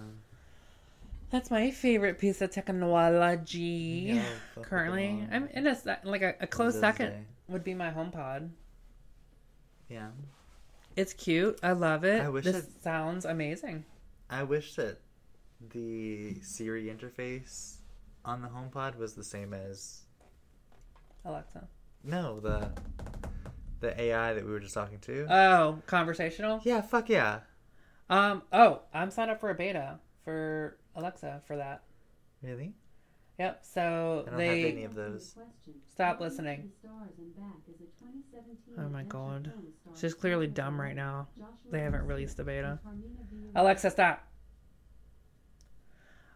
That's 1.32 1.50
my 1.50 1.72
favorite 1.72 2.20
piece 2.20 2.40
of 2.42 2.52
technology. 2.52 4.14
Yeah, 4.14 4.24
Currently. 4.62 5.28
I'm 5.32 5.48
in 5.48 5.66
a 5.66 5.78
like 6.04 6.22
a, 6.22 6.36
a 6.40 6.48
close 6.48 6.80
second 6.80 7.10
day. 7.10 7.26
would 7.48 7.64
be 7.64 7.74
my 7.74 7.90
HomePod. 7.90 8.52
Yeah. 9.90 10.10
It's 10.96 11.14
cute. 11.14 11.60
I 11.62 11.74
love 11.74 12.04
it. 12.04 12.22
I 12.22 12.30
wish 12.30 12.46
this 12.46 12.64
that- 12.66 12.84
sounds 12.84 13.26
amazing. 13.26 13.86
I 14.30 14.44
wish 14.44 14.76
that 14.76 14.98
the 15.70 16.36
Siri 16.42 16.86
interface 16.86 17.76
on 18.24 18.42
the 18.42 18.48
HomePod 18.48 18.98
was 18.98 19.14
the 19.14 19.24
same 19.24 19.54
as 19.54 20.02
Alexa. 21.24 21.68
no 22.04 22.40
the 22.40 22.70
the 23.82 24.00
AI 24.02 24.34
that 24.34 24.44
we 24.46 24.52
were 24.52 24.60
just 24.60 24.74
talking 24.74 25.00
to. 25.00 25.28
Oh, 25.30 25.80
conversational. 25.86 26.62
yeah, 26.64 26.82
fuck 26.82 27.10
yeah. 27.10 27.42
Um. 28.10 28.44
Oh, 28.54 28.82
I'm 28.94 29.12
signed 29.12 29.32
up 29.32 29.40
for 29.40 29.50
a 29.50 29.56
beta 29.56 30.00
for 30.24 30.78
Alexa 30.96 31.42
for 31.46 31.58
that. 31.58 31.84
Really? 32.42 32.74
Yep. 33.38 33.66
So 33.66 34.24
I 34.26 34.30
don't 34.30 34.38
they 34.38 34.62
have 34.62 34.72
any 34.72 34.84
of 34.84 34.96
those. 34.96 35.36
Stop 35.92 36.20
listening. 36.20 36.72
Oh 38.78 38.90
my 38.90 39.04
god. 39.04 39.52
She's 40.00 40.14
clearly 40.14 40.48
dumb 40.48 40.80
right 40.80 40.96
now. 40.96 41.28
They 41.72 41.80
haven't 41.80 42.06
released 42.06 42.38
the 42.38 42.44
beta. 42.44 42.80
Alexa, 43.56 43.92
stop. 43.92 44.26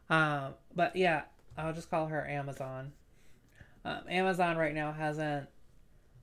Um, 0.10 0.56
but 0.76 0.96
yeah, 0.96 1.24
I'll 1.58 1.74
just 1.74 1.90
call 1.90 2.08
her 2.08 2.28
Amazon. 2.28 2.94
Um, 3.86 4.02
Amazon 4.10 4.58
right 4.58 4.74
now 4.74 4.92
hasn't 4.92 5.48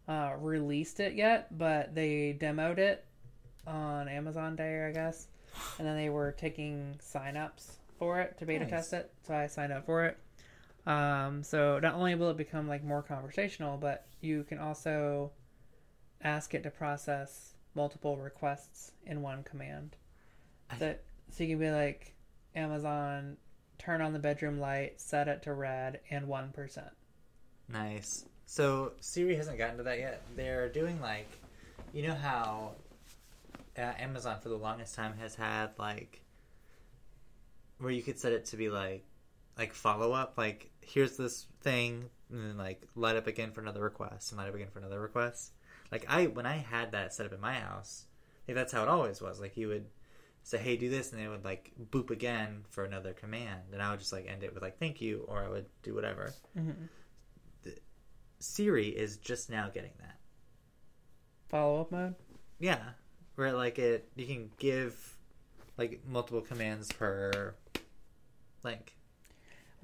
uh, 0.08 0.34
released 0.38 1.00
it 1.00 1.14
yet, 1.14 1.56
but 1.56 1.94
they 1.94 2.36
demoed 2.38 2.78
it 2.78 3.04
on 3.66 4.08
Amazon 4.08 4.56
Day, 4.56 4.86
I 4.86 4.92
guess, 4.92 5.28
and 5.78 5.86
then 5.86 5.96
they 5.96 6.08
were 6.10 6.32
taking 6.32 6.98
signups 7.02 7.76
for 7.98 8.20
it 8.20 8.36
to 8.38 8.46
beta 8.46 8.64
Nice. 8.64 8.70
test 8.70 8.92
it. 8.92 9.12
So 9.26 9.34
I 9.34 9.46
signed 9.46 9.72
up 9.72 9.86
for 9.86 10.04
it. 10.04 10.18
Um, 10.86 11.42
so 11.42 11.78
not 11.80 11.94
only 11.94 12.14
will 12.14 12.30
it 12.30 12.36
become 12.36 12.68
like 12.68 12.84
more 12.84 13.02
conversational, 13.02 13.76
but 13.76 14.06
you 14.20 14.44
can 14.44 14.58
also 14.58 15.32
ask 16.22 16.54
it 16.54 16.62
to 16.62 16.70
process 16.70 17.54
multiple 17.74 18.16
requests 18.16 18.92
in 19.04 19.20
one 19.22 19.42
command. 19.42 19.96
I- 20.70 20.78
So, 20.78 20.94
so 21.30 21.44
you 21.44 21.50
can 21.50 21.58
be 21.58 21.70
like, 21.70 22.14
Amazon, 22.54 23.36
turn 23.78 24.00
on 24.00 24.12
the 24.12 24.18
bedroom 24.18 24.58
light, 24.60 25.00
set 25.00 25.28
it 25.28 25.42
to 25.42 25.52
red, 25.52 26.00
and 26.10 26.26
one 26.28 26.52
percent. 26.52 26.90
Nice. 27.68 28.24
So 28.46 28.92
Siri 29.00 29.34
hasn't 29.34 29.58
gotten 29.58 29.76
to 29.78 29.82
that 29.82 29.98
yet. 29.98 30.22
They're 30.36 30.68
doing 30.68 31.00
like, 31.00 31.28
you 31.92 32.06
know 32.06 32.14
how 32.14 32.72
uh, 33.76 33.80
Amazon 33.98 34.38
for 34.40 34.48
the 34.48 34.56
longest 34.56 34.94
time 34.94 35.14
has 35.18 35.34
had 35.34 35.70
like, 35.78 36.20
where 37.78 37.90
you 37.90 38.02
could 38.02 38.18
set 38.18 38.32
it 38.32 38.44
to 38.46 38.56
be 38.56 38.68
like, 38.68 39.04
like 39.58 39.72
follow 39.72 40.12
up. 40.12 40.34
Like 40.36 40.70
here's 40.80 41.16
this 41.16 41.46
thing, 41.60 42.10
and 42.30 42.42
then 42.44 42.56
like 42.56 42.86
light 42.94 43.16
up 43.16 43.26
again 43.26 43.52
for 43.52 43.60
another 43.60 43.82
request, 43.82 44.32
and 44.32 44.38
light 44.38 44.48
up 44.48 44.54
again 44.54 44.68
for 44.72 44.78
another 44.78 45.00
request. 45.00 45.52
Like 45.90 46.04
I 46.08 46.26
when 46.26 46.46
I 46.46 46.56
had 46.56 46.92
that 46.92 47.14
set 47.14 47.26
up 47.26 47.32
in 47.32 47.40
my 47.40 47.54
house, 47.54 48.06
Like 48.48 48.54
that's 48.54 48.72
how 48.72 48.82
it 48.82 48.88
always 48.88 49.20
was. 49.20 49.40
Like 49.40 49.56
you 49.56 49.68
would 49.68 49.86
say, 50.42 50.58
"Hey, 50.58 50.76
do 50.76 50.88
this," 50.90 51.12
and 51.12 51.20
they 51.20 51.28
would 51.28 51.44
like 51.44 51.72
boop 51.90 52.10
again 52.10 52.64
for 52.70 52.84
another 52.84 53.12
command, 53.12 53.72
and 53.72 53.82
I 53.82 53.90
would 53.90 54.00
just 54.00 54.12
like 54.12 54.26
end 54.28 54.42
it 54.42 54.52
with 54.54 54.62
like 54.62 54.78
"Thank 54.78 55.00
you," 55.00 55.24
or 55.28 55.42
I 55.42 55.48
would 55.48 55.66
do 55.82 55.94
whatever. 55.94 56.32
Mhm. 56.56 56.88
The, 57.62 57.76
Siri 58.38 58.88
is 58.88 59.16
just 59.16 59.50
now 59.50 59.68
getting 59.68 59.92
that. 60.00 60.18
Follow 61.48 61.80
up 61.80 61.92
mode. 61.92 62.14
Yeah, 62.58 62.82
where 63.36 63.52
like 63.52 63.78
it 63.78 64.08
you 64.16 64.26
can 64.26 64.50
give 64.58 65.16
like 65.78 66.00
multiple 66.06 66.40
commands 66.40 66.90
per 66.92 67.54
link. 68.62 68.96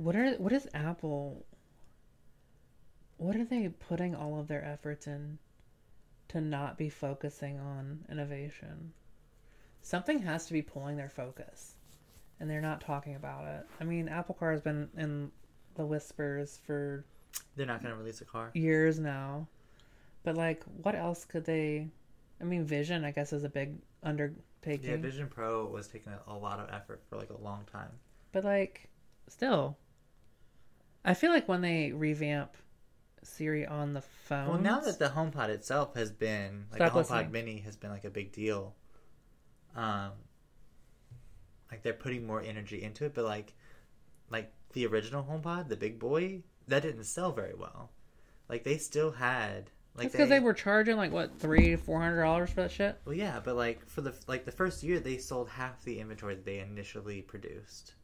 What 0.03 0.16
are 0.16 0.32
what 0.32 0.53
is 0.53 0.68
Apple? 0.74 1.46
What 3.18 3.36
are 3.36 3.44
they 3.44 3.68
putting 3.68 4.16
all 4.16 4.40
of 4.40 4.48
their 4.48 4.64
efforts 4.64 5.07
in 5.07 5.38
to 6.28 6.40
not 6.40 6.76
be 6.76 6.88
focusing 6.88 7.61
on 7.61 8.05
innovation? 8.11 8.92
Something 9.80 10.20
has 10.22 10.46
to 10.46 10.53
be 10.53 10.61
pulling 10.61 10.96
their 10.96 11.09
focus, 11.09 11.76
and 12.40 12.50
they're 12.50 12.61
not 12.61 12.80
talking 12.80 13.14
about 13.14 13.46
it. 13.46 13.64
I 13.80 13.84
mean, 13.84 14.09
Apple 14.09 14.34
Car 14.34 14.50
has 14.50 14.61
been 14.61 14.88
in 14.96 15.30
the 15.76 15.86
whispers 15.86 16.59
for 16.66 17.05
They're 17.55 17.64
not 17.64 17.80
going 17.80 17.94
to 17.94 17.98
release 17.98 18.20
a 18.20 18.24
car. 18.24 18.50
years 18.55 18.98
now, 18.98 19.46
but 20.24 20.36
like, 20.36 20.64
what 20.82 20.96
else 20.96 21.24
could 21.24 21.44
they? 21.44 21.86
I 22.40 22.44
mean, 22.44 22.64
Vision, 22.64 23.05
I 23.05 23.12
guess, 23.12 23.32
is 23.32 23.44
a 23.44 23.48
big 23.48 23.76
undertaking. 24.03 24.90
Yeah, 24.90 24.96
Vision 24.96 25.28
Pro 25.28 25.64
was 25.66 25.86
taking 25.86 26.12
a, 26.12 26.32
a 26.32 26.34
lot 26.34 26.59
of 26.59 26.74
effort 26.74 27.03
for 27.09 27.16
like 27.16 27.30
a 27.30 27.40
long 27.40 27.64
time. 27.70 27.90
But 28.32 28.42
like, 28.42 28.88
still, 29.28 29.76
I 31.05 31.14
feel 31.14 31.30
like 31.30 31.48
when 31.48 31.61
they 31.61 31.92
revamp 31.92 32.57
Siri 33.22 33.66
on 33.66 33.92
the 33.92 34.00
phone, 34.00 34.48
Well, 34.48 34.59
now 34.59 34.80
that 34.80 34.98
the 34.98 35.09
HomePod 35.09 35.48
itself 35.48 35.94
has 35.94 36.11
been 36.11 36.66
like 36.70 36.78
Stop 36.78 36.92
the 36.92 36.98
HomePod 37.00 37.11
listening. 37.11 37.32
Mini 37.32 37.59
has 37.61 37.76
been 37.76 37.90
like 37.90 38.05
a 38.05 38.11
big 38.11 38.32
deal. 38.32 38.74
Um, 39.74 40.11
like 41.70 41.82
they're 41.82 41.92
putting 41.92 42.26
more 42.26 42.42
energy 42.42 42.82
into 42.82 43.05
it, 43.05 43.14
but 43.14 43.24
like, 43.24 43.55
like 44.30 44.53
the 44.74 44.86
original 44.86 45.24
HomePod, 45.24 45.68
the 45.68 45.76
big 45.76 45.98
boy, 45.98 46.42
that 46.68 46.82
didn't 46.82 47.05
sell 47.05 47.32
very 47.32 47.55
well. 47.55 47.90
Like 48.48 48.64
they 48.64 48.76
still 48.76 49.11
had 49.11 49.70
like 49.94 50.12
because 50.12 50.28
they 50.28 50.40
were 50.40 50.55
charging 50.55 50.96
like 50.96 51.12
what 51.12 51.38
three 51.38 51.76
four 51.76 52.00
hundred 52.00 52.22
dollars 52.22 52.50
for 52.50 52.62
that 52.62 52.70
shit. 52.70 52.98
Well, 53.05 53.14
yeah, 53.14 53.40
but 53.42 53.57
like 53.57 53.86
for 53.86 54.00
the 54.03 54.14
like 54.26 54.44
the 54.44 54.53
first 54.53 54.82
year, 54.82 55.00
they 55.00 55.18
sold 55.18 55.48
half 55.48 55.82
the 55.84 55.98
inventory 56.00 56.34
that 56.34 56.44
they 56.44 56.59
initially 56.61 57.22
produced, 57.22 57.94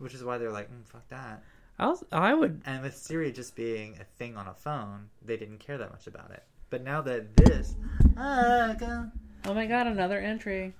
which 0.00 0.14
is 0.14 0.24
why 0.24 0.38
they're 0.38 0.50
like, 0.50 0.68
mm, 0.70 0.84
"Fuck 0.86 1.08
that." 1.10 1.42
I 1.78 1.86
was, 1.86 2.04
I 2.12 2.34
would, 2.34 2.60
And 2.66 2.82
with 2.82 2.94
Siri 2.96 3.32
just 3.32 3.56
being 3.56 3.96
a 3.98 4.04
thing 4.04 4.36
on 4.36 4.46
a 4.48 4.52
phone, 4.54 5.08
they 5.24 5.38
didn't 5.38 5.60
care 5.60 5.78
that 5.78 5.90
much 5.90 6.06
about 6.06 6.30
it. 6.30 6.42
But 6.68 6.82
now 6.82 7.00
that 7.02 7.34
this, 7.36 7.74
ah, 8.18 8.74
go- 8.78 9.10
oh 9.46 9.54
my 9.54 9.66
god, 9.66 9.86
another 9.86 10.18
entry. 10.18 10.74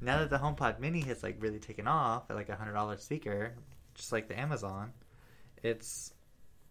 now 0.00 0.18
that 0.18 0.30
the 0.30 0.38
HomePod 0.38 0.78
Mini 0.78 1.00
has 1.00 1.22
like 1.24 1.36
really 1.40 1.58
taken 1.58 1.88
off 1.88 2.30
at 2.30 2.36
like 2.36 2.48
a 2.48 2.54
hundred 2.54 2.74
dollar 2.74 2.96
speaker, 2.96 3.54
just 3.94 4.12
like 4.12 4.28
the 4.28 4.38
Amazon, 4.38 4.92
it's 5.62 6.12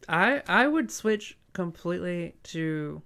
I 0.07 0.41
I 0.47 0.65
would 0.67 0.89
switch 0.89 1.37
completely 1.53 2.35
to 2.43 3.01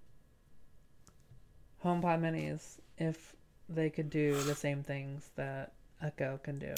HomePod 1.84 2.22
Minis 2.22 2.78
if 2.98 3.36
they 3.70 3.90
could 3.90 4.10
do 4.10 4.40
the 4.44 4.56
same 4.56 4.84
things 4.84 5.32
that 5.36 5.74
Echo 6.02 6.40
can 6.44 6.60
do. 6.60 6.74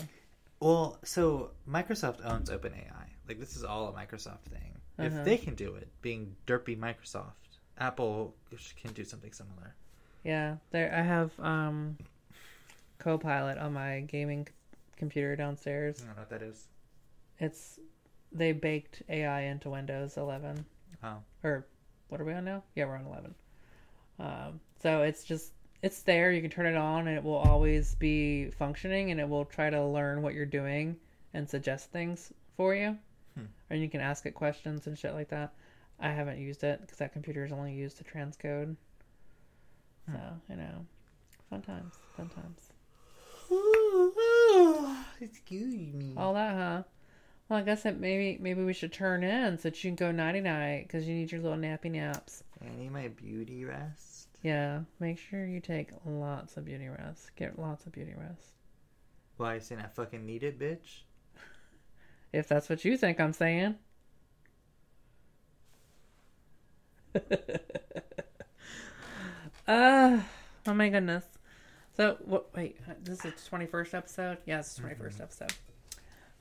Well. 0.59 0.99
So 1.03 1.51
Microsoft 1.69 2.25
owns 2.25 2.49
OpenAI. 2.49 3.07
Like 3.27 3.39
this 3.39 3.55
is 3.55 3.63
all 3.63 3.87
a 3.87 3.93
Microsoft 3.93 4.43
thing. 4.49 4.75
Uh-huh. 4.97 5.07
If 5.07 5.25
they 5.25 5.37
can 5.37 5.55
do 5.55 5.75
it, 5.75 5.89
being 6.01 6.35
derpy 6.47 6.77
Microsoft, 6.77 7.33
Apple 7.77 8.35
can 8.81 8.93
do 8.93 9.03
something 9.03 9.33
similar. 9.33 9.75
Yeah, 10.23 10.57
there 10.71 10.93
I 10.93 11.01
have 11.01 11.31
um 11.39 11.97
Copilot 12.97 13.57
on 13.57 13.73
my 13.73 14.01
gaming 14.01 14.47
c- 14.47 14.53
computer 14.95 15.35
downstairs. 15.35 16.01
I 16.01 16.05
don't 16.07 16.15
know 16.15 16.21
what 16.21 16.29
that 16.29 16.41
is. 16.41 16.67
It's 17.39 17.79
they 18.31 18.51
baked 18.51 19.01
AI 19.09 19.41
into 19.41 19.69
Windows 19.69 20.17
11 20.17 20.65
Oh, 21.03 21.17
or 21.43 21.67
what 22.07 22.21
are 22.21 22.25
we 22.25 22.33
on 22.33 22.45
now? 22.45 22.63
Yeah, 22.75 22.85
we're 22.85 22.95
on 22.95 23.05
11. 23.05 23.35
Um, 24.19 24.59
so 24.81 25.01
it's 25.03 25.23
just 25.23 25.51
it's 25.85 26.01
there. 26.01 26.31
You 26.31 26.41
can 26.41 26.49
turn 26.49 26.65
it 26.65 26.75
on, 26.75 27.07
and 27.07 27.15
it 27.15 27.23
will 27.23 27.35
always 27.35 27.93
be 27.93 28.49
functioning, 28.49 29.11
and 29.11 29.19
it 29.19 29.29
will 29.29 29.45
try 29.45 29.69
to 29.69 29.85
learn 29.85 30.23
what 30.23 30.33
you're 30.33 30.43
doing 30.43 30.97
and 31.35 31.47
suggest 31.47 31.91
things 31.91 32.33
for 32.57 32.73
you. 32.73 32.97
Hmm. 33.35 33.45
And 33.69 33.79
you 33.83 33.87
can 33.87 34.01
ask 34.01 34.25
it 34.25 34.33
questions 34.33 34.87
and 34.87 34.97
shit 34.97 35.13
like 35.13 35.29
that. 35.29 35.53
I 35.99 36.09
haven't 36.09 36.39
used 36.39 36.63
it 36.63 36.81
because 36.81 36.97
that 36.97 37.13
computer 37.13 37.45
is 37.45 37.51
only 37.51 37.73
used 37.73 37.97
to 37.97 38.03
transcode. 38.03 38.75
So 40.07 40.19
you 40.49 40.55
know, 40.55 40.85
fun 41.51 41.61
times, 41.61 41.93
fun 42.17 42.29
times. 42.29 42.71
excuse 45.21 45.73
me. 45.75 46.13
All 46.17 46.33
that, 46.33 46.55
huh? 46.55 46.83
Well, 47.47 47.59
I 47.59 47.61
guess 47.61 47.83
that 47.83 47.99
maybe 47.99 48.39
maybe 48.41 48.63
we 48.63 48.73
should 48.73 48.91
turn 48.91 49.23
in 49.23 49.59
so 49.59 49.69
that 49.69 49.83
you 49.83 49.89
can 49.89 49.95
go 49.95 50.11
nighty 50.11 50.41
night 50.41 50.87
because 50.87 51.07
you 51.07 51.13
need 51.13 51.31
your 51.31 51.41
little 51.41 51.59
nappy 51.59 51.91
naps. 51.91 52.43
I 52.59 52.75
need 52.75 52.91
my 52.91 53.07
beauty 53.09 53.65
rest. 53.65 54.14
Yeah, 54.45 54.81
make 54.99 55.17
sure 55.17 55.43
you 55.47 55.59
take 55.59 55.89
lots 56.05 56.55
of 56.55 56.65
beauty 56.65 56.87
rest. 56.87 57.35
Get 57.35 57.57
lots 57.57 57.87
of 57.87 57.93
beauty 57.93 58.13
rest. 58.15 58.53
Why 59.37 59.55
you 59.55 59.59
saying 59.59 59.81
I 59.81 59.87
fucking 59.87 60.23
need 60.23 60.43
it, 60.43 60.59
bitch? 60.59 61.01
If 62.31 62.47
that's 62.47 62.69
what 62.69 62.85
you 62.85 62.95
think 62.95 63.19
I'm 63.19 63.33
saying. 63.33 63.73
uh, 69.67 70.19
oh 70.67 70.73
my 70.75 70.89
goodness. 70.89 71.23
So, 71.97 72.17
what? 72.23 72.55
Wait, 72.55 72.77
this 73.03 73.25
is 73.25 73.33
the 73.33 73.57
21st 73.57 73.93
episode? 73.95 74.37
Yeah, 74.45 74.59
it's 74.59 74.75
the 74.75 74.83
21st 74.83 75.21
episode. 75.21 75.53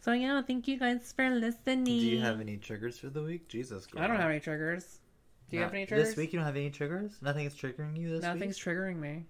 So, 0.02 0.12
yeah, 0.12 0.42
thank 0.42 0.68
you 0.68 0.78
guys 0.78 1.10
for 1.16 1.30
listening. 1.30 1.84
Do 1.84 1.92
you 1.92 2.20
have 2.20 2.42
any 2.42 2.58
triggers 2.58 2.98
for 2.98 3.08
the 3.08 3.22
week? 3.22 3.48
Jesus, 3.48 3.86
Christ. 3.86 4.04
I 4.04 4.08
don't 4.08 4.20
have 4.20 4.28
any 4.28 4.40
triggers. 4.40 5.00
Do 5.50 5.56
you 5.56 5.60
Not- 5.60 5.66
have 5.66 5.74
any 5.74 5.86
triggers? 5.86 6.08
This 6.08 6.16
week 6.16 6.32
you 6.32 6.38
don't 6.38 6.46
have 6.46 6.56
any 6.56 6.70
triggers? 6.70 7.12
Nothing 7.22 7.46
is 7.46 7.54
triggering 7.54 7.96
you 7.98 8.08
this 8.08 8.22
week? 8.22 8.22
Nothing's 8.22 8.64
week? 8.66 8.74
triggering 8.76 8.96
me. 8.98 9.24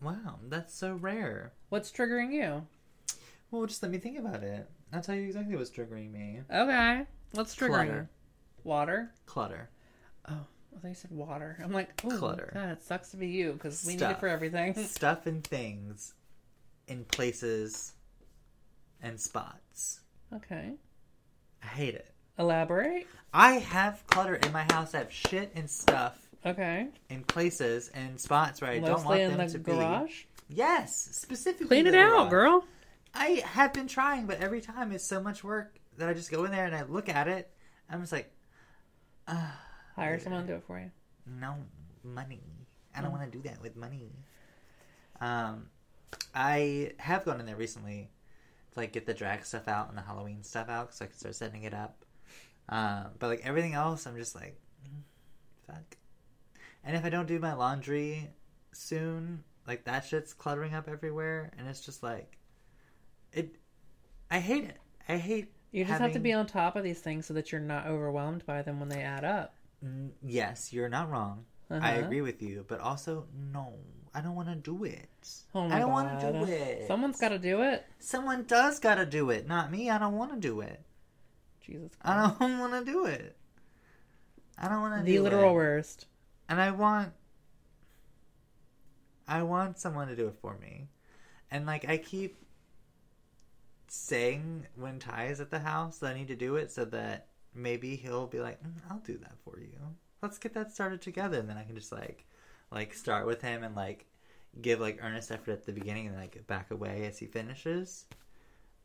Wow, 0.00 0.38
that's 0.48 0.74
so 0.74 0.94
rare. 0.94 1.52
What's 1.70 1.90
triggering 1.90 2.32
you? 2.32 2.66
Well, 3.50 3.66
just 3.66 3.82
let 3.82 3.92
me 3.92 3.98
think 3.98 4.18
about 4.18 4.42
it. 4.42 4.68
I'll 4.92 5.00
tell 5.00 5.14
you 5.14 5.22
exactly 5.26 5.56
what's 5.56 5.70
triggering 5.70 6.12
me. 6.12 6.40
Okay. 6.52 7.06
What's 7.32 7.54
triggering 7.54 7.68
Clutter. 7.86 8.08
you? 8.10 8.68
Water? 8.68 9.10
Clutter. 9.26 9.70
Oh, 10.28 10.32
I 10.76 10.80
thought 10.80 10.88
you 10.88 10.94
said 10.94 11.10
water. 11.10 11.58
I'm 11.62 11.72
like, 11.72 12.00
oh, 12.04 12.10
Clutter. 12.18 12.50
God, 12.52 12.68
it 12.70 12.82
sucks 12.82 13.10
to 13.10 13.16
be 13.16 13.28
you 13.28 13.52
because 13.52 13.84
we 13.86 13.94
need 13.94 14.02
it 14.02 14.20
for 14.20 14.28
everything. 14.28 14.74
Stuff 14.86 15.26
and 15.26 15.42
things 15.44 16.14
in 16.88 17.04
places 17.04 17.92
and 19.02 19.18
spots. 19.20 20.00
okay. 20.34 20.72
I 21.62 21.66
hate 21.66 21.94
it. 21.94 22.13
Elaborate. 22.38 23.06
I 23.32 23.52
have 23.54 24.06
clutter 24.06 24.36
in 24.36 24.52
my 24.52 24.64
house. 24.70 24.94
I 24.94 24.98
have 24.98 25.12
shit 25.12 25.52
and 25.54 25.68
stuff 25.68 26.28
Okay. 26.46 26.88
in 27.08 27.24
places 27.24 27.90
and 27.94 28.20
spots 28.20 28.60
where 28.60 28.70
I 28.70 28.78
don't 28.78 28.90
want 28.90 29.04
Mostly 29.04 29.22
in 29.22 29.36
them 29.36 29.46
the 29.46 29.52
to 29.52 29.58
garage. 29.58 30.22
be. 30.48 30.54
Yes, 30.56 30.94
specifically. 31.12 31.66
Clean 31.68 31.86
it 31.86 31.94
out, 31.94 32.28
garage. 32.28 32.30
girl. 32.30 32.64
I 33.14 33.42
have 33.46 33.72
been 33.72 33.86
trying, 33.88 34.26
but 34.26 34.40
every 34.40 34.60
time 34.60 34.92
it's 34.92 35.04
so 35.04 35.22
much 35.22 35.42
work 35.44 35.78
that 35.96 36.08
I 36.08 36.14
just 36.14 36.30
go 36.30 36.44
in 36.44 36.50
there 36.50 36.66
and 36.66 36.74
I 36.74 36.82
look 36.82 37.08
at 37.08 37.28
it. 37.28 37.50
I'm 37.88 38.00
just 38.00 38.12
like, 38.12 38.30
ah, 39.28 39.58
Hire 39.96 40.18
someone 40.18 40.42
to 40.42 40.46
do 40.48 40.54
it 40.56 40.64
for 40.66 40.78
you. 40.78 40.90
no 41.26 41.54
money. 42.02 42.42
I 42.96 43.00
don't 43.00 43.12
want 43.12 43.30
to 43.30 43.38
do 43.38 43.42
that 43.48 43.60
with 43.62 43.76
money. 43.76 44.10
Um, 45.20 45.66
I 46.34 46.92
have 46.98 47.24
gone 47.24 47.40
in 47.40 47.46
there 47.46 47.56
recently 47.56 48.10
to 48.72 48.80
like 48.80 48.92
get 48.92 49.06
the 49.06 49.14
drag 49.14 49.44
stuff 49.44 49.66
out 49.68 49.88
and 49.88 49.96
the 49.96 50.02
Halloween 50.02 50.42
stuff 50.42 50.68
out 50.68 50.94
so 50.94 51.04
I 51.04 51.08
can 51.08 51.16
start 51.16 51.34
setting 51.36 51.62
it 51.62 51.72
up. 51.74 52.03
Um, 52.68 53.08
but 53.18 53.28
like 53.28 53.42
everything 53.44 53.74
else, 53.74 54.06
I'm 54.06 54.16
just 54.16 54.34
like, 54.34 54.58
mm, 54.86 55.02
fuck. 55.66 55.96
And 56.84 56.96
if 56.96 57.04
I 57.04 57.08
don't 57.10 57.26
do 57.28 57.38
my 57.38 57.54
laundry 57.54 58.30
soon, 58.72 59.44
like 59.66 59.84
that 59.84 60.04
shit's 60.04 60.32
cluttering 60.32 60.74
up 60.74 60.88
everywhere, 60.88 61.50
and 61.58 61.68
it's 61.68 61.80
just 61.84 62.02
like, 62.02 62.38
it. 63.32 63.56
I 64.30 64.38
hate 64.40 64.64
it. 64.64 64.78
I 65.08 65.16
hate. 65.16 65.52
You 65.72 65.84
just 65.84 66.00
have 66.00 66.12
to 66.12 66.18
be 66.20 66.32
on 66.32 66.46
top 66.46 66.76
of 66.76 66.84
these 66.84 67.00
things 67.00 67.26
so 67.26 67.34
that 67.34 67.50
you're 67.52 67.60
not 67.60 67.86
overwhelmed 67.86 68.46
by 68.46 68.62
them 68.62 68.78
when 68.80 68.88
they 68.88 69.02
add 69.02 69.24
up. 69.24 69.54
Mm, 69.84 70.10
Yes, 70.22 70.72
you're 70.72 70.88
not 70.88 71.10
wrong. 71.10 71.44
I 71.70 71.76
Uh-huh. 71.76 72.04
agree 72.04 72.20
with 72.20 72.40
you, 72.42 72.64
but 72.68 72.80
also 72.80 73.26
no, 73.52 73.74
I 74.14 74.20
don't 74.20 74.34
want 74.36 74.48
to 74.48 74.54
do 74.54 74.84
it. 74.84 75.08
Oh 75.54 75.66
my 75.68 75.76
I 75.76 75.78
don't 75.80 75.90
want 75.90 76.20
to 76.20 76.32
do 76.32 76.44
it. 76.44 76.86
Someone's 76.86 77.18
got 77.18 77.30
to 77.30 77.38
do 77.38 77.62
it. 77.62 77.84
Someone 77.98 78.44
does 78.44 78.78
got 78.78 78.96
to 78.96 79.06
do 79.06 79.30
it, 79.30 79.48
not 79.48 79.70
me. 79.72 79.90
I 79.90 79.98
don't 79.98 80.16
want 80.16 80.32
to 80.32 80.38
do 80.38 80.60
it. 80.60 80.80
Jesus. 81.64 81.92
I 82.02 82.34
don't 82.38 82.58
want 82.58 82.72
to 82.86 82.90
do 82.92 83.06
it. 83.06 83.36
I 84.58 84.68
don't 84.68 84.80
want 84.82 85.04
to 85.04 85.10
do 85.10 85.18
The 85.18 85.20
literal 85.20 85.50
it. 85.50 85.54
worst. 85.54 86.06
And 86.48 86.60
I 86.60 86.70
want 86.70 87.12
I 89.26 89.42
want 89.42 89.78
someone 89.78 90.08
to 90.08 90.16
do 90.16 90.28
it 90.28 90.36
for 90.40 90.58
me. 90.58 90.88
And 91.50 91.66
like 91.66 91.88
I 91.88 91.96
keep 91.96 92.36
saying 93.88 94.66
when 94.76 94.98
Ty 94.98 95.26
is 95.26 95.40
at 95.40 95.50
the 95.50 95.60
house 95.60 95.98
that 95.98 96.10
I 96.12 96.14
need 96.14 96.28
to 96.28 96.36
do 96.36 96.56
it 96.56 96.70
so 96.70 96.84
that 96.86 97.28
maybe 97.54 97.96
he'll 97.96 98.26
be 98.26 98.40
like, 98.40 98.62
"Mm, 98.62 98.72
I'll 98.90 98.98
do 98.98 99.16
that 99.18 99.38
for 99.44 99.58
you. 99.60 99.78
Let's 100.22 100.38
get 100.38 100.54
that 100.54 100.72
started 100.72 101.00
together 101.00 101.38
and 101.38 101.48
then 101.48 101.56
I 101.56 101.64
can 101.64 101.74
just 101.76 101.92
like 101.92 102.26
like 102.70 102.94
start 102.94 103.26
with 103.26 103.40
him 103.42 103.62
and 103.62 103.74
like 103.74 104.06
give 104.60 104.80
like 104.80 104.98
earnest 105.02 105.30
effort 105.30 105.52
at 105.52 105.64
the 105.66 105.72
beginning 105.72 106.06
and 106.08 106.16
like 106.16 106.46
back 106.46 106.70
away 106.70 107.06
as 107.06 107.18
he 107.18 107.26
finishes. 107.26 108.06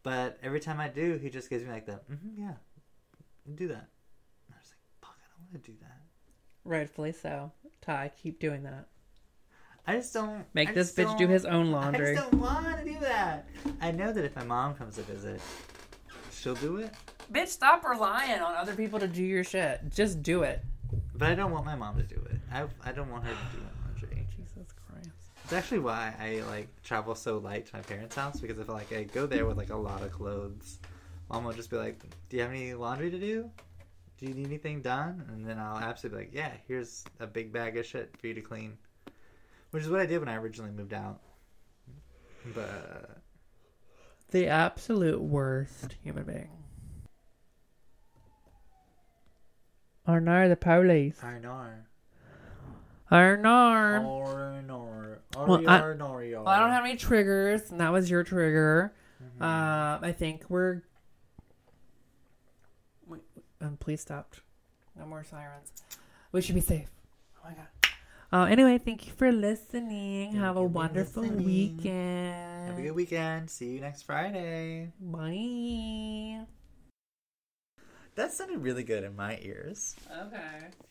But 0.04 0.38
every 0.42 0.60
time 0.60 0.80
I 0.80 0.88
do, 0.88 1.18
he 1.22 1.30
just 1.30 1.50
gives 1.50 1.64
me 1.64 1.72
like 1.72 1.86
the 1.86 2.00
mm-hmm, 2.12 2.42
yeah, 2.42 2.54
do 3.56 3.68
that. 3.70 3.90
And 4.48 4.56
I 4.56 4.60
was 4.60 4.72
like, 4.72 4.80
fuck, 5.02 5.18
I 5.18 5.28
don't 5.36 5.52
want 5.52 5.64
to 5.64 5.72
do 5.72 5.78
that. 5.82 6.02
Rightfully 6.64 7.12
so. 7.12 7.52
Ty, 7.82 8.12
keep 8.22 8.40
doing 8.40 8.64
that. 8.64 8.88
I 9.88 9.96
just 9.96 10.14
don't 10.14 10.46
Make 10.54 10.70
I 10.70 10.74
this 10.74 10.94
bitch 10.94 11.18
do 11.18 11.28
his 11.28 11.46
own 11.46 11.72
laundry. 11.72 12.12
I 12.12 12.16
just 12.16 12.30
don't 12.30 12.42
want 12.42 12.78
to 12.78 12.84
do 12.86 13.00
that. 13.00 13.48
I 13.82 13.92
know 13.92 14.14
that 14.14 14.24
if 14.24 14.36
my 14.36 14.44
mom 14.44 14.76
comes 14.76 14.96
to 14.96 15.02
visit, 15.02 15.42
she'll 16.32 16.54
do 16.56 16.78
it. 16.78 16.94
Bitch, 17.32 17.48
stop 17.48 17.84
relying 17.84 18.40
on 18.40 18.56
other 18.56 18.76
people 18.76 19.00
to 19.00 19.08
do 19.08 19.24
your 19.24 19.44
shit. 19.44 19.82
Just 19.90 20.22
do 20.22 20.44
it. 20.44 20.64
But 21.16 21.30
I 21.30 21.36
don't 21.36 21.52
want 21.52 21.66
my 21.66 21.76
mom 21.76 21.98
to 21.98 22.04
do 22.04 22.22
it. 22.30 22.40
I 22.52 22.66
I 22.84 22.92
don't 22.92 23.10
want 23.10 23.24
her 23.24 23.32
to 23.32 23.58
do 23.58 23.64
my 23.64 23.88
laundry. 23.88 24.28
Jesus 24.38 24.72
Christ. 24.88 25.10
It's 25.44 25.54
actually 25.54 25.80
why 25.80 26.14
I 26.20 26.42
like 26.50 26.68
travel 26.84 27.16
so 27.16 27.38
light 27.38 27.66
to 27.68 27.76
my 27.76 27.82
parents' 27.82 28.16
house 28.16 28.40
because 28.40 28.60
if 28.60 28.70
like 28.70 28.94
I 28.94 29.04
go 29.04 29.26
there 29.26 29.46
with 29.46 29.58
like 29.58 29.72
a 29.72 29.76
lot 29.76 30.04
of 30.04 30.12
clothes, 30.12 30.80
mom 31.30 31.44
will 31.44 31.54
just 31.54 31.70
be 31.70 31.78
like, 31.78 32.04
"Do 32.30 32.38
you 32.38 32.44
have 32.44 32.52
any 32.52 32.74
laundry 32.74 33.10
to 33.12 33.20
do? 33.20 33.50
Do 34.18 34.26
you 34.26 34.34
need 34.34 34.48
anything 34.48 34.82
done?" 34.82 35.26
And 35.30 35.46
then 35.48 35.58
I'll 35.60 35.78
absolutely 35.78 36.26
be 36.26 36.26
like, 36.28 36.36
"Yeah, 36.36 36.52
here's 36.68 37.06
a 37.20 37.28
big 37.28 37.52
bag 37.54 37.78
of 37.78 37.86
shit 37.86 38.16
for 38.18 38.28
you 38.28 38.34
to 38.34 38.42
clean," 38.42 38.78
which 39.72 39.84
is 39.84 39.90
what 39.90 40.00
I 40.00 40.06
did 40.06 40.20
when 40.20 40.30
I 40.30 40.36
originally 40.36 40.72
moved 40.72 40.94
out. 40.94 41.22
But 42.56 43.22
The 44.32 44.48
absolute 44.48 45.22
worst 45.22 45.96
human 46.04 46.24
being. 46.24 46.50
Arnar 50.08 50.50
the 50.50 50.56
police. 50.56 51.20
Arnar, 51.22 51.84
Arnar. 53.12 54.02
Arnar, 54.02 55.18
Well, 55.36 55.70
I- 55.70 55.82
Arnar, 55.82 56.34
Well, 56.34 56.48
I 56.48 56.60
don't 56.60 56.72
have 56.72 56.84
any 56.86 56.96
triggers, 56.96 57.70
and 57.72 57.80
that 57.80 57.92
was 57.92 58.10
your 58.10 58.24
trigger. 58.24 58.94
Mm-hmm. 59.24 59.42
Uh, 59.44 60.08
I 60.08 60.12
think 60.18 60.50
we're. 60.50 60.84
Wait, 63.62 63.68
um, 63.68 63.78
please 63.78 64.02
stop. 64.02 64.36
No 64.98 65.06
more 65.06 65.24
sirens. 65.24 65.72
We 66.32 66.42
should 66.42 66.56
be 66.56 66.62
safe. 66.62 66.90
Oh 67.44 67.50
my 67.50 67.56
god. 67.56 67.68
Uh, 68.32 68.44
anyway, 68.46 68.78
thank 68.78 69.08
you 69.08 69.14
for 69.14 69.32
listening. 69.32 70.32
Thank 70.32 70.44
Have 70.44 70.58
a 70.58 70.64
wonderful 70.64 71.24
listening. 71.24 71.46
weekend. 71.46 72.70
Have 72.70 72.78
a 72.78 72.82
good 72.82 72.92
weekend. 72.96 73.50
See 73.50 73.72
you 73.74 73.82
next 73.82 74.04
Friday. 74.04 74.92
Bye. 75.00 76.46
That 78.16 78.32
sounded 78.32 78.60
really 78.60 78.84
good 78.84 79.04
in 79.04 79.16
my 79.16 79.40
ears. 79.42 79.96
Okay. 80.12 80.68